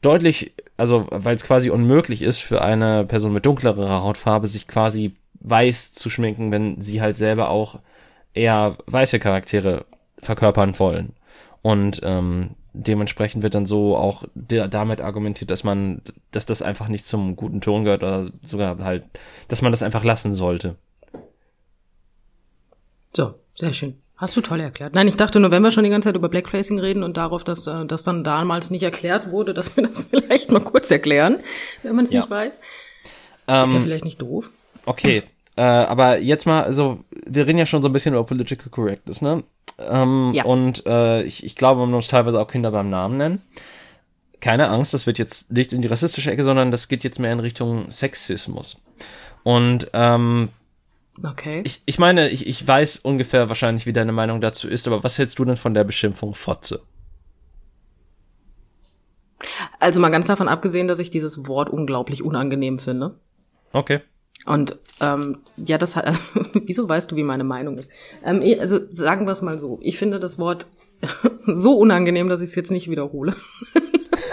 deutlich, 0.00 0.52
also 0.76 1.06
weil 1.10 1.34
es 1.34 1.44
quasi 1.44 1.70
unmöglich 1.70 2.22
ist 2.22 2.38
für 2.38 2.62
eine 2.62 3.04
Person 3.04 3.32
mit 3.32 3.46
dunklerer 3.46 4.02
Hautfarbe, 4.02 4.46
sich 4.46 4.68
quasi 4.68 5.16
weiß 5.40 5.92
zu 5.92 6.08
schminken, 6.10 6.52
wenn 6.52 6.80
sie 6.80 7.00
halt 7.00 7.16
selber 7.16 7.48
auch 7.48 7.80
eher 8.32 8.76
weiße 8.86 9.18
Charaktere 9.18 9.84
verkörpern 10.18 10.78
wollen. 10.78 11.14
Und 11.62 12.00
ähm, 12.04 12.54
dementsprechend 12.72 13.42
wird 13.42 13.54
dann 13.54 13.66
so 13.66 13.96
auch 13.96 14.24
der, 14.34 14.68
damit 14.68 15.00
argumentiert, 15.00 15.50
dass 15.50 15.64
man, 15.64 16.02
dass 16.30 16.46
das 16.46 16.62
einfach 16.62 16.88
nicht 16.88 17.06
zum 17.06 17.36
guten 17.36 17.60
Ton 17.60 17.84
gehört 17.84 18.02
oder 18.02 18.28
sogar 18.42 18.78
halt, 18.78 19.08
dass 19.48 19.62
man 19.62 19.72
das 19.72 19.82
einfach 19.82 20.04
lassen 20.04 20.34
sollte. 20.34 20.76
So, 23.14 23.34
sehr 23.54 23.72
schön. 23.72 23.98
Hast 24.16 24.36
du 24.36 24.40
toll 24.40 24.60
erklärt. 24.60 24.94
Nein, 24.94 25.08
ich 25.08 25.16
dachte 25.16 25.40
nur, 25.40 25.50
wenn 25.50 25.62
wir 25.62 25.72
schon 25.72 25.84
die 25.84 25.90
ganze 25.90 26.08
Zeit 26.08 26.16
über 26.16 26.28
Blackfacing 26.28 26.78
reden 26.78 27.02
und 27.02 27.16
darauf, 27.16 27.44
dass 27.44 27.66
äh, 27.66 27.84
das 27.86 28.04
dann 28.04 28.22
damals 28.22 28.70
nicht 28.70 28.84
erklärt 28.84 29.30
wurde, 29.30 29.52
dass 29.52 29.76
wir 29.76 29.86
das 29.86 30.04
vielleicht 30.10 30.50
mal 30.50 30.60
kurz 30.60 30.90
erklären, 30.90 31.40
wenn 31.82 31.96
man 31.96 32.04
es 32.04 32.12
ja. 32.12 32.20
nicht 32.20 32.30
weiß. 32.30 32.60
Ähm, 33.48 33.64
ist 33.64 33.74
ja 33.74 33.80
vielleicht 33.80 34.04
nicht 34.04 34.22
doof. 34.22 34.50
Okay, 34.86 35.24
äh, 35.56 35.62
aber 35.62 36.18
jetzt 36.18 36.46
mal, 36.46 36.62
also 36.62 37.00
wir 37.26 37.46
reden 37.46 37.58
ja 37.58 37.66
schon 37.66 37.82
so 37.82 37.88
ein 37.88 37.92
bisschen 37.92 38.14
über 38.14 38.24
Political 38.24 38.70
Correctness, 38.70 39.20
ne? 39.20 39.42
Ähm, 39.78 40.30
ja. 40.32 40.44
Und 40.44 40.86
äh, 40.86 41.22
ich, 41.22 41.44
ich 41.44 41.56
glaube, 41.56 41.80
man 41.80 41.90
muss 41.90 42.08
teilweise 42.08 42.40
auch 42.40 42.48
Kinder 42.48 42.70
beim 42.70 42.90
Namen 42.90 43.16
nennen. 43.16 43.42
Keine 44.40 44.68
Angst, 44.68 44.92
das 44.92 45.06
wird 45.06 45.18
jetzt 45.18 45.52
nicht 45.52 45.72
in 45.72 45.82
die 45.82 45.88
rassistische 45.88 46.30
Ecke, 46.30 46.44
sondern 46.44 46.70
das 46.70 46.88
geht 46.88 47.04
jetzt 47.04 47.20
mehr 47.20 47.32
in 47.32 47.40
Richtung 47.40 47.90
Sexismus. 47.90 48.80
Und 49.44 49.88
ähm, 49.92 50.48
Okay. 51.22 51.62
Ich, 51.64 51.82
ich 51.84 51.98
meine, 51.98 52.30
ich, 52.30 52.46
ich 52.46 52.66
weiß 52.66 52.98
ungefähr 52.98 53.48
wahrscheinlich, 53.48 53.86
wie 53.86 53.92
deine 53.92 54.12
Meinung 54.12 54.40
dazu 54.40 54.68
ist, 54.68 54.86
aber 54.86 55.04
was 55.04 55.18
hältst 55.18 55.38
du 55.38 55.44
denn 55.44 55.56
von 55.56 55.74
der 55.74 55.84
Beschimpfung 55.84 56.34
Fotze? 56.34 56.82
Also 59.78 60.00
mal 60.00 60.10
ganz 60.10 60.26
davon 60.28 60.48
abgesehen, 60.48 60.88
dass 60.88 60.98
ich 60.98 61.10
dieses 61.10 61.46
Wort 61.46 61.68
unglaublich 61.68 62.22
unangenehm 62.22 62.78
finde. 62.78 63.18
Okay. 63.72 64.00
Und 64.46 64.78
ähm, 65.00 65.38
ja, 65.56 65.78
das 65.78 65.96
hat, 65.96 66.06
also, 66.06 66.22
wieso 66.64 66.88
weißt 66.88 67.10
du, 67.10 67.16
wie 67.16 67.22
meine 67.22 67.44
Meinung 67.44 67.78
ist? 67.78 67.90
Ähm, 68.24 68.42
eh, 68.42 68.58
also 68.58 68.80
sagen 68.90 69.26
wir 69.26 69.32
es 69.32 69.42
mal 69.42 69.58
so. 69.58 69.78
Ich 69.82 69.98
finde 69.98 70.20
das 70.20 70.38
Wort 70.38 70.66
so 71.46 71.76
unangenehm, 71.78 72.28
dass 72.28 72.42
ich 72.42 72.50
es 72.50 72.54
jetzt 72.54 72.70
nicht 72.70 72.90
wiederhole. 72.90 73.34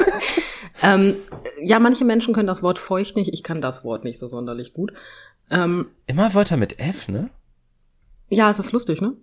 ähm, 0.81 1.15
ja, 1.61 1.79
manche 1.79 2.05
Menschen 2.05 2.33
können 2.33 2.47
das 2.47 2.63
Wort 2.63 2.79
feucht 2.79 3.15
nicht, 3.15 3.33
ich 3.33 3.43
kann 3.43 3.61
das 3.61 3.83
Wort 3.83 4.03
nicht 4.03 4.19
so 4.19 4.27
sonderlich 4.27 4.73
gut. 4.73 4.93
Ähm, 5.49 5.87
Immer 6.05 6.33
Wörter 6.33 6.57
mit 6.57 6.79
F, 6.79 7.07
ne? 7.07 7.29
Ja, 8.29 8.49
es 8.49 8.59
ist 8.59 8.71
lustig, 8.71 9.01
ne? 9.01 9.15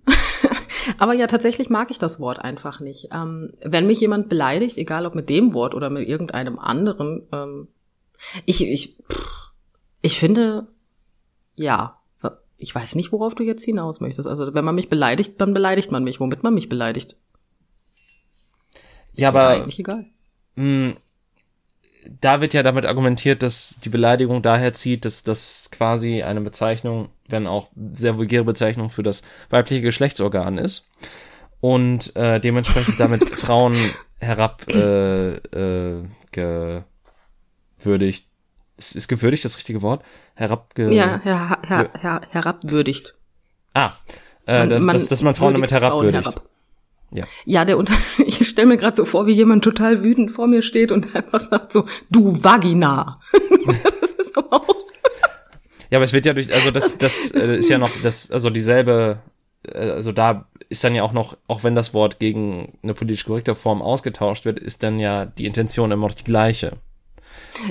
Aber 0.98 1.14
ja, 1.14 1.26
tatsächlich 1.26 1.68
mag 1.68 1.90
ich 1.90 1.98
das 1.98 2.20
Wort 2.20 2.40
einfach 2.40 2.80
nicht. 2.80 3.08
Ähm, 3.12 3.52
wenn 3.62 3.86
mich 3.86 4.00
jemand 4.00 4.28
beleidigt, 4.28 4.78
egal 4.78 5.06
ob 5.06 5.14
mit 5.14 5.28
dem 5.28 5.54
Wort 5.54 5.74
oder 5.74 5.90
mit 5.90 6.06
irgendeinem 6.06 6.58
anderen, 6.58 7.26
ähm, 7.32 7.68
ich, 8.44 8.64
ich, 8.64 8.98
ich 10.06 10.18
finde, 10.18 10.68
ja, 11.56 11.94
ich 12.58 12.74
weiß 12.74 12.94
nicht, 12.94 13.12
worauf 13.12 13.34
du 13.34 13.42
jetzt 13.42 13.64
hinaus 13.64 14.00
möchtest. 14.00 14.28
Also, 14.28 14.54
wenn 14.54 14.64
man 14.64 14.74
mich 14.74 14.88
beleidigt, 14.88 15.40
dann 15.40 15.52
beleidigt 15.52 15.90
man 15.90 16.04
mich, 16.04 16.20
womit 16.20 16.42
man 16.42 16.54
mich 16.54 16.68
beleidigt. 16.68 17.16
Ist 19.12 19.22
ja, 19.22 19.28
aber 19.28 19.48
eigentlich 19.48 19.78
egal. 19.78 20.06
Mh, 20.54 20.64
hm, 20.64 20.96
da 22.20 22.40
wird 22.40 22.54
ja 22.54 22.62
damit 22.62 22.86
argumentiert, 22.86 23.42
dass 23.42 23.76
die 23.84 23.88
Beleidigung 23.88 24.40
daher 24.40 24.72
zieht, 24.72 25.04
dass 25.04 25.24
das 25.24 25.70
quasi 25.72 26.22
eine 26.22 26.40
Bezeichnung, 26.40 27.08
wenn 27.28 27.46
auch 27.46 27.68
sehr 27.94 28.16
vulgäre 28.16 28.44
Bezeichnung 28.44 28.90
für 28.90 29.02
das 29.02 29.22
weibliche 29.50 29.82
Geschlechtsorgan 29.82 30.56
ist 30.56 30.84
und 31.60 32.14
äh, 32.14 32.38
dementsprechend 32.38 33.00
damit 33.00 33.28
Frauen 33.40 33.76
herab 34.20 34.68
äh, 34.68 35.34
äh, 35.34 36.04
gewürdigt. 36.30 38.28
Ist, 38.76 38.94
ist 38.94 39.08
gewürdigt 39.08 39.44
das 39.44 39.56
richtige 39.56 39.82
Wort? 39.82 40.04
Herabge 40.34 40.92
ja, 40.92 41.20
her, 41.22 41.58
her, 41.66 41.90
her, 41.98 42.20
herabwürdigt. 42.30 43.14
Ah, 43.74 43.92
äh, 44.46 44.66
man, 44.66 44.68
dass, 44.68 44.86
dass, 44.86 45.08
dass 45.08 45.22
man 45.22 45.34
Frauen 45.34 45.54
damit 45.54 45.70
herabwürdigt. 45.70 46.26
Herab. 46.26 46.48
Ja. 47.12 47.24
Ja, 47.44 47.64
der 47.64 47.78
unter 47.78 47.94
ich 48.26 48.46
stelle 48.46 48.68
mir 48.68 48.76
gerade 48.76 48.96
so 48.96 49.04
vor, 49.04 49.26
wie 49.26 49.32
jemand 49.32 49.64
total 49.64 50.02
wütend 50.02 50.30
vor 50.30 50.46
mir 50.46 50.62
steht 50.62 50.92
und 50.92 51.14
einfach 51.14 51.40
sagt 51.40 51.72
so, 51.72 51.84
du 52.10 52.42
Vagina. 52.42 53.20
das 54.00 54.12
ist 54.12 54.36
aber 54.36 54.52
auch. 54.52 54.86
Ja, 55.90 55.98
aber 55.98 56.04
es 56.04 56.12
wird 56.12 56.26
ja 56.26 56.32
durch, 56.32 56.52
also 56.52 56.70
das, 56.70 56.98
das 56.98 57.30
äh, 57.32 57.58
ist 57.58 57.70
ja 57.70 57.78
noch, 57.78 57.90
das, 58.02 58.30
also 58.30 58.50
dieselbe, 58.50 59.18
äh, 59.62 59.90
also 59.90 60.12
da 60.12 60.46
ist 60.68 60.82
dann 60.82 60.94
ja 60.94 61.02
auch 61.04 61.12
noch, 61.12 61.36
auch 61.46 61.62
wenn 61.62 61.74
das 61.76 61.94
Wort 61.94 62.18
gegen 62.18 62.76
eine 62.82 62.94
politisch 62.94 63.24
korrekte 63.24 63.54
Form 63.54 63.82
ausgetauscht 63.82 64.44
wird, 64.44 64.58
ist 64.58 64.82
dann 64.82 64.98
ja 64.98 65.26
die 65.26 65.46
Intention 65.46 65.92
immer 65.92 66.08
noch 66.08 66.14
die 66.14 66.24
gleiche. 66.24 66.72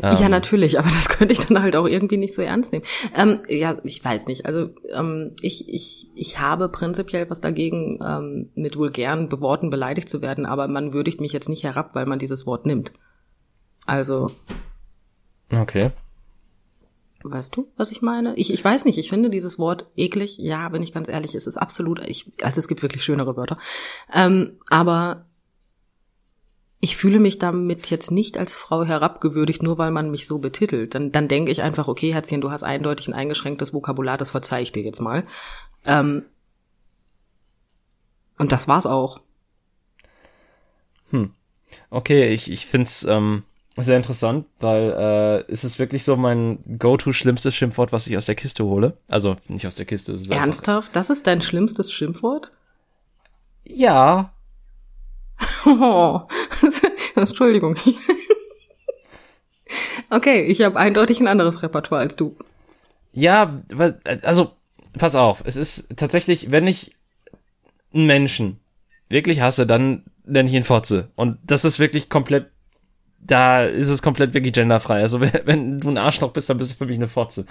Ähm, 0.02 0.18
ja, 0.20 0.30
natürlich, 0.30 0.80
aber 0.80 0.90
das 0.90 1.10
könnte 1.10 1.34
ich 1.34 1.40
dann 1.40 1.62
halt 1.62 1.76
auch 1.76 1.88
irgendwie 1.88 2.18
nicht 2.18 2.34
so 2.34 2.42
ernst 2.42 2.74
nehmen. 2.74 2.86
Ähm, 3.16 3.42
ja, 3.48 3.78
ich 3.84 4.04
weiß 4.04 4.28
nicht. 4.28 4.46
Also 4.46 4.70
ähm, 4.94 5.36
ich, 5.42 5.70
ich, 5.70 6.08
ich 6.16 6.40
habe 6.40 6.70
prinzipiell 6.70 7.30
was 7.30 7.42
dagegen, 7.42 8.00
ähm, 8.04 8.50
mit 8.56 8.78
vulgären 8.78 9.32
Worten 9.42 9.70
beleidigt 9.70 10.10
zu 10.10 10.22
werden, 10.22 10.46
aber 10.46 10.68
man 10.68 10.94
würdigt 10.94 11.22
mich 11.22 11.34
jetzt 11.34 11.50
nicht 11.50 11.64
herab, 11.64 11.96
weil 11.96 12.06
man 12.06 12.20
dieses 12.20 12.46
Wort 12.46 12.66
nimmt. 12.66 12.94
Also. 13.86 14.32
Okay. 15.52 15.92
Weißt 17.24 17.56
du, 17.56 17.68
was 17.76 17.90
ich 17.90 18.04
meine? 18.04 18.36
Ich, 18.36 18.54
ich 18.54 18.64
weiß 18.64 18.86
nicht, 18.86 19.00
ich 19.00 19.10
finde 19.10 19.32
dieses 19.32 19.58
Wort 19.58 19.88
eklig. 19.96 20.38
Ja, 20.38 20.70
bin 20.70 20.84
ich 20.84 20.94
ganz 20.94 21.08
ehrlich, 21.08 21.34
es 21.34 21.48
ist 21.48 21.58
absolut, 21.58 22.00
ich, 22.08 22.32
also 22.44 22.60
es 22.60 22.68
gibt 22.68 22.84
wirklich 22.84 23.04
schönere 23.04 23.36
Wörter. 23.36 23.58
Ähm, 24.14 24.60
aber 24.70 25.26
ich 26.82 26.98
fühle 26.98 27.20
mich 27.20 27.40
damit 27.40 27.90
jetzt 27.90 28.12
nicht 28.12 28.38
als 28.38 28.54
Frau 28.54 28.84
herabgewürdigt, 28.84 29.64
nur 29.64 29.78
weil 29.78 29.92
man 29.92 30.12
mich 30.12 30.28
so 30.28 30.40
betitelt. 30.40 30.94
Dann, 30.94 31.12
dann 31.12 31.28
denke 31.28 31.52
ich 31.52 31.62
einfach, 31.62 31.88
okay, 31.88 32.14
Herzchen, 32.14 32.42
du 32.42 32.52
hast 32.52 32.64
eindeutig 32.64 33.08
ein 33.08 33.14
eingeschränktes 33.14 33.74
Vokabular, 33.74 34.18
das 34.18 34.32
verzeih 34.32 34.62
ich 34.62 34.72
dir 34.72 34.84
jetzt 34.84 35.02
mal. 35.02 35.26
Ähm, 35.86 36.26
und 38.38 38.52
das 38.52 38.68
war's 38.68 38.86
auch. 38.86 39.20
Hm. 41.12 41.32
Okay, 41.90 42.28
ich, 42.28 42.52
ich 42.52 42.66
find's 42.68 43.04
ähm, 43.04 43.44
sehr 43.78 43.98
interessant, 43.98 44.46
weil 44.60 44.92
äh, 45.48 45.52
ist 45.52 45.64
es 45.64 45.80
wirklich 45.80 46.04
so 46.04 46.16
mein 46.16 46.60
go-to 46.78 47.14
schlimmstes 47.14 47.56
Schimpfwort, 47.56 47.94
was 47.94 48.08
ich 48.08 48.18
aus 48.18 48.26
der 48.26 48.36
Kiste 48.36 48.66
hole? 48.66 48.98
Also 49.08 49.38
nicht 49.48 49.66
aus 49.66 49.76
der 49.76 49.86
Kiste. 49.86 50.20
Ernsthaft? 50.30 50.96
Das 50.96 51.10
ist 51.10 51.26
dein 51.26 51.42
schlimmstes 51.42 51.92
Schimpfwort? 51.92 52.52
Ja, 53.64 54.36
Oh, 55.66 56.22
Entschuldigung. 57.16 57.78
okay, 60.10 60.44
ich 60.44 60.62
habe 60.62 60.78
eindeutig 60.78 61.20
ein 61.20 61.28
anderes 61.28 61.64
Repertoire 61.64 62.02
als 62.02 62.16
du. 62.16 62.36
Ja, 63.14 63.62
also 64.24 64.52
pass 64.98 65.16
auf, 65.16 65.44
es 65.46 65.56
ist 65.56 65.96
tatsächlich, 65.96 66.52
wenn 66.52 66.68
ich 66.68 66.96
einen 67.94 68.06
Menschen 68.06 68.60
wirklich 69.10 69.42
hasse, 69.42 69.66
dann 69.66 70.04
nenne 70.26 70.50
ich 70.50 70.56
ihn 70.56 70.64
Fotze. 70.64 71.12
Und 71.16 71.38
das 71.44 71.66
ist 71.66 71.80
wirklich 71.80 72.10
komplett, 72.10 72.48
da 73.20 73.64
ist 73.64 73.90
es 73.90 74.02
komplett 74.02 74.34
wirklich 74.34 74.54
genderfrei. 74.54 75.02
Also 75.02 75.22
wenn, 75.46 75.80
du 75.80 75.90
ein 75.90 75.98
Arschloch 75.98 76.32
bist, 76.32 76.50
dann 76.50 76.58
bist 76.58 76.72
du 76.72 76.76
für 76.76 76.86
mich 76.86 76.98
eine 76.98 77.08
Fotze. 77.08 77.46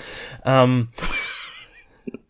Ähm, 0.44 0.88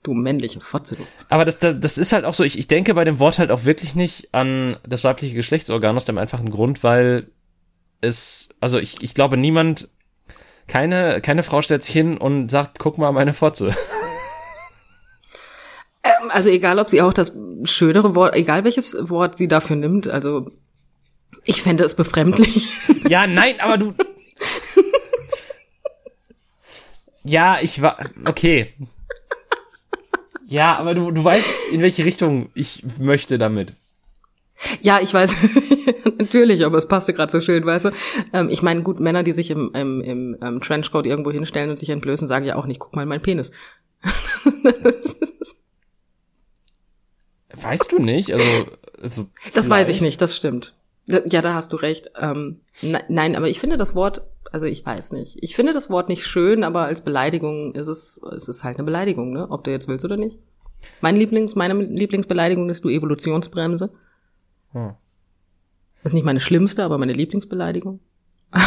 Du 0.03 0.13
männliche 0.13 0.61
Fotze, 0.61 0.97
du. 0.97 1.03
Aber 1.31 1.45
das, 1.45 1.59
das, 1.59 1.81
das 1.81 1.99
ist 1.99 2.13
halt 2.13 2.25
auch 2.25 2.35
so, 2.35 2.45
ich, 2.45 2.59
ich 2.59 2.69
denke 2.69 2.95
bei 2.95 3.05
dem 3.05 3.19
Wort 3.19 3.39
halt 3.39 3.51
auch 3.51 3.65
wirklich 3.65 3.95
nicht 3.95 4.35
an 4.35 4.77
das 4.87 5.03
weibliche 5.03 5.35
Geschlechtsorgan 5.35 5.97
aus 5.97 6.05
dem 6.05 6.19
einfachen 6.19 6.51
Grund, 6.51 6.85
weil 6.85 7.29
es, 8.01 8.51
also 8.61 8.79
ich, 8.79 9.03
ich 9.03 9.15
glaube 9.15 9.37
niemand, 9.37 9.89
keine, 10.67 11.21
keine 11.21 11.43
Frau 11.43 11.63
stellt 11.63 11.83
sich 11.83 11.93
hin 11.93 12.19
und 12.19 12.51
sagt, 12.51 12.79
guck 12.79 12.99
mal 12.99 13.13
meine 13.13 13.35
Fotze. 13.35 13.75
Ähm, 16.05 16.31
also 16.31 16.51
egal, 16.51 16.79
ob 16.79 16.91
sie 16.91 17.01
auch 17.01 17.15
das 17.15 17.33
schönere 17.65 18.15
Wort, 18.15 18.37
egal 18.37 18.65
welches 18.65 18.95
Wort 19.09 19.39
sie 19.39 19.49
dafür 19.49 19.77
nimmt, 19.77 20.07
also 20.07 20.51
ich 21.45 21.63
fände 21.63 21.85
es 21.85 21.95
befremdlich. 21.95 22.69
Ja, 23.09 23.27
nein, 23.27 23.61
aber 23.61 23.77
du. 23.77 23.95
ja, 27.23 27.59
ich 27.61 27.83
war. 27.83 27.99
Okay. 28.25 28.73
Ja, 30.47 30.77
aber 30.77 30.95
du, 30.95 31.11
du 31.11 31.25
weißt, 31.25 31.73
in 31.73 31.81
welche 31.83 32.05
Richtung 32.05 32.51
ich 32.55 32.85
möchte 32.99 33.39
damit. 33.39 33.73
Ja, 34.81 35.01
ich 35.01 35.13
weiß, 35.13 35.35
natürlich, 36.19 36.65
aber 36.65 36.79
es 36.79 36.89
passte 36.89 37.13
gerade 37.13 37.33
so 37.33 37.41
schön, 37.41 37.67
weißt 37.67 37.87
du. 37.87 37.91
Ähm, 38.33 38.49
ich 38.51 38.63
meine, 38.63 38.83
gut, 38.83 39.01
Männer, 39.01 39.23
die 39.23 39.33
sich 39.33 39.51
im, 39.51 39.73
im, 39.75 40.01
im, 40.01 40.37
im 40.41 40.61
Trenchcoat 40.61 41.07
irgendwo 41.07 41.31
hinstellen 41.31 41.71
und 41.71 41.79
sich 41.79 41.91
entblößen, 41.91 42.29
sagen 42.29 42.45
ja 42.45 42.57
auch 42.57 42.67
nicht, 42.67 42.79
guck 42.79 42.95
mal 42.95 43.07
mein 43.07 43.23
Penis. 43.23 43.53
weißt 47.55 47.93
du 47.93 47.99
nicht? 47.99 48.33
Also, 48.33 48.67
also 49.01 49.27
das 49.55 49.71
weiß 49.71 49.89
ich 49.89 50.01
nicht, 50.01 50.21
das 50.21 50.37
stimmt. 50.37 50.75
Ja, 51.07 51.43
da 51.43 51.55
hast 51.55 51.73
du 51.73 51.77
recht. 51.77 52.11
Ähm, 52.19 52.61
ne, 52.81 53.03
nein, 53.09 53.37
aber 53.37 53.49
ich 53.49 53.61
finde 53.61 53.77
das 53.77 53.95
Wort, 53.95 54.23
also 54.53 54.65
ich 54.65 54.85
weiß 54.87 55.13
nicht. 55.13 55.37
Ich 55.43 55.55
finde 55.55 55.75
das 55.75 55.91
Wort 55.91 56.09
nicht 56.09 56.27
schön, 56.27 56.65
aber 56.65 56.87
als 56.87 57.03
Beleidigung 57.03 57.75
ist 57.75 57.89
es, 57.89 58.21
es 58.37 58.49
ist 58.49 58.65
halt 58.65 58.79
eine 58.79 58.85
Beleidigung, 58.85 59.33
ne? 59.33 59.51
Ob 59.51 59.65
du 59.65 59.71
jetzt 59.71 59.87
willst 59.87 60.05
oder 60.05 60.17
nicht. 60.17 60.39
Mein 61.01 61.17
Lieblings, 61.17 61.55
meine 61.57 61.75
Lieblingsbeleidigung 61.75 62.71
ist 62.71 62.85
du 62.85 62.89
Evolutionsbremse. 62.89 63.93
Hm. 64.73 64.95
Das 66.03 66.11
ist 66.11 66.15
nicht 66.15 66.25
meine 66.25 66.41
schlimmste, 66.41 66.85
aber 66.85 66.99
meine 66.99 67.13
Lieblingsbeleidigung. 67.13 68.01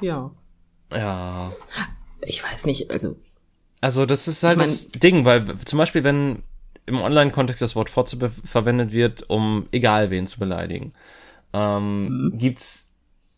ja. 0.00 0.30
Ja. 0.92 1.52
Ich 2.22 2.42
weiß 2.42 2.66
nicht, 2.66 2.90
also. 2.90 3.16
Also 3.80 4.06
das 4.06 4.26
ist 4.26 4.42
halt 4.42 4.54
ich 4.54 4.58
mein, 4.58 4.68
das 4.68 4.88
Ding, 4.88 5.24
weil 5.24 5.58
zum 5.58 5.78
Beispiel, 5.78 6.02
wenn 6.02 6.42
im 6.86 7.00
Online-Kontext 7.00 7.60
das 7.60 7.76
Wort 7.76 7.90
Fotze 7.90 8.30
verwendet 8.44 8.92
wird, 8.92 9.28
um 9.28 9.66
egal 9.72 10.10
wen 10.10 10.26
zu 10.26 10.38
beleidigen. 10.38 10.92
Ähm, 11.52 12.28
mhm. 12.28 12.38
Gibt's, 12.38 12.92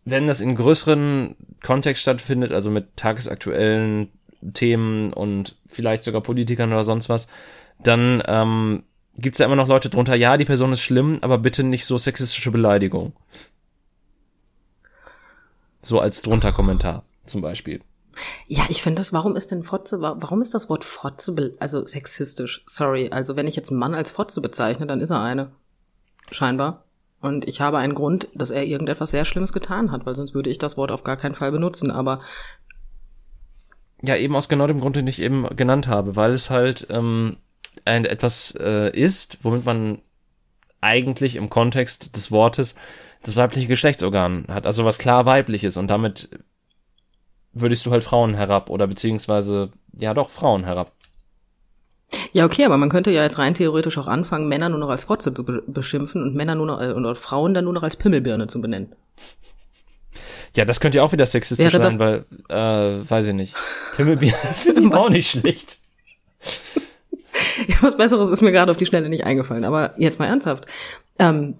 wenn 0.04 0.26
das 0.26 0.40
in 0.40 0.54
größeren 0.54 1.36
Kontext 1.62 2.02
stattfindet, 2.02 2.52
also 2.52 2.70
mit 2.70 2.96
tagesaktuellen 2.96 4.10
Themen 4.52 5.12
und 5.12 5.56
vielleicht 5.66 6.04
sogar 6.04 6.20
Politikern 6.20 6.72
oder 6.72 6.84
sonst 6.84 7.08
was, 7.08 7.28
dann 7.82 8.22
ähm, 8.26 8.84
gibt's 9.16 9.38
ja 9.38 9.46
immer 9.46 9.56
noch 9.56 9.68
Leute 9.68 9.90
drunter, 9.90 10.14
ja, 10.14 10.36
die 10.36 10.44
Person 10.44 10.72
ist 10.72 10.82
schlimm, 10.82 11.18
aber 11.22 11.38
bitte 11.38 11.64
nicht 11.64 11.84
so 11.84 11.98
sexistische 11.98 12.50
Beleidigung. 12.50 13.12
So 15.80 16.00
als 16.00 16.22
drunter 16.22 16.52
Kommentar 16.52 17.04
zum 17.24 17.40
Beispiel. 17.40 17.80
Ja, 18.46 18.64
ich 18.68 18.82
finde 18.82 19.00
das, 19.00 19.12
warum 19.12 19.36
ist 19.36 19.50
denn 19.50 19.62
Fotze, 19.62 20.00
warum 20.00 20.42
ist 20.42 20.54
das 20.54 20.68
Wort 20.68 20.84
Fotze, 20.84 21.52
also 21.60 21.84
sexistisch? 21.84 22.62
Sorry, 22.66 23.10
also 23.10 23.36
wenn 23.36 23.46
ich 23.46 23.56
jetzt 23.56 23.70
einen 23.70 23.78
Mann 23.78 23.94
als 23.94 24.10
Fotze 24.10 24.40
bezeichne, 24.40 24.86
dann 24.86 25.00
ist 25.00 25.10
er 25.10 25.22
eine. 25.22 25.52
Scheinbar. 26.30 26.84
Und 27.20 27.48
ich 27.48 27.60
habe 27.60 27.78
einen 27.78 27.94
Grund, 27.94 28.28
dass 28.34 28.50
er 28.50 28.64
irgendetwas 28.64 29.10
sehr 29.10 29.24
Schlimmes 29.24 29.52
getan 29.52 29.90
hat, 29.90 30.06
weil 30.06 30.14
sonst 30.14 30.34
würde 30.34 30.50
ich 30.50 30.58
das 30.58 30.76
Wort 30.76 30.92
auf 30.92 31.04
gar 31.04 31.16
keinen 31.16 31.34
Fall 31.34 31.50
benutzen, 31.50 31.90
aber. 31.90 32.20
Ja, 34.02 34.16
eben 34.16 34.36
aus 34.36 34.48
genau 34.48 34.68
dem 34.68 34.80
Grund, 34.80 34.94
den 34.94 35.08
ich 35.08 35.20
eben 35.20 35.44
genannt 35.56 35.88
habe, 35.88 36.14
weil 36.14 36.32
es 36.32 36.50
halt 36.50 36.86
ähm, 36.90 37.38
ein, 37.84 38.04
etwas 38.04 38.54
äh, 38.60 38.96
ist, 38.96 39.38
womit 39.42 39.64
man 39.64 40.00
eigentlich 40.80 41.34
im 41.34 41.50
Kontext 41.50 42.14
des 42.14 42.30
Wortes 42.30 42.76
das 43.22 43.34
weibliche 43.34 43.66
Geschlechtsorgan 43.66 44.46
hat, 44.48 44.66
also 44.66 44.84
was 44.84 44.98
klar 44.98 45.26
weibliches 45.26 45.76
und 45.76 45.88
damit 45.88 46.30
würdest 47.60 47.86
du 47.86 47.90
halt 47.90 48.04
Frauen 48.04 48.34
herab 48.34 48.70
oder 48.70 48.86
beziehungsweise, 48.86 49.70
ja 49.96 50.14
doch, 50.14 50.30
Frauen 50.30 50.64
herab. 50.64 50.92
Ja, 52.32 52.44
okay, 52.44 52.64
aber 52.64 52.78
man 52.78 52.88
könnte 52.88 53.10
ja 53.10 53.22
jetzt 53.22 53.38
rein 53.38 53.54
theoretisch 53.54 53.98
auch 53.98 54.06
anfangen, 54.06 54.48
Männer 54.48 54.68
nur 54.68 54.78
noch 54.78 54.88
als 54.88 55.04
Fotze 55.04 55.34
zu 55.34 55.44
be 55.44 55.62
beschimpfen 55.66 56.22
und 56.22 56.34
Männer 56.34 56.54
nur 56.54 56.66
noch, 56.66 56.80
äh, 56.80 56.92
oder 56.92 57.14
Frauen 57.14 57.54
dann 57.54 57.64
nur 57.64 57.74
noch 57.74 57.82
als 57.82 57.96
Pimmelbirne 57.96 58.46
zu 58.46 58.60
benennen. 58.60 58.94
Ja, 60.56 60.64
das 60.64 60.80
könnte 60.80 60.98
ja 60.98 61.04
auch 61.04 61.12
wieder 61.12 61.26
sexistisch 61.26 61.72
Wäre 61.72 61.90
sein, 61.90 61.98
weil, 61.98 62.24
äh, 62.48 63.08
weiß 63.08 63.26
ich 63.26 63.34
nicht. 63.34 63.54
Pimmelbirne 63.96 64.36
finde 64.54 64.80
ich 64.80 64.94
auch 64.94 65.10
nicht 65.10 65.30
schlecht. 65.30 65.78
ja, 67.68 67.76
was 67.82 67.96
Besseres 67.96 68.30
ist 68.30 68.40
mir 68.40 68.52
gerade 68.52 68.70
auf 68.70 68.78
die 68.78 68.86
Schnelle 68.86 69.08
nicht 69.08 69.24
eingefallen, 69.24 69.64
aber 69.64 69.94
jetzt 69.98 70.18
mal 70.18 70.26
ernsthaft. 70.26 70.66
Ähm, 71.18 71.56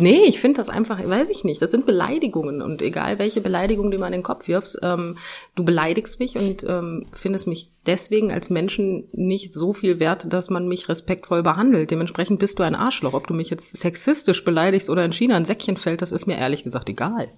Nee, 0.00 0.24
ich 0.26 0.40
finde 0.40 0.56
das 0.56 0.68
einfach, 0.68 0.98
weiß 1.06 1.28
ich 1.30 1.44
nicht. 1.44 1.60
Das 1.60 1.70
sind 1.70 1.86
Beleidigungen 1.86 2.62
und 2.62 2.82
egal 2.82 3.18
welche 3.18 3.40
Beleidigung 3.40 3.90
du 3.90 3.98
mal 3.98 4.06
in 4.06 4.12
den 4.12 4.22
Kopf 4.22 4.48
wirfst, 4.48 4.78
ähm, 4.82 5.18
du 5.54 5.64
beleidigst 5.64 6.18
mich 6.18 6.36
und 6.36 6.64
ähm, 6.64 7.06
findest 7.12 7.46
mich 7.46 7.70
deswegen 7.86 8.32
als 8.32 8.50
Menschen 8.50 9.08
nicht 9.12 9.52
so 9.52 9.72
viel 9.72 10.00
wert, 10.00 10.32
dass 10.32 10.50
man 10.50 10.68
mich 10.68 10.88
respektvoll 10.88 11.42
behandelt. 11.42 11.90
Dementsprechend 11.90 12.38
bist 12.38 12.58
du 12.58 12.62
ein 12.62 12.74
Arschloch. 12.74 13.14
Ob 13.14 13.26
du 13.26 13.34
mich 13.34 13.50
jetzt 13.50 13.76
sexistisch 13.76 14.44
beleidigst 14.44 14.90
oder 14.90 15.04
in 15.04 15.12
China 15.12 15.36
ein 15.36 15.44
Säckchen 15.44 15.76
fällt, 15.76 16.02
das 16.02 16.12
ist 16.12 16.26
mir 16.26 16.38
ehrlich 16.38 16.64
gesagt 16.64 16.88
egal. 16.88 17.28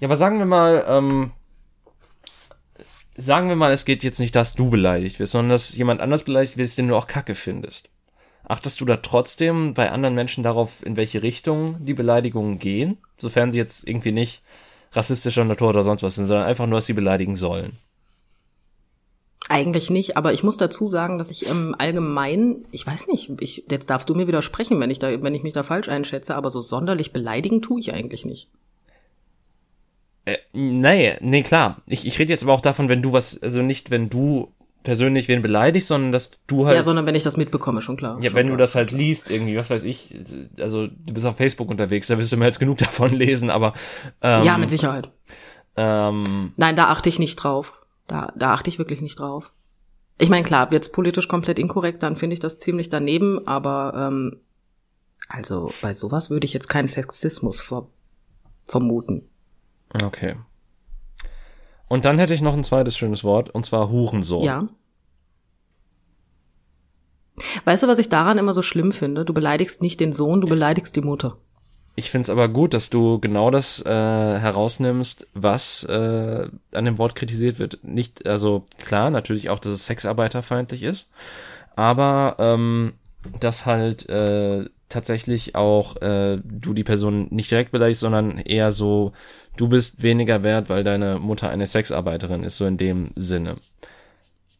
Ja, 0.00 0.08
aber 0.08 0.16
sagen 0.16 0.38
wir 0.38 0.46
mal, 0.46 0.84
ähm, 0.88 1.32
sagen 3.16 3.48
wir 3.48 3.56
mal, 3.56 3.72
es 3.72 3.84
geht 3.84 4.04
jetzt 4.04 4.20
nicht, 4.20 4.34
dass 4.34 4.54
du 4.54 4.70
beleidigt 4.70 5.18
wirst, 5.18 5.32
sondern 5.32 5.50
dass 5.50 5.76
jemand 5.76 6.00
anders 6.00 6.24
beleidigt 6.24 6.56
wird, 6.56 6.78
den 6.78 6.88
du 6.88 6.96
auch 6.96 7.06
Kacke 7.06 7.34
findest. 7.34 7.88
Achtest 8.44 8.80
du 8.80 8.84
da 8.84 8.96
trotzdem 8.96 9.74
bei 9.74 9.90
anderen 9.90 10.14
Menschen 10.14 10.42
darauf, 10.42 10.84
in 10.84 10.96
welche 10.96 11.22
Richtung 11.22 11.76
die 11.84 11.94
Beleidigungen 11.94 12.58
gehen, 12.58 12.98
sofern 13.16 13.52
sie 13.52 13.58
jetzt 13.58 13.86
irgendwie 13.86 14.12
nicht 14.12 14.42
rassistischer 14.92 15.44
Natur 15.44 15.70
oder 15.70 15.82
sonst 15.82 16.02
was 16.02 16.16
sind, 16.16 16.26
sondern 16.26 16.46
einfach 16.46 16.66
nur, 16.66 16.78
dass 16.78 16.86
sie 16.86 16.92
beleidigen 16.92 17.36
sollen? 17.36 17.78
Eigentlich 19.48 19.90
nicht, 19.90 20.16
aber 20.16 20.32
ich 20.32 20.42
muss 20.42 20.56
dazu 20.56 20.86
sagen, 20.86 21.18
dass 21.18 21.30
ich 21.30 21.46
im 21.46 21.74
Allgemeinen, 21.76 22.64
ich 22.70 22.86
weiß 22.86 23.08
nicht, 23.08 23.30
ich, 23.40 23.64
jetzt 23.70 23.90
darfst 23.90 24.08
du 24.08 24.14
mir 24.14 24.26
widersprechen, 24.26 24.80
wenn 24.80 24.90
ich 24.90 24.98
da, 24.98 25.22
wenn 25.22 25.34
ich 25.34 25.42
mich 25.42 25.52
da 25.52 25.62
falsch 25.62 25.88
einschätze, 25.88 26.36
aber 26.36 26.50
so 26.50 26.60
sonderlich 26.60 27.12
beleidigen 27.12 27.60
tue 27.60 27.80
ich 27.80 27.92
eigentlich 27.92 28.24
nicht. 28.24 28.48
Äh, 30.24 30.38
nee, 30.52 31.16
nee, 31.20 31.42
klar. 31.42 31.82
Ich, 31.86 32.06
ich 32.06 32.18
rede 32.18 32.32
jetzt 32.32 32.44
aber 32.44 32.52
auch 32.52 32.60
davon, 32.60 32.88
wenn 32.88 33.02
du 33.02 33.12
was, 33.12 33.42
also 33.42 33.62
nicht, 33.62 33.90
wenn 33.90 34.08
du 34.08 34.52
persönlich 34.82 35.28
wen 35.28 35.42
beleidigst, 35.42 35.88
sondern 35.88 36.12
dass 36.12 36.32
du 36.46 36.66
halt. 36.66 36.76
Ja, 36.76 36.82
sondern 36.82 37.06
wenn 37.06 37.14
ich 37.14 37.22
das 37.22 37.36
mitbekomme, 37.36 37.80
schon 37.82 37.96
klar. 37.96 38.18
Ja, 38.22 38.30
schon 38.30 38.36
wenn 38.36 38.46
klar. 38.46 38.56
du 38.56 38.62
das 38.62 38.74
halt 38.74 38.92
liest, 38.92 39.30
irgendwie, 39.30 39.56
was 39.56 39.70
weiß 39.70 39.84
ich, 39.84 40.14
also 40.58 40.86
du 40.86 41.14
bist 41.14 41.26
auf 41.26 41.36
Facebook 41.36 41.70
unterwegs, 41.70 42.06
da 42.08 42.18
wirst 42.18 42.32
du 42.32 42.36
mehr 42.36 42.46
als 42.46 42.58
genug 42.58 42.78
davon 42.78 43.10
lesen, 43.10 43.50
aber. 43.50 43.74
Ähm, 44.20 44.42
ja, 44.42 44.58
mit 44.58 44.70
Sicherheit. 44.70 45.10
Ähm, 45.76 46.52
Nein, 46.56 46.76
da 46.76 46.88
achte 46.88 47.08
ich 47.08 47.18
nicht 47.18 47.36
drauf. 47.36 47.74
Da, 48.06 48.32
da 48.36 48.52
achte 48.52 48.68
ich 48.68 48.78
wirklich 48.78 49.00
nicht 49.00 49.18
drauf. 49.18 49.52
Ich 50.18 50.28
meine, 50.28 50.44
klar, 50.44 50.70
wird's 50.70 50.90
politisch 50.90 51.28
komplett 51.28 51.58
inkorrekt, 51.58 52.02
dann 52.02 52.16
finde 52.16 52.34
ich 52.34 52.40
das 52.40 52.58
ziemlich 52.58 52.90
daneben, 52.90 53.46
aber 53.46 53.94
ähm, 53.96 54.40
also 55.28 55.72
bei 55.80 55.94
sowas 55.94 56.30
würde 56.30 56.44
ich 56.44 56.52
jetzt 56.52 56.68
keinen 56.68 56.88
Sexismus 56.88 57.60
ver 57.60 57.88
vermuten. 58.66 59.28
Okay. 60.04 60.36
Und 61.92 62.06
dann 62.06 62.18
hätte 62.18 62.32
ich 62.32 62.40
noch 62.40 62.54
ein 62.54 62.64
zweites 62.64 62.96
schönes 62.96 63.22
Wort, 63.22 63.50
und 63.50 63.66
zwar 63.66 63.90
Hurensohn. 63.90 64.44
Ja. 64.44 64.66
Weißt 67.66 67.82
du, 67.82 67.86
was 67.86 67.98
ich 67.98 68.08
daran 68.08 68.38
immer 68.38 68.54
so 68.54 68.62
schlimm 68.62 68.92
finde? 68.92 69.26
Du 69.26 69.34
beleidigst 69.34 69.82
nicht 69.82 70.00
den 70.00 70.14
Sohn, 70.14 70.40
du 70.40 70.46
beleidigst 70.46 70.96
die 70.96 71.02
Mutter. 71.02 71.36
Ich 71.94 72.10
find's 72.10 72.30
aber 72.30 72.48
gut, 72.48 72.72
dass 72.72 72.88
du 72.88 73.18
genau 73.18 73.50
das 73.50 73.84
äh, 73.84 73.90
herausnimmst, 73.90 75.26
was 75.34 75.84
äh, 75.84 76.48
an 76.72 76.84
dem 76.86 76.96
Wort 76.96 77.14
kritisiert 77.14 77.58
wird. 77.58 77.80
Nicht, 77.82 78.26
also 78.26 78.64
klar, 78.78 79.10
natürlich 79.10 79.50
auch, 79.50 79.58
dass 79.58 79.74
es 79.74 79.84
sexarbeiterfeindlich 79.84 80.84
ist, 80.84 81.10
aber 81.76 82.36
ähm, 82.38 82.94
dass 83.38 83.66
halt 83.66 84.08
äh, 84.08 84.64
tatsächlich 84.88 85.56
auch 85.56 85.96
äh, 86.00 86.38
du 86.42 86.72
die 86.72 86.84
Person 86.84 87.28
nicht 87.30 87.50
direkt 87.50 87.72
beleidigst, 87.72 88.00
sondern 88.00 88.38
eher 88.38 88.72
so, 88.72 89.12
du 89.56 89.68
bist 89.68 90.02
weniger 90.02 90.42
wert, 90.42 90.68
weil 90.68 90.84
deine 90.84 91.18
Mutter 91.18 91.50
eine 91.50 91.66
Sexarbeiterin 91.66 92.44
ist, 92.44 92.56
so 92.56 92.66
in 92.66 92.76
dem 92.76 93.10
Sinne. 93.16 93.56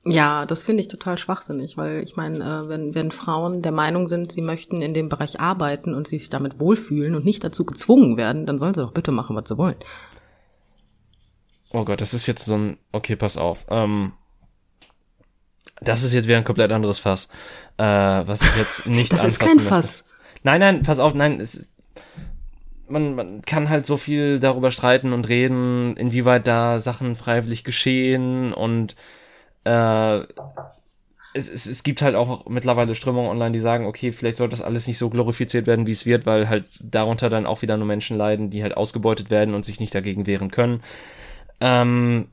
Ja, 0.05 0.47
das 0.47 0.64
finde 0.64 0.80
ich 0.80 0.88
total 0.88 1.16
schwachsinnig, 1.16 1.76
weil 1.76 2.03
ich 2.03 2.16
meine, 2.16 2.38
äh, 2.38 2.68
wenn, 2.68 2.95
wenn 2.95 3.12
Frauen 3.12 3.62
der 3.62 3.70
Meinung 3.70 4.09
sind, 4.09 4.32
sie 4.32 4.43
möchten 4.43 4.82
in 4.82 4.95
dem 4.95 5.09
Bereich 5.09 5.38
arbeiten 5.38 5.95
und 5.95 6.09
sich 6.09 6.28
damit 6.28 6.59
wohlfühlen 6.59 7.14
und 7.14 7.24
nicht 7.24 7.45
dazu 7.45 7.64
gezwungen 7.64 8.16
werden, 8.16 8.45
dann 8.45 8.59
sollen 8.59 8.74
sie 8.74 8.82
doch 8.82 8.93
bitte 8.93 9.12
machen, 9.12 9.36
was 9.36 9.49
sie 9.49 9.59
wollen. 9.59 9.76
Oh 11.70 11.84
Gott, 11.84 12.01
das 12.01 12.14
ist 12.14 12.26
jetzt 12.26 12.45
so 12.45 12.57
ein, 12.57 12.78
okay, 12.90 13.14
pass 13.14 13.36
auf. 13.36 13.66
Ähm, 13.70 14.12
das 15.80 16.03
ist 16.03 16.12
jetzt 16.14 16.26
wieder 16.26 16.38
ein 16.38 16.45
komplett 16.45 16.72
anderes 16.72 16.99
Fass, 16.99 17.28
äh, 17.76 17.84
was 17.84 18.43
ich 18.43 18.57
jetzt 18.57 18.86
nicht 18.86 19.12
Das 19.12 19.24
ist 19.24 19.38
kein 19.38 19.57
möchte. 19.57 19.68
Fass. 19.68 20.07
Nein, 20.43 20.61
nein, 20.61 20.82
pass 20.82 20.99
auf, 20.99 21.14
nein, 21.14 21.40
es, 21.40 21.68
man, 22.93 23.14
man 23.14 23.43
kann 23.43 23.68
halt 23.68 23.86
so 23.86 23.97
viel 23.97 24.38
darüber 24.38 24.70
streiten 24.70 25.12
und 25.12 25.28
reden, 25.28 25.97
inwieweit 25.97 26.47
da 26.47 26.78
Sachen 26.78 27.16
freiwillig 27.16 27.64
geschehen 27.64 28.53
und 28.53 28.95
äh, 29.64 30.20
es, 31.34 31.49
es, 31.49 31.66
es 31.66 31.82
gibt 31.82 32.03
halt 32.03 32.14
auch 32.14 32.47
mittlerweile 32.47 32.95
Strömungen 32.95 33.30
online, 33.30 33.53
die 33.53 33.59
sagen, 33.59 33.86
okay, 33.86 34.12
vielleicht 34.12 34.36
sollte 34.36 34.53
das 34.57 34.62
alles 34.62 34.86
nicht 34.86 34.99
so 34.99 35.09
glorifiziert 35.09 35.66
werden, 35.66 35.86
wie 35.86 35.93
es 35.93 36.07
wird, 36.07 36.26
weil 36.26 36.49
halt 36.49 36.66
darunter 36.82 37.30
dann 37.30 37.47
auch 37.47 37.62
wieder 37.62 37.76
nur 37.76 37.86
Menschen 37.86 38.16
leiden, 38.16 38.51
die 38.51 38.62
halt 38.62 38.76
ausgebeutet 38.76 39.30
werden 39.30 39.55
und 39.55 39.64
sich 39.64 39.80
nicht 39.80 39.95
dagegen 39.95 40.26
wehren 40.26 40.51
können. 40.51 40.82
Ähm, 41.61 42.28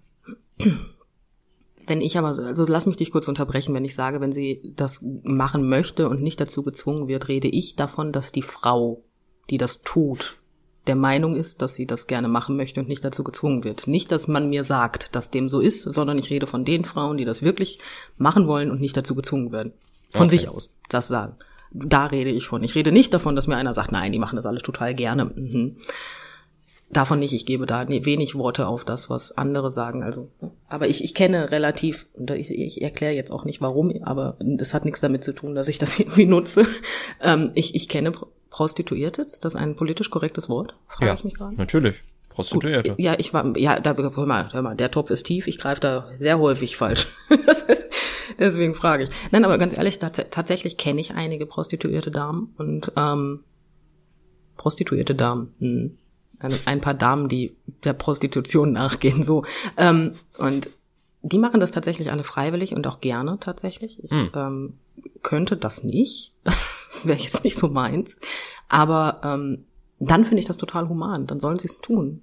wenn 1.87 2.01
ich 2.01 2.17
aber, 2.17 2.27
also 2.27 2.65
lass 2.67 2.85
mich 2.85 2.97
dich 2.97 3.11
kurz 3.11 3.27
unterbrechen, 3.27 3.73
wenn 3.73 3.85
ich 3.85 3.95
sage, 3.95 4.19
wenn 4.21 4.33
sie 4.33 4.73
das 4.75 5.03
machen 5.23 5.67
möchte 5.69 6.09
und 6.09 6.21
nicht 6.21 6.39
dazu 6.41 6.63
gezwungen 6.63 7.07
wird, 7.07 7.29
rede 7.29 7.47
ich 7.47 7.75
davon, 7.75 8.11
dass 8.11 8.31
die 8.31 8.41
Frau, 8.41 9.03
die 9.49 9.57
das 9.57 9.81
tut, 9.81 10.41
der 10.87 10.95
Meinung 10.95 11.35
ist, 11.35 11.61
dass 11.61 11.75
sie 11.75 11.85
das 11.85 12.07
gerne 12.07 12.27
machen 12.27 12.55
möchte 12.55 12.79
und 12.79 12.87
nicht 12.87 13.03
dazu 13.03 13.23
gezwungen 13.23 13.63
wird. 13.63 13.87
Nicht, 13.87 14.11
dass 14.11 14.27
man 14.27 14.49
mir 14.49 14.63
sagt, 14.63 15.15
dass 15.15 15.29
dem 15.29 15.49
so 15.49 15.59
ist, 15.59 15.83
sondern 15.83 16.17
ich 16.17 16.29
rede 16.29 16.47
von 16.47 16.65
den 16.65 16.85
Frauen, 16.85 17.17
die 17.17 17.25
das 17.25 17.43
wirklich 17.43 17.79
machen 18.17 18.47
wollen 18.47 18.71
und 18.71 18.81
nicht 18.81 18.97
dazu 18.97 19.15
gezwungen 19.15 19.51
werden. 19.51 19.73
Von 20.09 20.27
okay. 20.27 20.37
sich 20.37 20.49
aus, 20.49 20.75
das 20.89 21.07
sagen. 21.07 21.35
Da 21.71 22.07
rede 22.07 22.31
ich 22.31 22.47
von. 22.47 22.63
Ich 22.63 22.73
rede 22.73 22.91
nicht 22.91 23.13
davon, 23.13 23.35
dass 23.35 23.45
mir 23.45 23.57
einer 23.57 23.75
sagt, 23.75 23.91
nein, 23.91 24.11
die 24.11 24.19
machen 24.19 24.37
das 24.37 24.47
alles 24.47 24.63
total 24.63 24.95
gerne. 24.95 25.25
Mhm. 25.25 25.77
Davon 26.91 27.19
nicht. 27.19 27.33
Ich 27.33 27.45
gebe 27.45 27.67
da 27.67 27.87
wenig 27.87 28.33
Worte 28.33 28.65
auf 28.65 28.83
das, 28.83 29.11
was 29.11 29.37
andere 29.37 29.69
sagen. 29.69 30.01
Also, 30.01 30.31
aber 30.67 30.87
ich, 30.87 31.03
ich 31.03 31.13
kenne 31.13 31.51
relativ, 31.51 32.07
ich, 32.35 32.49
ich 32.49 32.81
erkläre 32.81 33.13
jetzt 33.13 33.31
auch 33.31 33.45
nicht 33.45 33.61
warum, 33.61 33.93
aber 34.01 34.37
das 34.39 34.73
hat 34.73 34.85
nichts 34.85 35.01
damit 35.01 35.23
zu 35.23 35.33
tun, 35.33 35.53
dass 35.53 35.67
ich 35.67 35.77
das 35.77 35.99
irgendwie 35.99 36.25
nutze. 36.25 36.65
Ähm, 37.21 37.51
ich, 37.53 37.75
ich 37.75 37.87
kenne 37.89 38.11
Prostituierte. 38.49 39.23
Ist 39.23 39.45
das 39.45 39.55
ein 39.55 39.75
politisch 39.75 40.09
korrektes 40.09 40.49
Wort? 40.49 40.75
Frage 40.87 41.07
ja, 41.07 41.13
ich 41.13 41.23
mich 41.23 41.35
gerade. 41.35 41.55
Natürlich. 41.55 42.01
Prostituierte. 42.29 42.91
Gut, 42.91 42.99
ja, 42.99 43.15
ich 43.17 43.33
war, 43.33 43.57
ja, 43.57 43.79
da, 43.79 43.95
hör 43.95 44.25
mal, 44.25 44.53
hör 44.53 44.61
mal, 44.61 44.75
der 44.75 44.91
Topf 44.91 45.09
ist 45.09 45.23
tief, 45.23 45.47
ich 45.47 45.57
greife 45.57 45.81
da 45.81 46.09
sehr 46.19 46.39
häufig 46.39 46.77
falsch. 46.77 47.07
ist, 47.29 47.89
deswegen 48.37 48.75
frage 48.75 49.03
ich. 49.03 49.09
Nein, 49.31 49.43
aber 49.43 49.57
ganz 49.57 49.75
ehrlich, 49.75 49.99
tatsächlich 49.99 50.77
kenne 50.77 51.01
ich 51.01 51.15
einige 51.15 51.45
prostituierte 51.45 52.11
Damen 52.11 52.53
und 52.57 52.93
ähm, 52.95 53.43
prostituierte 54.55 55.15
Damen. 55.15 55.53
Hm. 55.59 55.97
Ein, 56.41 56.53
ein 56.65 56.79
paar 56.79 56.93
Damen, 56.93 57.27
die 57.27 57.57
der 57.83 57.91
Prostitution 57.91 58.71
nachgehen, 58.71 59.23
so. 59.23 59.43
Ähm, 59.75 60.13
und 60.37 60.69
die 61.21 61.39
machen 61.39 61.59
das 61.59 61.71
tatsächlich 61.71 62.11
alle 62.11 62.23
freiwillig 62.23 62.73
und 62.73 62.87
auch 62.87 63.01
gerne 63.01 63.37
tatsächlich. 63.41 64.01
Ich 64.01 64.11
hm. 64.11 64.29
ähm, 64.33 64.73
könnte 65.23 65.57
das 65.57 65.83
nicht. 65.83 66.33
das 66.91 67.05
wäre 67.05 67.19
jetzt 67.19 67.43
nicht 67.43 67.57
so 67.57 67.69
meins. 67.69 68.19
Aber 68.67 69.21
ähm, 69.23 69.65
dann 69.99 70.25
finde 70.25 70.39
ich 70.39 70.47
das 70.47 70.57
total 70.57 70.89
human. 70.89 71.27
Dann 71.27 71.39
sollen 71.39 71.59
sie 71.59 71.67
es 71.67 71.79
tun. 71.79 72.21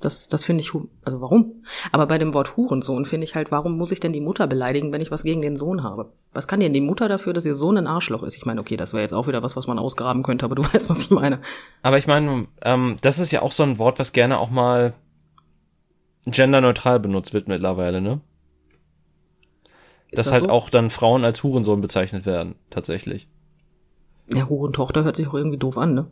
Das, 0.00 0.28
das 0.28 0.44
finde 0.44 0.60
ich, 0.60 0.72
also 1.04 1.22
warum? 1.22 1.62
Aber 1.90 2.06
bei 2.06 2.18
dem 2.18 2.34
Wort 2.34 2.56
Hurensohn 2.56 3.06
finde 3.06 3.24
ich 3.24 3.34
halt, 3.34 3.50
warum 3.50 3.78
muss 3.78 3.92
ich 3.92 4.00
denn 4.00 4.12
die 4.12 4.20
Mutter 4.20 4.46
beleidigen, 4.46 4.92
wenn 4.92 5.00
ich 5.00 5.10
was 5.10 5.22
gegen 5.22 5.40
den 5.40 5.56
Sohn 5.56 5.82
habe? 5.82 6.12
Was 6.34 6.46
kann 6.46 6.60
denn 6.60 6.74
die 6.74 6.82
Mutter 6.82 7.08
dafür, 7.08 7.32
dass 7.32 7.46
ihr 7.46 7.54
Sohn 7.54 7.78
ein 7.78 7.86
Arschloch 7.86 8.22
ist? 8.22 8.36
Ich 8.36 8.44
meine, 8.44 8.60
okay, 8.60 8.76
das 8.76 8.92
wäre 8.92 9.02
jetzt 9.02 9.14
auch 9.14 9.26
wieder 9.26 9.42
was, 9.42 9.56
was 9.56 9.66
man 9.66 9.78
ausgraben 9.78 10.22
könnte, 10.22 10.44
aber 10.44 10.54
du 10.54 10.64
weißt, 10.72 10.90
was 10.90 11.00
ich 11.00 11.10
meine. 11.10 11.40
Aber 11.82 11.96
ich 11.96 12.06
meine, 12.06 12.46
ähm, 12.62 12.98
das 13.00 13.18
ist 13.18 13.32
ja 13.32 13.40
auch 13.40 13.52
so 13.52 13.62
ein 13.62 13.78
Wort, 13.78 13.98
was 13.98 14.12
gerne 14.12 14.38
auch 14.38 14.50
mal 14.50 14.92
genderneutral 16.26 17.00
benutzt 17.00 17.32
wird 17.32 17.48
mittlerweile, 17.48 18.02
ne? 18.02 18.20
Dass 20.12 20.26
das 20.26 20.32
halt 20.32 20.44
so? 20.44 20.50
auch 20.50 20.70
dann 20.70 20.90
Frauen 20.90 21.24
als 21.24 21.42
Hurensohn 21.42 21.80
bezeichnet 21.80 22.26
werden, 22.26 22.56
tatsächlich. 22.70 23.28
Ja, 24.32 24.48
Hurentochter 24.48 25.04
hört 25.04 25.16
sich 25.16 25.28
auch 25.28 25.34
irgendwie 25.34 25.58
doof 25.58 25.78
an, 25.78 25.94
ne? 25.94 26.06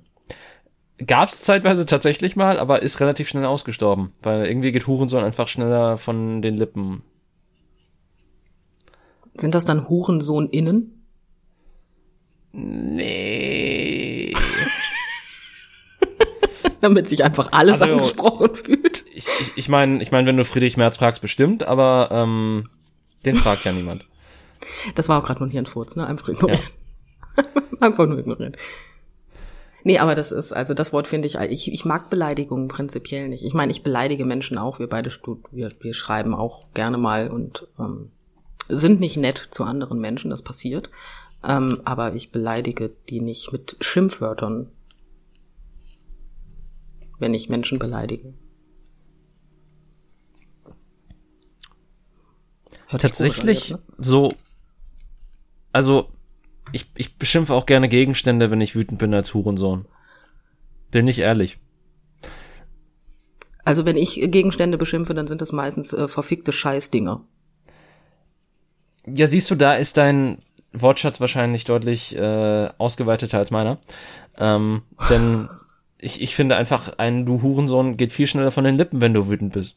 Gab 1.05 1.29
es 1.29 1.41
zeitweise 1.41 1.87
tatsächlich 1.87 2.37
mal, 2.37 2.59
aber 2.59 2.83
ist 2.83 3.01
relativ 3.01 3.29
schnell 3.29 3.45
ausgestorben, 3.45 4.13
weil 4.23 4.47
irgendwie 4.47 4.71
geht 4.71 4.87
Hurensohn 4.87 5.25
einfach 5.25 5.49
schneller 5.49 5.99
von 5.99 6.41
den 6.41 6.57
Lippen. 6.57 7.03
Sind 9.37 9.57
das 9.57 9.65
dann 9.65 9.89
Hurensohn-Innen? 9.89 11.05
Nee. 12.53 14.33
Damit 16.81 17.09
sich 17.09 17.25
einfach 17.25 17.49
alles 17.51 17.83
also, 17.83 17.95
angesprochen 17.95 18.55
fühlt. 18.55 19.05
Ich, 19.13 19.27
ich, 19.27 19.53
ich 19.57 19.69
meine, 19.69 20.01
ich 20.01 20.13
mein, 20.13 20.27
wenn 20.27 20.37
du 20.37 20.45
Friedrich 20.45 20.77
Merz 20.77 20.99
fragst, 20.99 21.21
bestimmt, 21.21 21.65
aber 21.65 22.11
ähm, 22.13 22.69
den 23.25 23.37
fragt 23.37 23.64
ja 23.64 23.72
niemand. 23.72 24.05
Das 24.95 25.09
war 25.09 25.20
auch 25.20 25.27
gerade 25.27 25.41
nur 25.41 25.51
hier 25.51 25.61
ein 25.61 25.66
Furz, 25.66 25.97
ne? 25.97 26.07
Einfach 26.07 26.29
ignorieren. 26.29 26.61
Ja. 27.37 27.45
einfach 27.81 28.07
nur 28.07 28.18
ignorieren. 28.18 28.57
Nee, 29.87 29.99
aber 29.99 30.14
das 30.14 30.33
ist, 30.33 30.53
also 30.53 30.72
das 30.72 30.95
Wort 30.95 31.07
finde 31.07 31.29
ich, 31.29 31.35
ich, 31.37 31.70
ich 31.70 31.85
mag 31.85 32.09
Beleidigungen 32.09 32.68
prinzipiell 32.68 33.29
nicht. 33.29 33.45
Ich 33.45 33.53
meine, 33.53 33.70
ich 33.70 33.83
beleidige 33.83 34.25
Menschen 34.25 34.57
auch, 34.57 34.79
wir 34.79 34.89
beide, 34.89 35.11
wir, 35.51 35.70
wir 35.79 35.93
schreiben 35.93 36.35
auch 36.35 36.72
gerne 36.72 36.97
mal 36.97 37.29
und 37.31 37.68
ähm, 37.79 38.11
sind 38.68 39.01
nicht 39.01 39.18
nett 39.18 39.49
zu 39.51 39.64
anderen 39.64 40.01
Menschen, 40.01 40.31
das 40.31 40.41
passiert. 40.41 40.91
Ähm, 41.47 41.81
aber 41.85 42.14
ich 42.14 42.33
beleidige 42.33 42.91
die 43.11 43.20
nicht 43.20 43.53
mit 43.53 43.77
Schimpfwörtern, 43.81 44.70
wenn 47.18 47.35
ich 47.35 47.51
Menschen 47.51 47.79
beleidige. 47.79 48.33
Tatsächlich 52.91 53.70
jetzt, 53.70 53.70
ne? 53.70 53.95
so, 53.99 54.35
also 55.72 56.09
ich, 56.72 56.91
ich 56.97 57.16
beschimpfe 57.16 57.55
auch 57.55 57.66
gerne 57.66 57.89
Gegenstände, 57.89 58.51
wenn 58.51 58.61
ich 58.61 58.74
wütend 58.74 58.99
bin 58.99 59.14
als 59.14 59.35
Hurensohn. 59.35 59.87
Bin 60.91 61.09
ich 61.09 61.18
ehrlich. 61.18 61.59
Also 63.64 63.87
wenn 63.87 63.97
ich 63.97 64.14
Gegenstände 64.14 64.78
beschimpfe, 64.78 65.14
dann 65.14 65.26
sind 65.26 65.41
das 65.41 65.53
meistens 65.53 65.93
äh, 65.93 66.09
verfickte 66.09 66.53
Scheißdinger. 66.53 67.24
Ja, 69.07 69.26
siehst 69.26 69.51
du, 69.51 69.55
da 69.55 69.74
ist 69.74 69.97
dein 69.97 70.39
Wortschatz 70.72 71.20
wahrscheinlich 71.20 71.64
deutlich 71.64 72.14
äh, 72.16 72.68
ausgeweiteter 72.78 73.39
als 73.39 73.51
meiner. 73.51 73.78
Ähm, 74.39 74.82
denn 75.09 75.49
ich, 75.99 76.20
ich 76.20 76.35
finde 76.35 76.57
einfach, 76.57 76.99
ein 76.99 77.24
Du 77.24 77.43
Hurensohn 77.43 77.97
geht 77.97 78.12
viel 78.12 78.26
schneller 78.26 78.51
von 78.51 78.64
den 78.64 78.76
Lippen, 78.76 79.01
wenn 79.01 79.14
du 79.14 79.28
wütend 79.28 79.53
bist. 79.53 79.76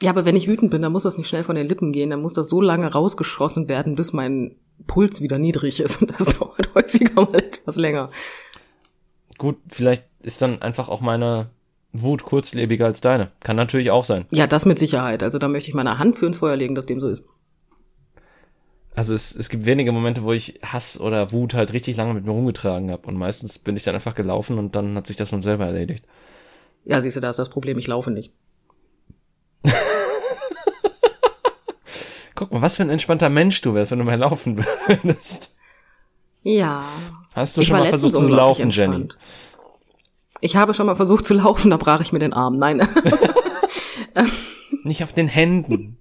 Ja, 0.00 0.10
aber 0.10 0.24
wenn 0.24 0.36
ich 0.36 0.46
wütend 0.46 0.70
bin, 0.70 0.82
dann 0.82 0.92
muss 0.92 1.04
das 1.04 1.16
nicht 1.16 1.28
schnell 1.28 1.44
von 1.44 1.56
den 1.56 1.68
Lippen 1.68 1.92
gehen, 1.92 2.10
dann 2.10 2.20
muss 2.20 2.34
das 2.34 2.48
so 2.48 2.60
lange 2.60 2.92
rausgeschossen 2.92 3.68
werden, 3.68 3.94
bis 3.94 4.12
mein 4.12 4.56
Puls 4.86 5.22
wieder 5.22 5.38
niedrig 5.38 5.80
ist 5.80 6.00
und 6.02 6.10
das 6.18 6.38
dauert 6.38 6.74
häufiger 6.74 7.14
mal 7.14 7.34
etwas 7.34 7.76
länger. 7.76 8.10
Gut, 9.38 9.56
vielleicht 9.68 10.04
ist 10.22 10.42
dann 10.42 10.62
einfach 10.62 10.88
auch 10.88 11.00
meine 11.00 11.50
Wut 11.92 12.24
kurzlebiger 12.24 12.86
als 12.86 13.00
deine. 13.00 13.30
Kann 13.40 13.56
natürlich 13.56 13.90
auch 13.90 14.04
sein. 14.04 14.26
Ja, 14.30 14.46
das 14.46 14.66
mit 14.66 14.78
Sicherheit. 14.78 15.22
Also 15.22 15.38
da 15.38 15.48
möchte 15.48 15.68
ich 15.68 15.74
meine 15.74 15.98
Hand 15.98 16.16
für 16.16 16.26
ins 16.26 16.38
Feuer 16.38 16.56
legen, 16.56 16.74
dass 16.74 16.86
dem 16.86 17.00
so 17.00 17.08
ist. 17.08 17.24
Also 18.94 19.14
es, 19.14 19.36
es 19.36 19.50
gibt 19.50 19.66
wenige 19.66 19.92
Momente, 19.92 20.22
wo 20.22 20.32
ich 20.32 20.58
Hass 20.62 20.98
oder 20.98 21.30
Wut 21.32 21.52
halt 21.52 21.72
richtig 21.74 21.96
lange 21.96 22.14
mit 22.14 22.24
mir 22.24 22.32
rumgetragen 22.32 22.90
habe. 22.90 23.06
Und 23.06 23.16
meistens 23.16 23.58
bin 23.58 23.76
ich 23.76 23.82
dann 23.82 23.94
einfach 23.94 24.14
gelaufen 24.14 24.58
und 24.58 24.74
dann 24.74 24.94
hat 24.96 25.06
sich 25.06 25.16
das 25.16 25.30
von 25.30 25.42
selber 25.42 25.66
erledigt. 25.66 26.04
Ja, 26.84 27.00
siehst 27.00 27.16
du, 27.16 27.20
da 27.20 27.30
ist 27.30 27.38
das 27.38 27.50
Problem, 27.50 27.78
ich 27.78 27.86
laufe 27.86 28.10
nicht. 28.10 28.32
Guck 32.34 32.52
mal, 32.52 32.62
was 32.62 32.76
für 32.76 32.82
ein 32.82 32.90
entspannter 32.90 33.30
Mensch 33.30 33.60
du 33.62 33.74
wärst, 33.74 33.90
wenn 33.90 33.98
du 33.98 34.04
mal 34.04 34.18
laufen 34.18 34.58
würdest. 34.86 35.54
Ja. 36.42 36.84
Hast 37.34 37.56
du 37.56 37.62
schon 37.62 37.78
mal 37.78 37.88
versucht 37.88 38.16
zu 38.16 38.28
laufen. 38.28 38.70
Jenny? 38.70 39.08
Ich 40.40 40.56
habe 40.56 40.74
schon 40.74 40.86
mal 40.86 40.96
versucht 40.96 41.24
zu 41.24 41.34
laufen, 41.34 41.70
da 41.70 41.76
brach 41.76 42.00
ich 42.00 42.12
mir 42.12 42.18
den 42.18 42.32
Arm. 42.32 42.56
Nein. 42.56 42.86
Nicht 44.82 45.02
auf 45.02 45.12
den 45.12 45.28
Händen. 45.28 45.98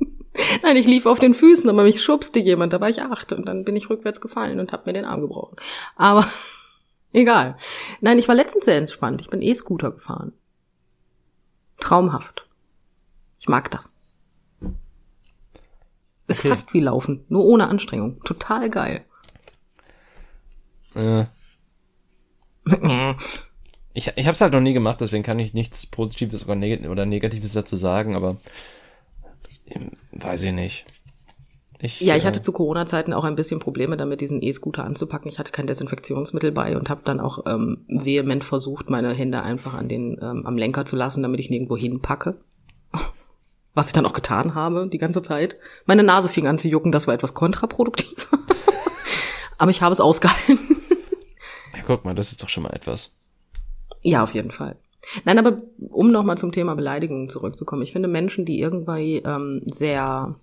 Nein, 0.63 0.77
ich 0.77 0.87
lief 0.87 1.07
auf 1.07 1.19
den 1.19 1.35
Füßen, 1.35 1.69
aber 1.69 1.83
mich 1.83 2.03
schubste 2.03 2.39
jemand, 2.39 2.73
da 2.73 2.81
war 2.81 2.89
ich 2.89 3.03
acht 3.03 3.33
und 3.33 3.49
dann 3.49 3.65
bin 3.65 3.77
ich 3.77 3.91
rückwärts 3.91 4.21
gefallen 4.21 4.61
und 4.61 4.73
habe 4.73 4.85
mir 4.87 4.93
den 4.93 5.05
Arm 5.05 5.21
gebrochen. 5.21 5.57
Aber 5.97 6.25
egal. 7.13 7.57
Nein, 8.01 8.19
ich 8.19 8.29
war 8.29 8.35
letztens 8.35 8.67
sehr 8.67 8.77
entspannt. 8.77 9.21
Ich 9.21 9.31
bin 9.31 9.43
E-Scooter 9.43 9.93
gefahren. 9.93 10.33
Traumhaft. 11.81 12.47
Ich 13.39 13.49
mag 13.49 13.71
das. 13.71 13.97
Ist 16.27 16.41
okay. 16.41 16.49
fast 16.49 16.75
wie 16.75 16.81
Laufen, 16.81 17.25
nur 17.29 17.45
ohne 17.45 17.69
Anstrengung. 17.69 18.23
Total 18.25 18.69
geil. 18.69 19.05
Äh. 20.95 21.25
ich 23.95 24.13
ich 24.15 24.27
habe 24.27 24.35
es 24.35 24.41
halt 24.41 24.53
noch 24.53 24.61
nie 24.61 24.75
gemacht, 24.75 25.01
deswegen 25.01 25.23
kann 25.23 25.39
ich 25.39 25.55
nichts 25.55 25.87
Positives 25.87 26.45
oder, 26.45 26.55
Neg 26.55 26.87
oder 26.87 27.07
Negatives 27.07 27.53
dazu 27.53 27.77
sagen, 27.77 28.15
aber 28.15 28.37
ähm, 29.67 29.93
weiß 30.13 30.43
ich 30.43 30.53
nicht. 30.53 30.85
Ich, 31.81 32.01
ja, 32.01 32.17
ich 32.17 32.27
hatte 32.27 32.41
zu 32.41 32.51
Corona-Zeiten 32.51 33.13
auch 33.13 33.23
ein 33.25 33.37
bisschen 33.37 33.61
Probleme 33.61 33.97
damit, 33.97 34.21
diesen 34.21 34.43
E-Scooter 34.43 34.85
anzupacken. 34.85 35.29
Ich 35.31 35.39
hatte 35.39 35.53
kein 35.53 35.67
Desinfektionsmittel 35.67 36.51
bei 36.51 36.77
und 36.77 36.91
habe 36.91 37.03
dann 37.05 37.21
auch 37.21 37.47
ähm, 37.47 37.85
vehement 37.87 38.43
versucht, 38.43 38.91
meine 38.91 39.13
Hände 39.13 39.43
einfach 39.43 39.75
an 39.75 39.89
den 39.89 40.19
ähm, 40.21 40.45
am 40.45 40.57
Lenker 40.57 40.85
zu 40.85 40.97
lassen, 40.97 41.23
damit 41.23 41.39
ich 41.39 41.51
nirgendwo 41.51 41.77
hinpacke 41.77 42.37
was 43.75 43.89
ich 43.89 43.93
dann 43.93 44.07
auch 44.07 44.13
getan 44.13 44.57
habe 44.57 44.89
die 44.89 44.99
ganze 44.99 45.23
Zeit. 45.23 45.57
Meine 45.87 46.03
Nase 46.03 46.29
fing 46.29 46.49
an 46.49 46.59
zu 46.59 46.67
jucken, 46.67 46.91
das 46.91 47.07
war 47.07 47.15
etwas 47.15 47.35
kontraproduktiv. 47.35 48.29
Aber 49.59 49.71
ich 49.71 49.83
habe 49.83 49.93
es 49.93 50.01
ausgehalten. 50.01 50.59
Ja, 51.77 51.83
guck 51.87 52.05
mal, 52.05 52.15
das 52.15 52.31
ist 52.31 52.43
doch 52.43 52.49
schon 52.49 52.63
mal 52.63 52.71
etwas. 52.71 53.13
Ja, 54.03 54.23
auf 54.23 54.33
jeden 54.33 54.51
Fall. 54.51 54.77
Nein, 55.25 55.39
aber 55.39 55.59
um 55.91 56.11
nochmal 56.11 56.39
zum 56.39 56.51
Thema 56.51 56.75
Beleidigungen 56.75 57.29
zurückzukommen. 57.29 57.83
Ich 57.83 57.93
finde 57.93 58.09
Menschen, 58.09 58.47
die 58.47 58.59
irgendwie 58.59 59.19
ähm, 59.19 59.63
sehr 59.67 60.35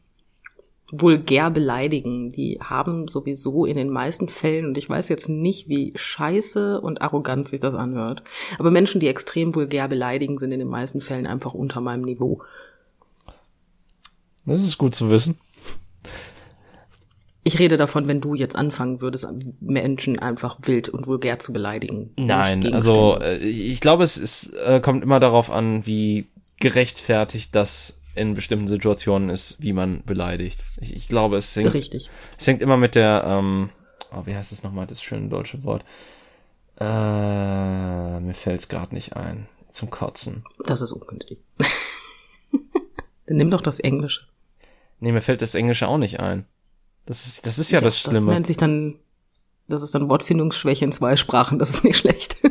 vulgär 0.91 1.49
beleidigen, 1.49 2.29
die 2.29 2.59
haben 2.61 3.07
sowieso 3.07 3.65
in 3.65 3.75
den 3.75 3.89
meisten 3.89 4.29
Fällen, 4.29 4.67
und 4.67 4.77
ich 4.77 4.89
weiß 4.89 5.09
jetzt 5.09 5.29
nicht, 5.29 5.67
wie 5.67 5.91
scheiße 5.95 6.79
und 6.79 7.01
arrogant 7.01 7.47
sich 7.47 7.59
das 7.59 7.73
anhört, 7.73 8.23
aber 8.59 8.71
Menschen, 8.71 8.99
die 8.99 9.07
extrem 9.07 9.55
vulgär 9.55 9.87
beleidigen, 9.87 10.37
sind 10.37 10.51
in 10.51 10.59
den 10.59 10.67
meisten 10.67 11.01
Fällen 11.01 11.25
einfach 11.25 11.53
unter 11.53 11.81
meinem 11.81 12.03
Niveau. 12.03 12.41
Das 14.45 14.61
ist 14.61 14.77
gut 14.77 14.93
zu 14.93 15.09
wissen. 15.09 15.37
Ich 17.43 17.59
rede 17.59 17.77
davon, 17.77 18.07
wenn 18.07 18.21
du 18.21 18.33
jetzt 18.33 18.55
anfangen 18.55 19.01
würdest, 19.01 19.27
Menschen 19.59 20.17
einfach 20.17 20.57
wild 20.63 20.89
und 20.89 21.05
vulgär 21.05 21.37
zu 21.37 21.53
beleidigen. 21.53 22.11
Nein, 22.15 22.73
also 22.73 23.19
äh, 23.21 23.37
ich 23.37 23.81
glaube, 23.81 24.03
es 24.03 24.17
ist, 24.17 24.53
äh, 24.55 24.79
kommt 24.79 25.03
immer 25.03 25.19
darauf 25.19 25.51
an, 25.51 25.85
wie 25.85 26.25
gerechtfertigt 26.59 27.53
das 27.53 27.99
in 28.15 28.33
bestimmten 28.33 28.67
Situationen 28.67 29.29
ist, 29.29 29.61
wie 29.61 29.73
man 29.73 30.01
beleidigt. 30.05 30.61
Ich, 30.81 30.93
ich 30.95 31.07
glaube, 31.07 31.37
es 31.37 31.55
hängt, 31.55 31.73
Richtig. 31.73 32.09
es 32.37 32.47
hängt 32.47 32.61
immer 32.61 32.77
mit 32.77 32.95
der, 32.95 33.23
ähm, 33.25 33.69
oh, 34.11 34.23
wie 34.25 34.35
heißt 34.35 34.51
es 34.51 34.63
nochmal, 34.63 34.87
das 34.87 35.01
schöne 35.03 35.27
deutsche 35.29 35.63
Wort? 35.63 35.83
Äh, 36.79 38.19
mir 38.19 38.33
fällt 38.33 38.61
es 38.61 38.67
gerade 38.69 38.93
nicht 38.93 39.15
ein. 39.15 39.47
Zum 39.71 39.89
Kotzen. 39.89 40.43
Das 40.65 40.81
ist 40.81 40.91
ungünstig. 40.93 41.39
Dann 43.27 43.37
nimm 43.37 43.51
doch 43.51 43.61
das 43.61 43.79
Englische. 43.79 44.21
Nee, 45.01 45.11
mir 45.11 45.21
fällt 45.21 45.41
das 45.41 45.55
Englische 45.55 45.87
auch 45.87 45.97
nicht 45.97 46.19
ein. 46.21 46.45
Das 47.05 47.25
ist, 47.25 47.45
das 47.45 47.59
ist 47.59 47.71
ja, 47.71 47.81
das 47.81 48.01
Das 48.03 48.11
Schlimme. 48.13 48.31
nennt 48.33 48.47
sich 48.47 48.57
dann, 48.57 48.99
das 49.67 49.81
ist 49.81 49.93
dann 49.93 50.07
Wortfindungsschwäche 50.09 50.85
in 50.85 50.91
zwei 50.91 51.15
Sprachen. 51.17 51.59
Das 51.59 51.69
ist 51.69 51.83
nicht 51.83 51.97
schlecht. 51.97 52.37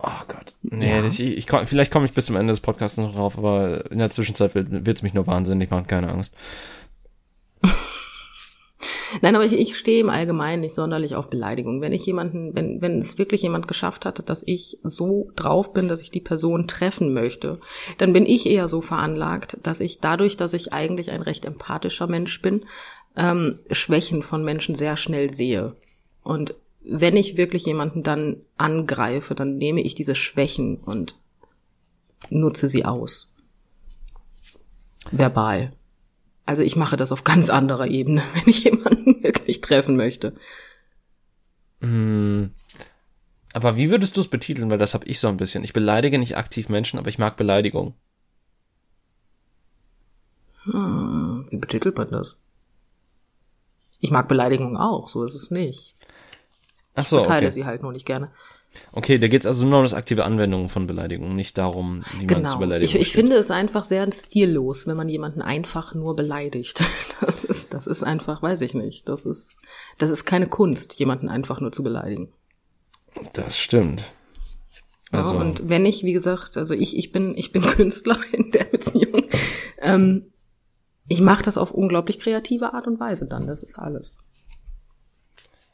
Oh 0.00 0.24
Gott. 0.28 0.54
Nee, 0.78 0.90
Ja. 0.90 1.04
ich, 1.04 1.20
ich, 1.20 1.46
komm- 1.46 1.66
vielleicht 1.66 1.92
komme 1.92 2.06
ich 2.06 2.12
bis 2.12 2.26
zum 2.26 2.36
Ende 2.36 2.52
des 2.52 2.60
Podcasts 2.60 2.98
noch 2.98 3.14
drauf, 3.14 3.36
aber 3.38 3.90
in 3.90 3.98
der 3.98 4.10
Zwischenzeit 4.10 4.54
wird 4.54 4.88
es 4.96 5.02
mich 5.02 5.14
nur 5.14 5.26
wahnsinnig 5.26 5.70
machen, 5.70 5.86
keine 5.86 6.08
Angst. 6.08 6.34
Nein, 9.22 9.34
aber 9.36 9.44
ich, 9.46 9.54
ich 9.54 9.76
stehe 9.78 10.00
im 10.00 10.10
Allgemeinen 10.10 10.60
nicht 10.60 10.74
sonderlich 10.74 11.14
auf 11.14 11.30
Beleidigung. 11.30 11.80
Wenn 11.80 11.92
ich 11.94 12.04
jemanden, 12.04 12.54
wenn, 12.54 12.82
wenn 12.82 12.98
es 12.98 13.16
wirklich 13.16 13.40
jemand 13.40 13.66
geschafft 13.66 14.04
hat, 14.04 14.28
dass 14.28 14.42
ich 14.46 14.78
so 14.82 15.30
drauf 15.34 15.72
bin, 15.72 15.88
dass 15.88 16.02
ich 16.02 16.10
die 16.10 16.20
Person 16.20 16.68
treffen 16.68 17.14
möchte, 17.14 17.58
dann 17.96 18.12
bin 18.12 18.26
ich 18.26 18.44
eher 18.46 18.68
so 18.68 18.82
veranlagt, 18.82 19.56
dass 19.62 19.80
ich 19.80 20.00
dadurch, 20.00 20.36
dass 20.36 20.52
ich 20.52 20.74
eigentlich 20.74 21.10
ein 21.10 21.22
recht 21.22 21.46
empathischer 21.46 22.06
Mensch 22.06 22.42
bin, 22.42 22.66
ähm, 23.16 23.58
Schwächen 23.70 24.22
von 24.22 24.44
Menschen 24.44 24.74
sehr 24.74 24.98
schnell 24.98 25.32
sehe. 25.32 25.74
Und 26.22 26.54
wenn 26.88 27.16
ich 27.16 27.36
wirklich 27.36 27.66
jemanden 27.66 28.02
dann 28.02 28.38
angreife, 28.56 29.34
dann 29.34 29.58
nehme 29.58 29.82
ich 29.82 29.94
diese 29.94 30.14
Schwächen 30.14 30.78
und 30.78 31.14
nutze 32.30 32.68
sie 32.68 32.84
aus. 32.84 33.34
Verbal. 35.10 35.72
Also 36.46 36.62
ich 36.62 36.76
mache 36.76 36.96
das 36.96 37.12
auf 37.12 37.24
ganz 37.24 37.50
anderer 37.50 37.86
Ebene, 37.86 38.22
wenn 38.34 38.48
ich 38.48 38.64
jemanden 38.64 39.22
wirklich 39.22 39.60
treffen 39.60 39.96
möchte. 39.96 40.34
Aber 43.52 43.76
wie 43.76 43.90
würdest 43.90 44.16
du 44.16 44.20
es 44.20 44.28
betiteln? 44.28 44.70
Weil 44.70 44.78
das 44.78 44.94
habe 44.94 45.06
ich 45.06 45.20
so 45.20 45.28
ein 45.28 45.36
bisschen. 45.36 45.64
Ich 45.64 45.72
beleidige 45.72 46.18
nicht 46.18 46.36
aktiv 46.36 46.68
Menschen, 46.68 46.98
aber 46.98 47.08
ich 47.08 47.18
mag 47.18 47.36
Beleidigung. 47.36 47.94
Wie 50.64 51.56
betitelt 51.56 51.96
man 51.96 52.08
das? 52.08 52.38
Ich 54.00 54.10
mag 54.10 54.28
Beleidigungen 54.28 54.76
auch, 54.76 55.08
so 55.08 55.24
ist 55.24 55.34
es 55.34 55.50
nicht. 55.50 55.94
Ach 56.98 57.06
so, 57.06 57.22
Teile 57.22 57.46
okay. 57.46 57.52
sie 57.52 57.64
halt 57.64 57.82
nur 57.82 57.92
nicht 57.92 58.06
gerne. 58.06 58.30
Okay, 58.92 59.18
da 59.18 59.28
geht's 59.28 59.46
also 59.46 59.66
nur 59.66 59.78
um 59.78 59.84
das 59.84 59.94
aktive 59.94 60.24
Anwendung 60.24 60.68
von 60.68 60.86
Beleidigung, 60.86 61.34
nicht 61.34 61.56
darum, 61.56 62.04
wie 62.18 62.26
man 62.26 62.28
zu 62.28 62.34
Genau. 62.34 62.58
beleidigen 62.58 62.84
Ich, 62.84 63.00
ich 63.00 63.12
finde 63.12 63.36
es 63.36 63.50
einfach 63.50 63.84
sehr 63.84 64.10
stillos, 64.12 64.86
wenn 64.86 64.96
man 64.96 65.08
jemanden 65.08 65.42
einfach 65.42 65.94
nur 65.94 66.16
beleidigt. 66.16 66.82
Das 67.20 67.42
ist, 67.42 67.74
das 67.74 67.88
ist 67.88 68.04
einfach, 68.04 68.42
weiß 68.42 68.60
ich 68.60 68.74
nicht. 68.74 69.08
Das 69.08 69.26
ist, 69.26 69.58
das 69.98 70.10
ist 70.10 70.24
keine 70.24 70.46
Kunst, 70.46 71.00
jemanden 71.00 71.28
einfach 71.28 71.60
nur 71.60 71.72
zu 71.72 71.82
beleidigen. 71.82 72.32
Das 73.32 73.58
stimmt. 73.58 74.02
Ja, 75.12 75.18
Also, 75.18 75.36
und 75.36 75.68
wenn 75.68 75.84
ich, 75.84 76.04
wie 76.04 76.12
gesagt, 76.12 76.56
also 76.56 76.74
ich, 76.74 76.96
ich 76.96 77.10
bin, 77.10 77.36
ich 77.36 77.50
bin 77.50 77.62
Künstler 77.76 78.18
in 78.30 78.52
der 78.52 78.64
Beziehung. 78.64 79.24
Ähm, 79.80 80.32
ich 81.08 81.20
mache 81.20 81.42
das 81.42 81.58
auf 81.58 81.72
unglaublich 81.72 82.20
kreative 82.20 82.72
Art 82.72 82.86
und 82.86 83.00
Weise 83.00 83.26
dann. 83.26 83.48
Das 83.48 83.64
ist 83.64 83.78
alles. 83.80 84.16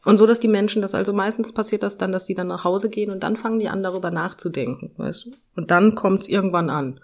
Und 0.05 0.18
so, 0.18 0.26
dass 0.26 0.40
die 0.40 0.48
Menschen 0.48 0.82
das, 0.82 0.94
also 0.94 1.12
meistens 1.12 1.52
passiert 1.52 1.82
das 1.82 1.96
dann, 1.96 2.12
dass 2.12 2.26
die 2.26 2.34
dann 2.34 2.46
nach 2.46 2.64
Hause 2.64 2.90
gehen 2.90 3.11
und 3.11 3.22
dann 3.22 3.36
fangen 3.36 3.59
die 3.59 3.68
an, 3.68 3.82
darüber 3.82 4.11
nachzudenken, 4.11 4.92
weißt 4.96 5.26
du? 5.26 5.30
Und 5.57 5.70
dann 5.70 5.94
kommt's 5.94 6.28
irgendwann 6.28 6.68
an. 6.70 7.00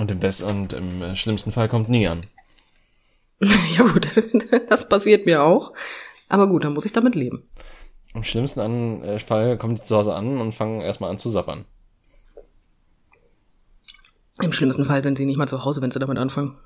und 0.00 0.10
im 0.10 0.18
besten 0.18 0.44
und 0.44 0.72
im 0.72 1.02
äh, 1.02 1.14
schlimmsten 1.14 1.52
Fall 1.52 1.68
kommt's 1.68 1.90
nie 1.90 2.08
an. 2.08 2.22
ja 3.40 3.84
gut, 3.84 4.08
das 4.68 4.88
passiert 4.88 5.26
mir 5.26 5.42
auch. 5.42 5.72
Aber 6.28 6.48
gut, 6.48 6.64
dann 6.64 6.72
muss 6.72 6.86
ich 6.86 6.92
damit 6.92 7.14
leben. 7.14 7.42
Im 8.14 8.24
schlimmsten 8.24 9.04
äh, 9.04 9.18
Fall 9.18 9.58
kommen 9.58 9.76
die 9.76 9.82
zu 9.82 9.96
Hause 9.96 10.14
an 10.14 10.40
und 10.40 10.52
fangen 10.52 10.80
erstmal 10.80 11.10
an 11.10 11.18
zu 11.18 11.28
sappern. 11.30 11.64
Im 14.40 14.52
schlimmsten 14.52 14.86
Fall 14.86 15.04
sind 15.04 15.18
sie 15.18 15.26
nicht 15.26 15.36
mal 15.36 15.46
zu 15.46 15.64
Hause, 15.64 15.82
wenn 15.82 15.90
sie 15.90 15.98
damit 15.98 16.16
anfangen. 16.16 16.56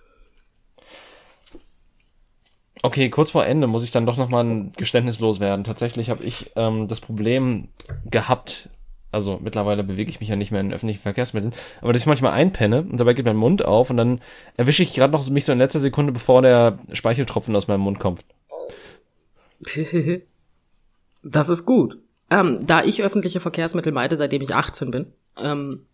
Okay, 2.84 3.08
kurz 3.08 3.30
vor 3.30 3.46
Ende 3.46 3.66
muss 3.66 3.82
ich 3.82 3.92
dann 3.92 4.04
doch 4.04 4.18
nochmal 4.18 4.44
ein 4.44 4.72
Geständnis 4.76 5.18
loswerden. 5.18 5.64
Tatsächlich 5.64 6.10
habe 6.10 6.22
ich 6.22 6.50
ähm, 6.54 6.86
das 6.86 7.00
Problem 7.00 7.68
gehabt, 8.04 8.68
also 9.10 9.40
mittlerweile 9.42 9.82
bewege 9.82 10.10
ich 10.10 10.20
mich 10.20 10.28
ja 10.28 10.36
nicht 10.36 10.50
mehr 10.50 10.60
in 10.60 10.70
öffentlichen 10.70 11.00
Verkehrsmitteln, 11.00 11.54
aber 11.80 11.94
dass 11.94 12.02
ich 12.02 12.06
manchmal 12.06 12.32
einpenne 12.32 12.82
und 12.82 12.98
dabei 12.98 13.14
geht 13.14 13.24
mein 13.24 13.36
Mund 13.36 13.64
auf 13.64 13.88
und 13.88 13.96
dann 13.96 14.20
erwische 14.58 14.82
ich 14.82 14.92
gerade 14.92 15.14
noch 15.14 15.26
mich 15.30 15.46
so 15.46 15.52
in 15.52 15.58
letzter 15.60 15.80
Sekunde, 15.80 16.12
bevor 16.12 16.42
der 16.42 16.78
Speicheltropfen 16.92 17.56
aus 17.56 17.68
meinem 17.68 17.80
Mund 17.80 18.00
kommt. 18.00 18.22
Das 21.26 21.48
ist 21.48 21.64
gut. 21.64 21.96
Ähm, 22.28 22.66
da 22.66 22.84
ich 22.84 23.02
öffentliche 23.02 23.40
Verkehrsmittel 23.40 23.92
meide, 23.92 24.18
seitdem 24.18 24.42
ich 24.42 24.54
18 24.54 24.90
bin, 24.90 25.06
ähm, 25.42 25.86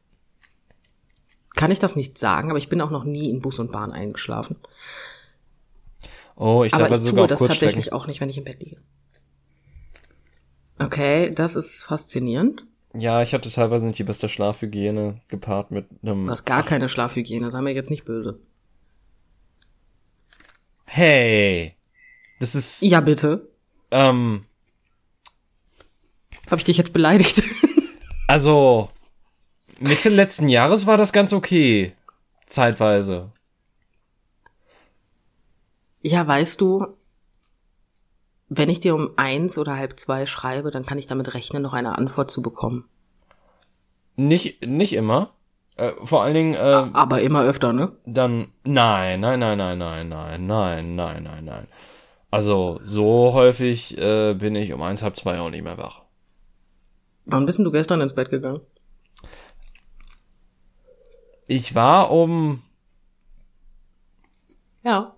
kann 1.54 1.70
ich 1.70 1.78
das 1.78 1.94
nicht 1.94 2.18
sagen, 2.18 2.50
aber 2.50 2.58
ich 2.58 2.68
bin 2.68 2.80
auch 2.80 2.90
noch 2.90 3.04
nie 3.04 3.30
in 3.30 3.40
Bus 3.40 3.60
und 3.60 3.70
Bahn 3.70 3.92
eingeschlafen. 3.92 4.56
Oh, 6.42 6.64
ich 6.64 6.72
glaube 6.72 6.94
ich 6.94 7.02
sogar 7.02 7.26
tue 7.26 7.34
auf 7.34 7.40
das 7.40 7.48
tatsächlich 7.50 7.92
auch 7.92 8.06
nicht, 8.06 8.22
wenn 8.22 8.30
ich 8.30 8.38
im 8.38 8.44
Bett 8.44 8.62
liege. 8.62 8.76
Okay, 10.78 11.30
das 11.34 11.54
ist 11.54 11.84
faszinierend. 11.84 12.64
Ja, 12.94 13.20
ich 13.20 13.34
hatte 13.34 13.50
teilweise 13.50 13.86
nicht 13.86 13.98
die 13.98 14.04
beste 14.04 14.30
Schlafhygiene 14.30 15.20
gepaart 15.28 15.70
mit 15.70 15.86
einem. 16.02 16.24
Du 16.24 16.30
hast 16.30 16.46
gar 16.46 16.62
keine 16.62 16.88
Schlafhygiene, 16.88 17.50
sei 17.50 17.60
mir 17.60 17.74
jetzt 17.74 17.90
nicht 17.90 18.06
böse. 18.06 18.40
Hey, 20.86 21.76
das 22.38 22.54
ist 22.54 22.80
Ja, 22.80 23.02
bitte. 23.02 23.46
ähm, 23.90 24.46
Habe 26.46 26.56
ich 26.56 26.64
dich 26.64 26.78
jetzt 26.78 26.94
beleidigt? 26.94 27.42
also 28.28 28.88
Mitte 29.78 30.08
letzten 30.08 30.48
Jahres 30.48 30.86
war 30.86 30.96
das 30.96 31.12
ganz 31.12 31.34
okay, 31.34 31.92
zeitweise. 32.46 33.30
Ja, 36.02 36.26
weißt 36.26 36.60
du, 36.60 36.86
wenn 38.48 38.68
ich 38.68 38.80
dir 38.80 38.94
um 38.94 39.10
eins 39.16 39.58
oder 39.58 39.76
halb 39.76 39.98
zwei 39.98 40.26
schreibe, 40.26 40.70
dann 40.70 40.84
kann 40.84 40.98
ich 40.98 41.06
damit 41.06 41.34
rechnen, 41.34 41.62
noch 41.62 41.72
eine 41.72 41.96
Antwort 41.96 42.30
zu 42.30 42.42
bekommen. 42.42 42.88
Nicht 44.16 44.66
nicht 44.66 44.92
immer. 44.92 45.32
Äh, 45.76 45.92
vor 46.04 46.22
allen 46.22 46.34
Dingen 46.34 46.54
äh, 46.54 46.58
Aber 46.92 47.22
immer 47.22 47.42
öfter, 47.42 47.72
ne? 47.72 47.92
dann 48.04 48.52
nein, 48.64 49.20
nein, 49.20 49.38
nein, 49.38 49.56
nein, 49.56 49.78
nein, 49.78 50.08
nein, 50.08 50.46
nein, 50.46 50.94
nein, 50.96 51.22
nein, 51.22 51.44
nein. 51.44 51.68
Also 52.30 52.80
so 52.82 53.32
häufig 53.32 53.96
äh, 53.98 54.34
bin 54.34 54.56
ich 54.56 54.72
um 54.72 54.82
eins 54.82 55.02
halb 55.02 55.16
zwei 55.16 55.40
auch 55.40 55.50
nicht 55.50 55.62
mehr 55.62 55.78
wach. 55.78 56.02
Wann 57.26 57.46
bist 57.46 57.58
denn 57.58 57.64
du 57.64 57.70
gestern 57.70 58.00
ins 58.00 58.14
Bett 58.14 58.30
gegangen? 58.30 58.60
Ich 61.46 61.74
war 61.74 62.10
um 62.10 62.62
Ja. 64.82 65.14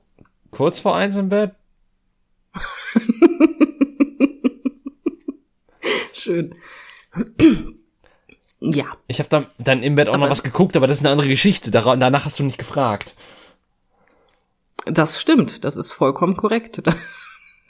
Kurz 0.52 0.78
vor 0.78 0.94
eins 0.94 1.16
im 1.16 1.28
Bett. 1.28 1.50
Schön. 6.12 6.54
ja. 8.60 8.84
Ich 9.08 9.18
habe 9.18 9.28
dann, 9.28 9.46
dann 9.58 9.82
im 9.82 9.96
Bett 9.96 10.08
auch 10.08 10.14
noch 10.14 10.22
Aber- 10.22 10.30
was 10.30 10.42
geguckt, 10.44 10.76
aber 10.76 10.86
das 10.86 10.98
ist 10.98 11.04
eine 11.04 11.12
andere 11.12 11.28
Geschichte. 11.28 11.70
Dara- 11.70 11.96
Danach 11.96 12.24
hast 12.24 12.38
du 12.38 12.44
nicht 12.44 12.58
gefragt. 12.58 13.14
Das 14.86 15.20
stimmt, 15.20 15.64
das 15.64 15.76
ist 15.76 15.92
vollkommen 15.92 16.36
korrekt. 16.36 16.80
Da, 16.86 16.92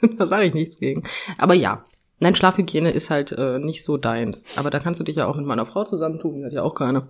da 0.17 0.25
sage 0.27 0.45
ich 0.45 0.53
nichts 0.53 0.79
gegen. 0.79 1.03
Aber 1.37 1.53
ja, 1.53 1.83
nein, 2.19 2.35
Schlafhygiene 2.35 2.91
ist 2.91 3.09
halt 3.09 3.31
äh, 3.31 3.59
nicht 3.59 3.83
so 3.83 3.97
deins. 3.97 4.57
Aber 4.57 4.69
da 4.69 4.79
kannst 4.79 4.99
du 4.99 5.03
dich 5.03 5.15
ja 5.15 5.27
auch 5.27 5.37
mit 5.37 5.45
meiner 5.45 5.65
Frau 5.65 5.83
zusammentun, 5.85 6.39
die 6.39 6.45
hat 6.45 6.53
ja 6.53 6.63
auch 6.63 6.75
keine. 6.75 7.07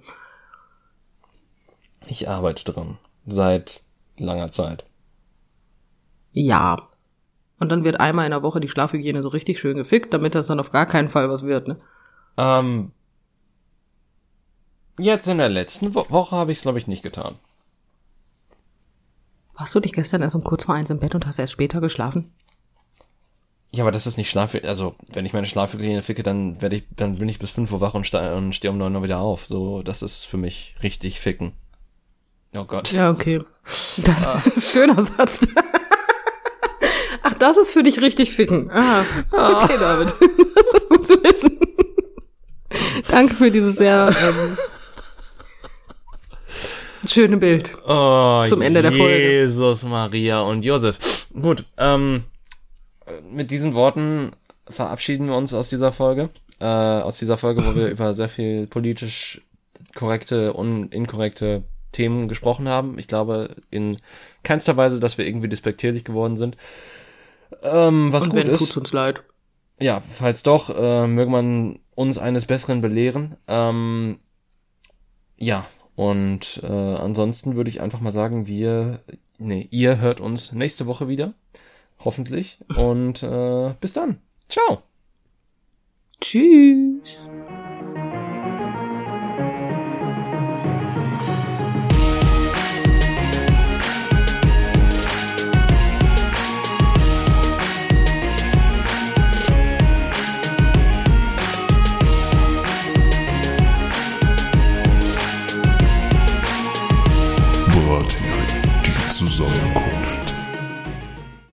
Ich 2.07 2.29
arbeite 2.29 2.65
dran. 2.71 2.97
Seit 3.25 3.81
langer 4.17 4.51
Zeit. 4.51 4.85
Ja. 6.33 6.77
Und 7.59 7.69
dann 7.69 7.83
wird 7.83 7.99
einmal 7.99 8.25
in 8.25 8.31
der 8.31 8.43
Woche 8.43 8.59
die 8.59 8.69
Schlafhygiene 8.69 9.23
so 9.23 9.29
richtig 9.29 9.59
schön 9.59 9.77
gefickt, 9.77 10.13
damit 10.13 10.35
das 10.35 10.47
dann 10.47 10.59
auf 10.59 10.71
gar 10.71 10.85
keinen 10.85 11.09
Fall 11.09 11.29
was 11.29 11.45
wird, 11.45 11.67
ne? 11.67 11.77
Ähm, 12.35 12.91
jetzt 14.97 15.27
in 15.27 15.37
der 15.37 15.49
letzten 15.49 15.95
Wo 15.95 16.09
Woche 16.09 16.35
habe 16.35 16.51
ich 16.51 16.57
es, 16.57 16.63
glaube 16.63 16.79
ich, 16.79 16.87
nicht 16.87 17.03
getan. 17.03 17.35
Warst 19.55 19.75
du 19.75 19.79
dich 19.79 19.93
gestern 19.93 20.23
erst 20.23 20.35
um 20.35 20.43
kurz 20.43 20.65
vor 20.65 20.75
eins 20.75 20.89
im 20.89 20.99
Bett 20.99 21.13
und 21.15 21.27
hast 21.27 21.39
erst 21.39 21.53
später 21.53 21.79
geschlafen? 21.79 22.31
Ja, 23.71 23.83
aber 23.83 23.91
das 23.91 24.07
ist 24.07 24.17
nicht 24.17 24.29
Schlaf. 24.29 24.55
Also, 24.63 24.95
wenn 25.13 25.25
ich 25.25 25.33
meine 25.33 25.47
Schlafhygiene 25.47 26.01
ficke, 26.01 26.21
dann 26.21 26.61
werde 26.61 26.77
ich, 26.77 26.83
dann 26.95 27.17
bin 27.17 27.29
ich 27.29 27.39
bis 27.39 27.51
5 27.51 27.71
Uhr 27.71 27.81
wach 27.81 27.93
und, 27.93 28.05
ste 28.05 28.35
und 28.35 28.53
stehe 28.53 28.71
um 28.71 28.77
9 28.77 28.95
Uhr 28.95 29.03
wieder 29.03 29.19
auf. 29.19 29.47
So, 29.47 29.81
das 29.83 30.01
ist 30.01 30.25
für 30.25 30.37
mich 30.37 30.75
richtig 30.83 31.19
ficken. 31.19 31.53
Oh 32.55 32.65
Gott. 32.65 32.91
Ja, 32.91 33.09
okay. 33.09 33.41
Das 33.97 34.21
ist 34.21 34.27
ein 34.27 34.61
schöner 34.61 35.01
Satz. 35.01 35.47
Ach, 37.23 37.33
das 37.35 37.57
ist 37.57 37.71
für 37.73 37.83
dich 37.83 38.01
richtig 38.01 38.31
ficken. 38.33 38.69
Ah, 38.71 39.03
okay, 39.31 39.77
David. 39.79 40.13
Das 40.73 40.83
ist 40.83 40.89
gut 40.89 41.07
zu 41.07 41.23
wissen. 41.23 41.59
Danke 43.09 43.35
für 43.35 43.51
dieses 43.51 43.75
sehr 43.75 44.09
ähm, 44.09 44.57
schöne 47.07 47.37
Bild. 47.37 47.77
Oh, 47.87 48.43
Zum 48.45 48.61
Ende 48.61 48.81
der 48.81 48.91
Folge. 48.91 49.41
Jesus, 49.41 49.83
Maria 49.83 50.41
und 50.41 50.63
Josef. 50.63 51.27
Gut, 51.39 51.65
ähm, 51.77 52.23
mit 53.31 53.51
diesen 53.51 53.75
Worten 53.75 54.31
verabschieden 54.67 55.27
wir 55.27 55.35
uns 55.35 55.53
aus 55.53 55.69
dieser 55.69 55.91
Folge. 55.91 56.29
Äh, 56.59 56.65
aus 56.65 57.19
dieser 57.19 57.37
Folge, 57.37 57.63
wo 57.65 57.75
wir 57.75 57.87
über 57.91 58.13
sehr 58.13 58.29
viel 58.29 58.67
politisch 58.67 59.41
korrekte 59.95 60.53
und 60.53 60.91
inkorrekte 60.93 61.63
Themen 61.91 62.27
gesprochen 62.27 62.67
haben. 62.67 62.97
Ich 62.97 63.07
glaube 63.07 63.55
in 63.69 63.97
keinster 64.43 64.75
Weise, 64.75 64.99
dass 64.99 65.17
wir 65.17 65.27
irgendwie 65.27 65.49
despektierlich 65.49 66.03
geworden 66.03 66.37
sind. 66.37 66.57
Ähm, 67.61 68.11
was 68.11 68.23
Und 68.25 68.29
gut 68.31 68.39
wenn, 68.39 68.49
ist. 68.49 68.59
tut's 68.59 68.77
uns 68.77 68.93
leid. 68.93 69.23
Ja, 69.79 70.01
falls 70.01 70.43
doch, 70.43 70.69
äh, 70.69 71.07
möge 71.07 71.31
man 71.31 71.79
uns 71.95 72.17
eines 72.17 72.45
Besseren 72.45 72.81
belehren. 72.81 73.35
Ähm, 73.47 74.19
ja, 75.37 75.65
und 75.95 76.61
äh, 76.63 76.67
ansonsten 76.67 77.55
würde 77.55 77.69
ich 77.69 77.81
einfach 77.81 77.99
mal 77.99 78.13
sagen, 78.13 78.47
wir, 78.47 78.99
nee, 79.37 79.67
ihr 79.71 79.99
hört 79.99 80.19
uns 80.19 80.51
nächste 80.51 80.85
Woche 80.85 81.07
wieder. 81.07 81.33
Hoffentlich. 81.99 82.57
Und 82.77 83.23
äh, 83.23 83.73
bis 83.79 83.93
dann. 83.93 84.19
Ciao. 84.49 84.83
Tschüss. 86.21 87.19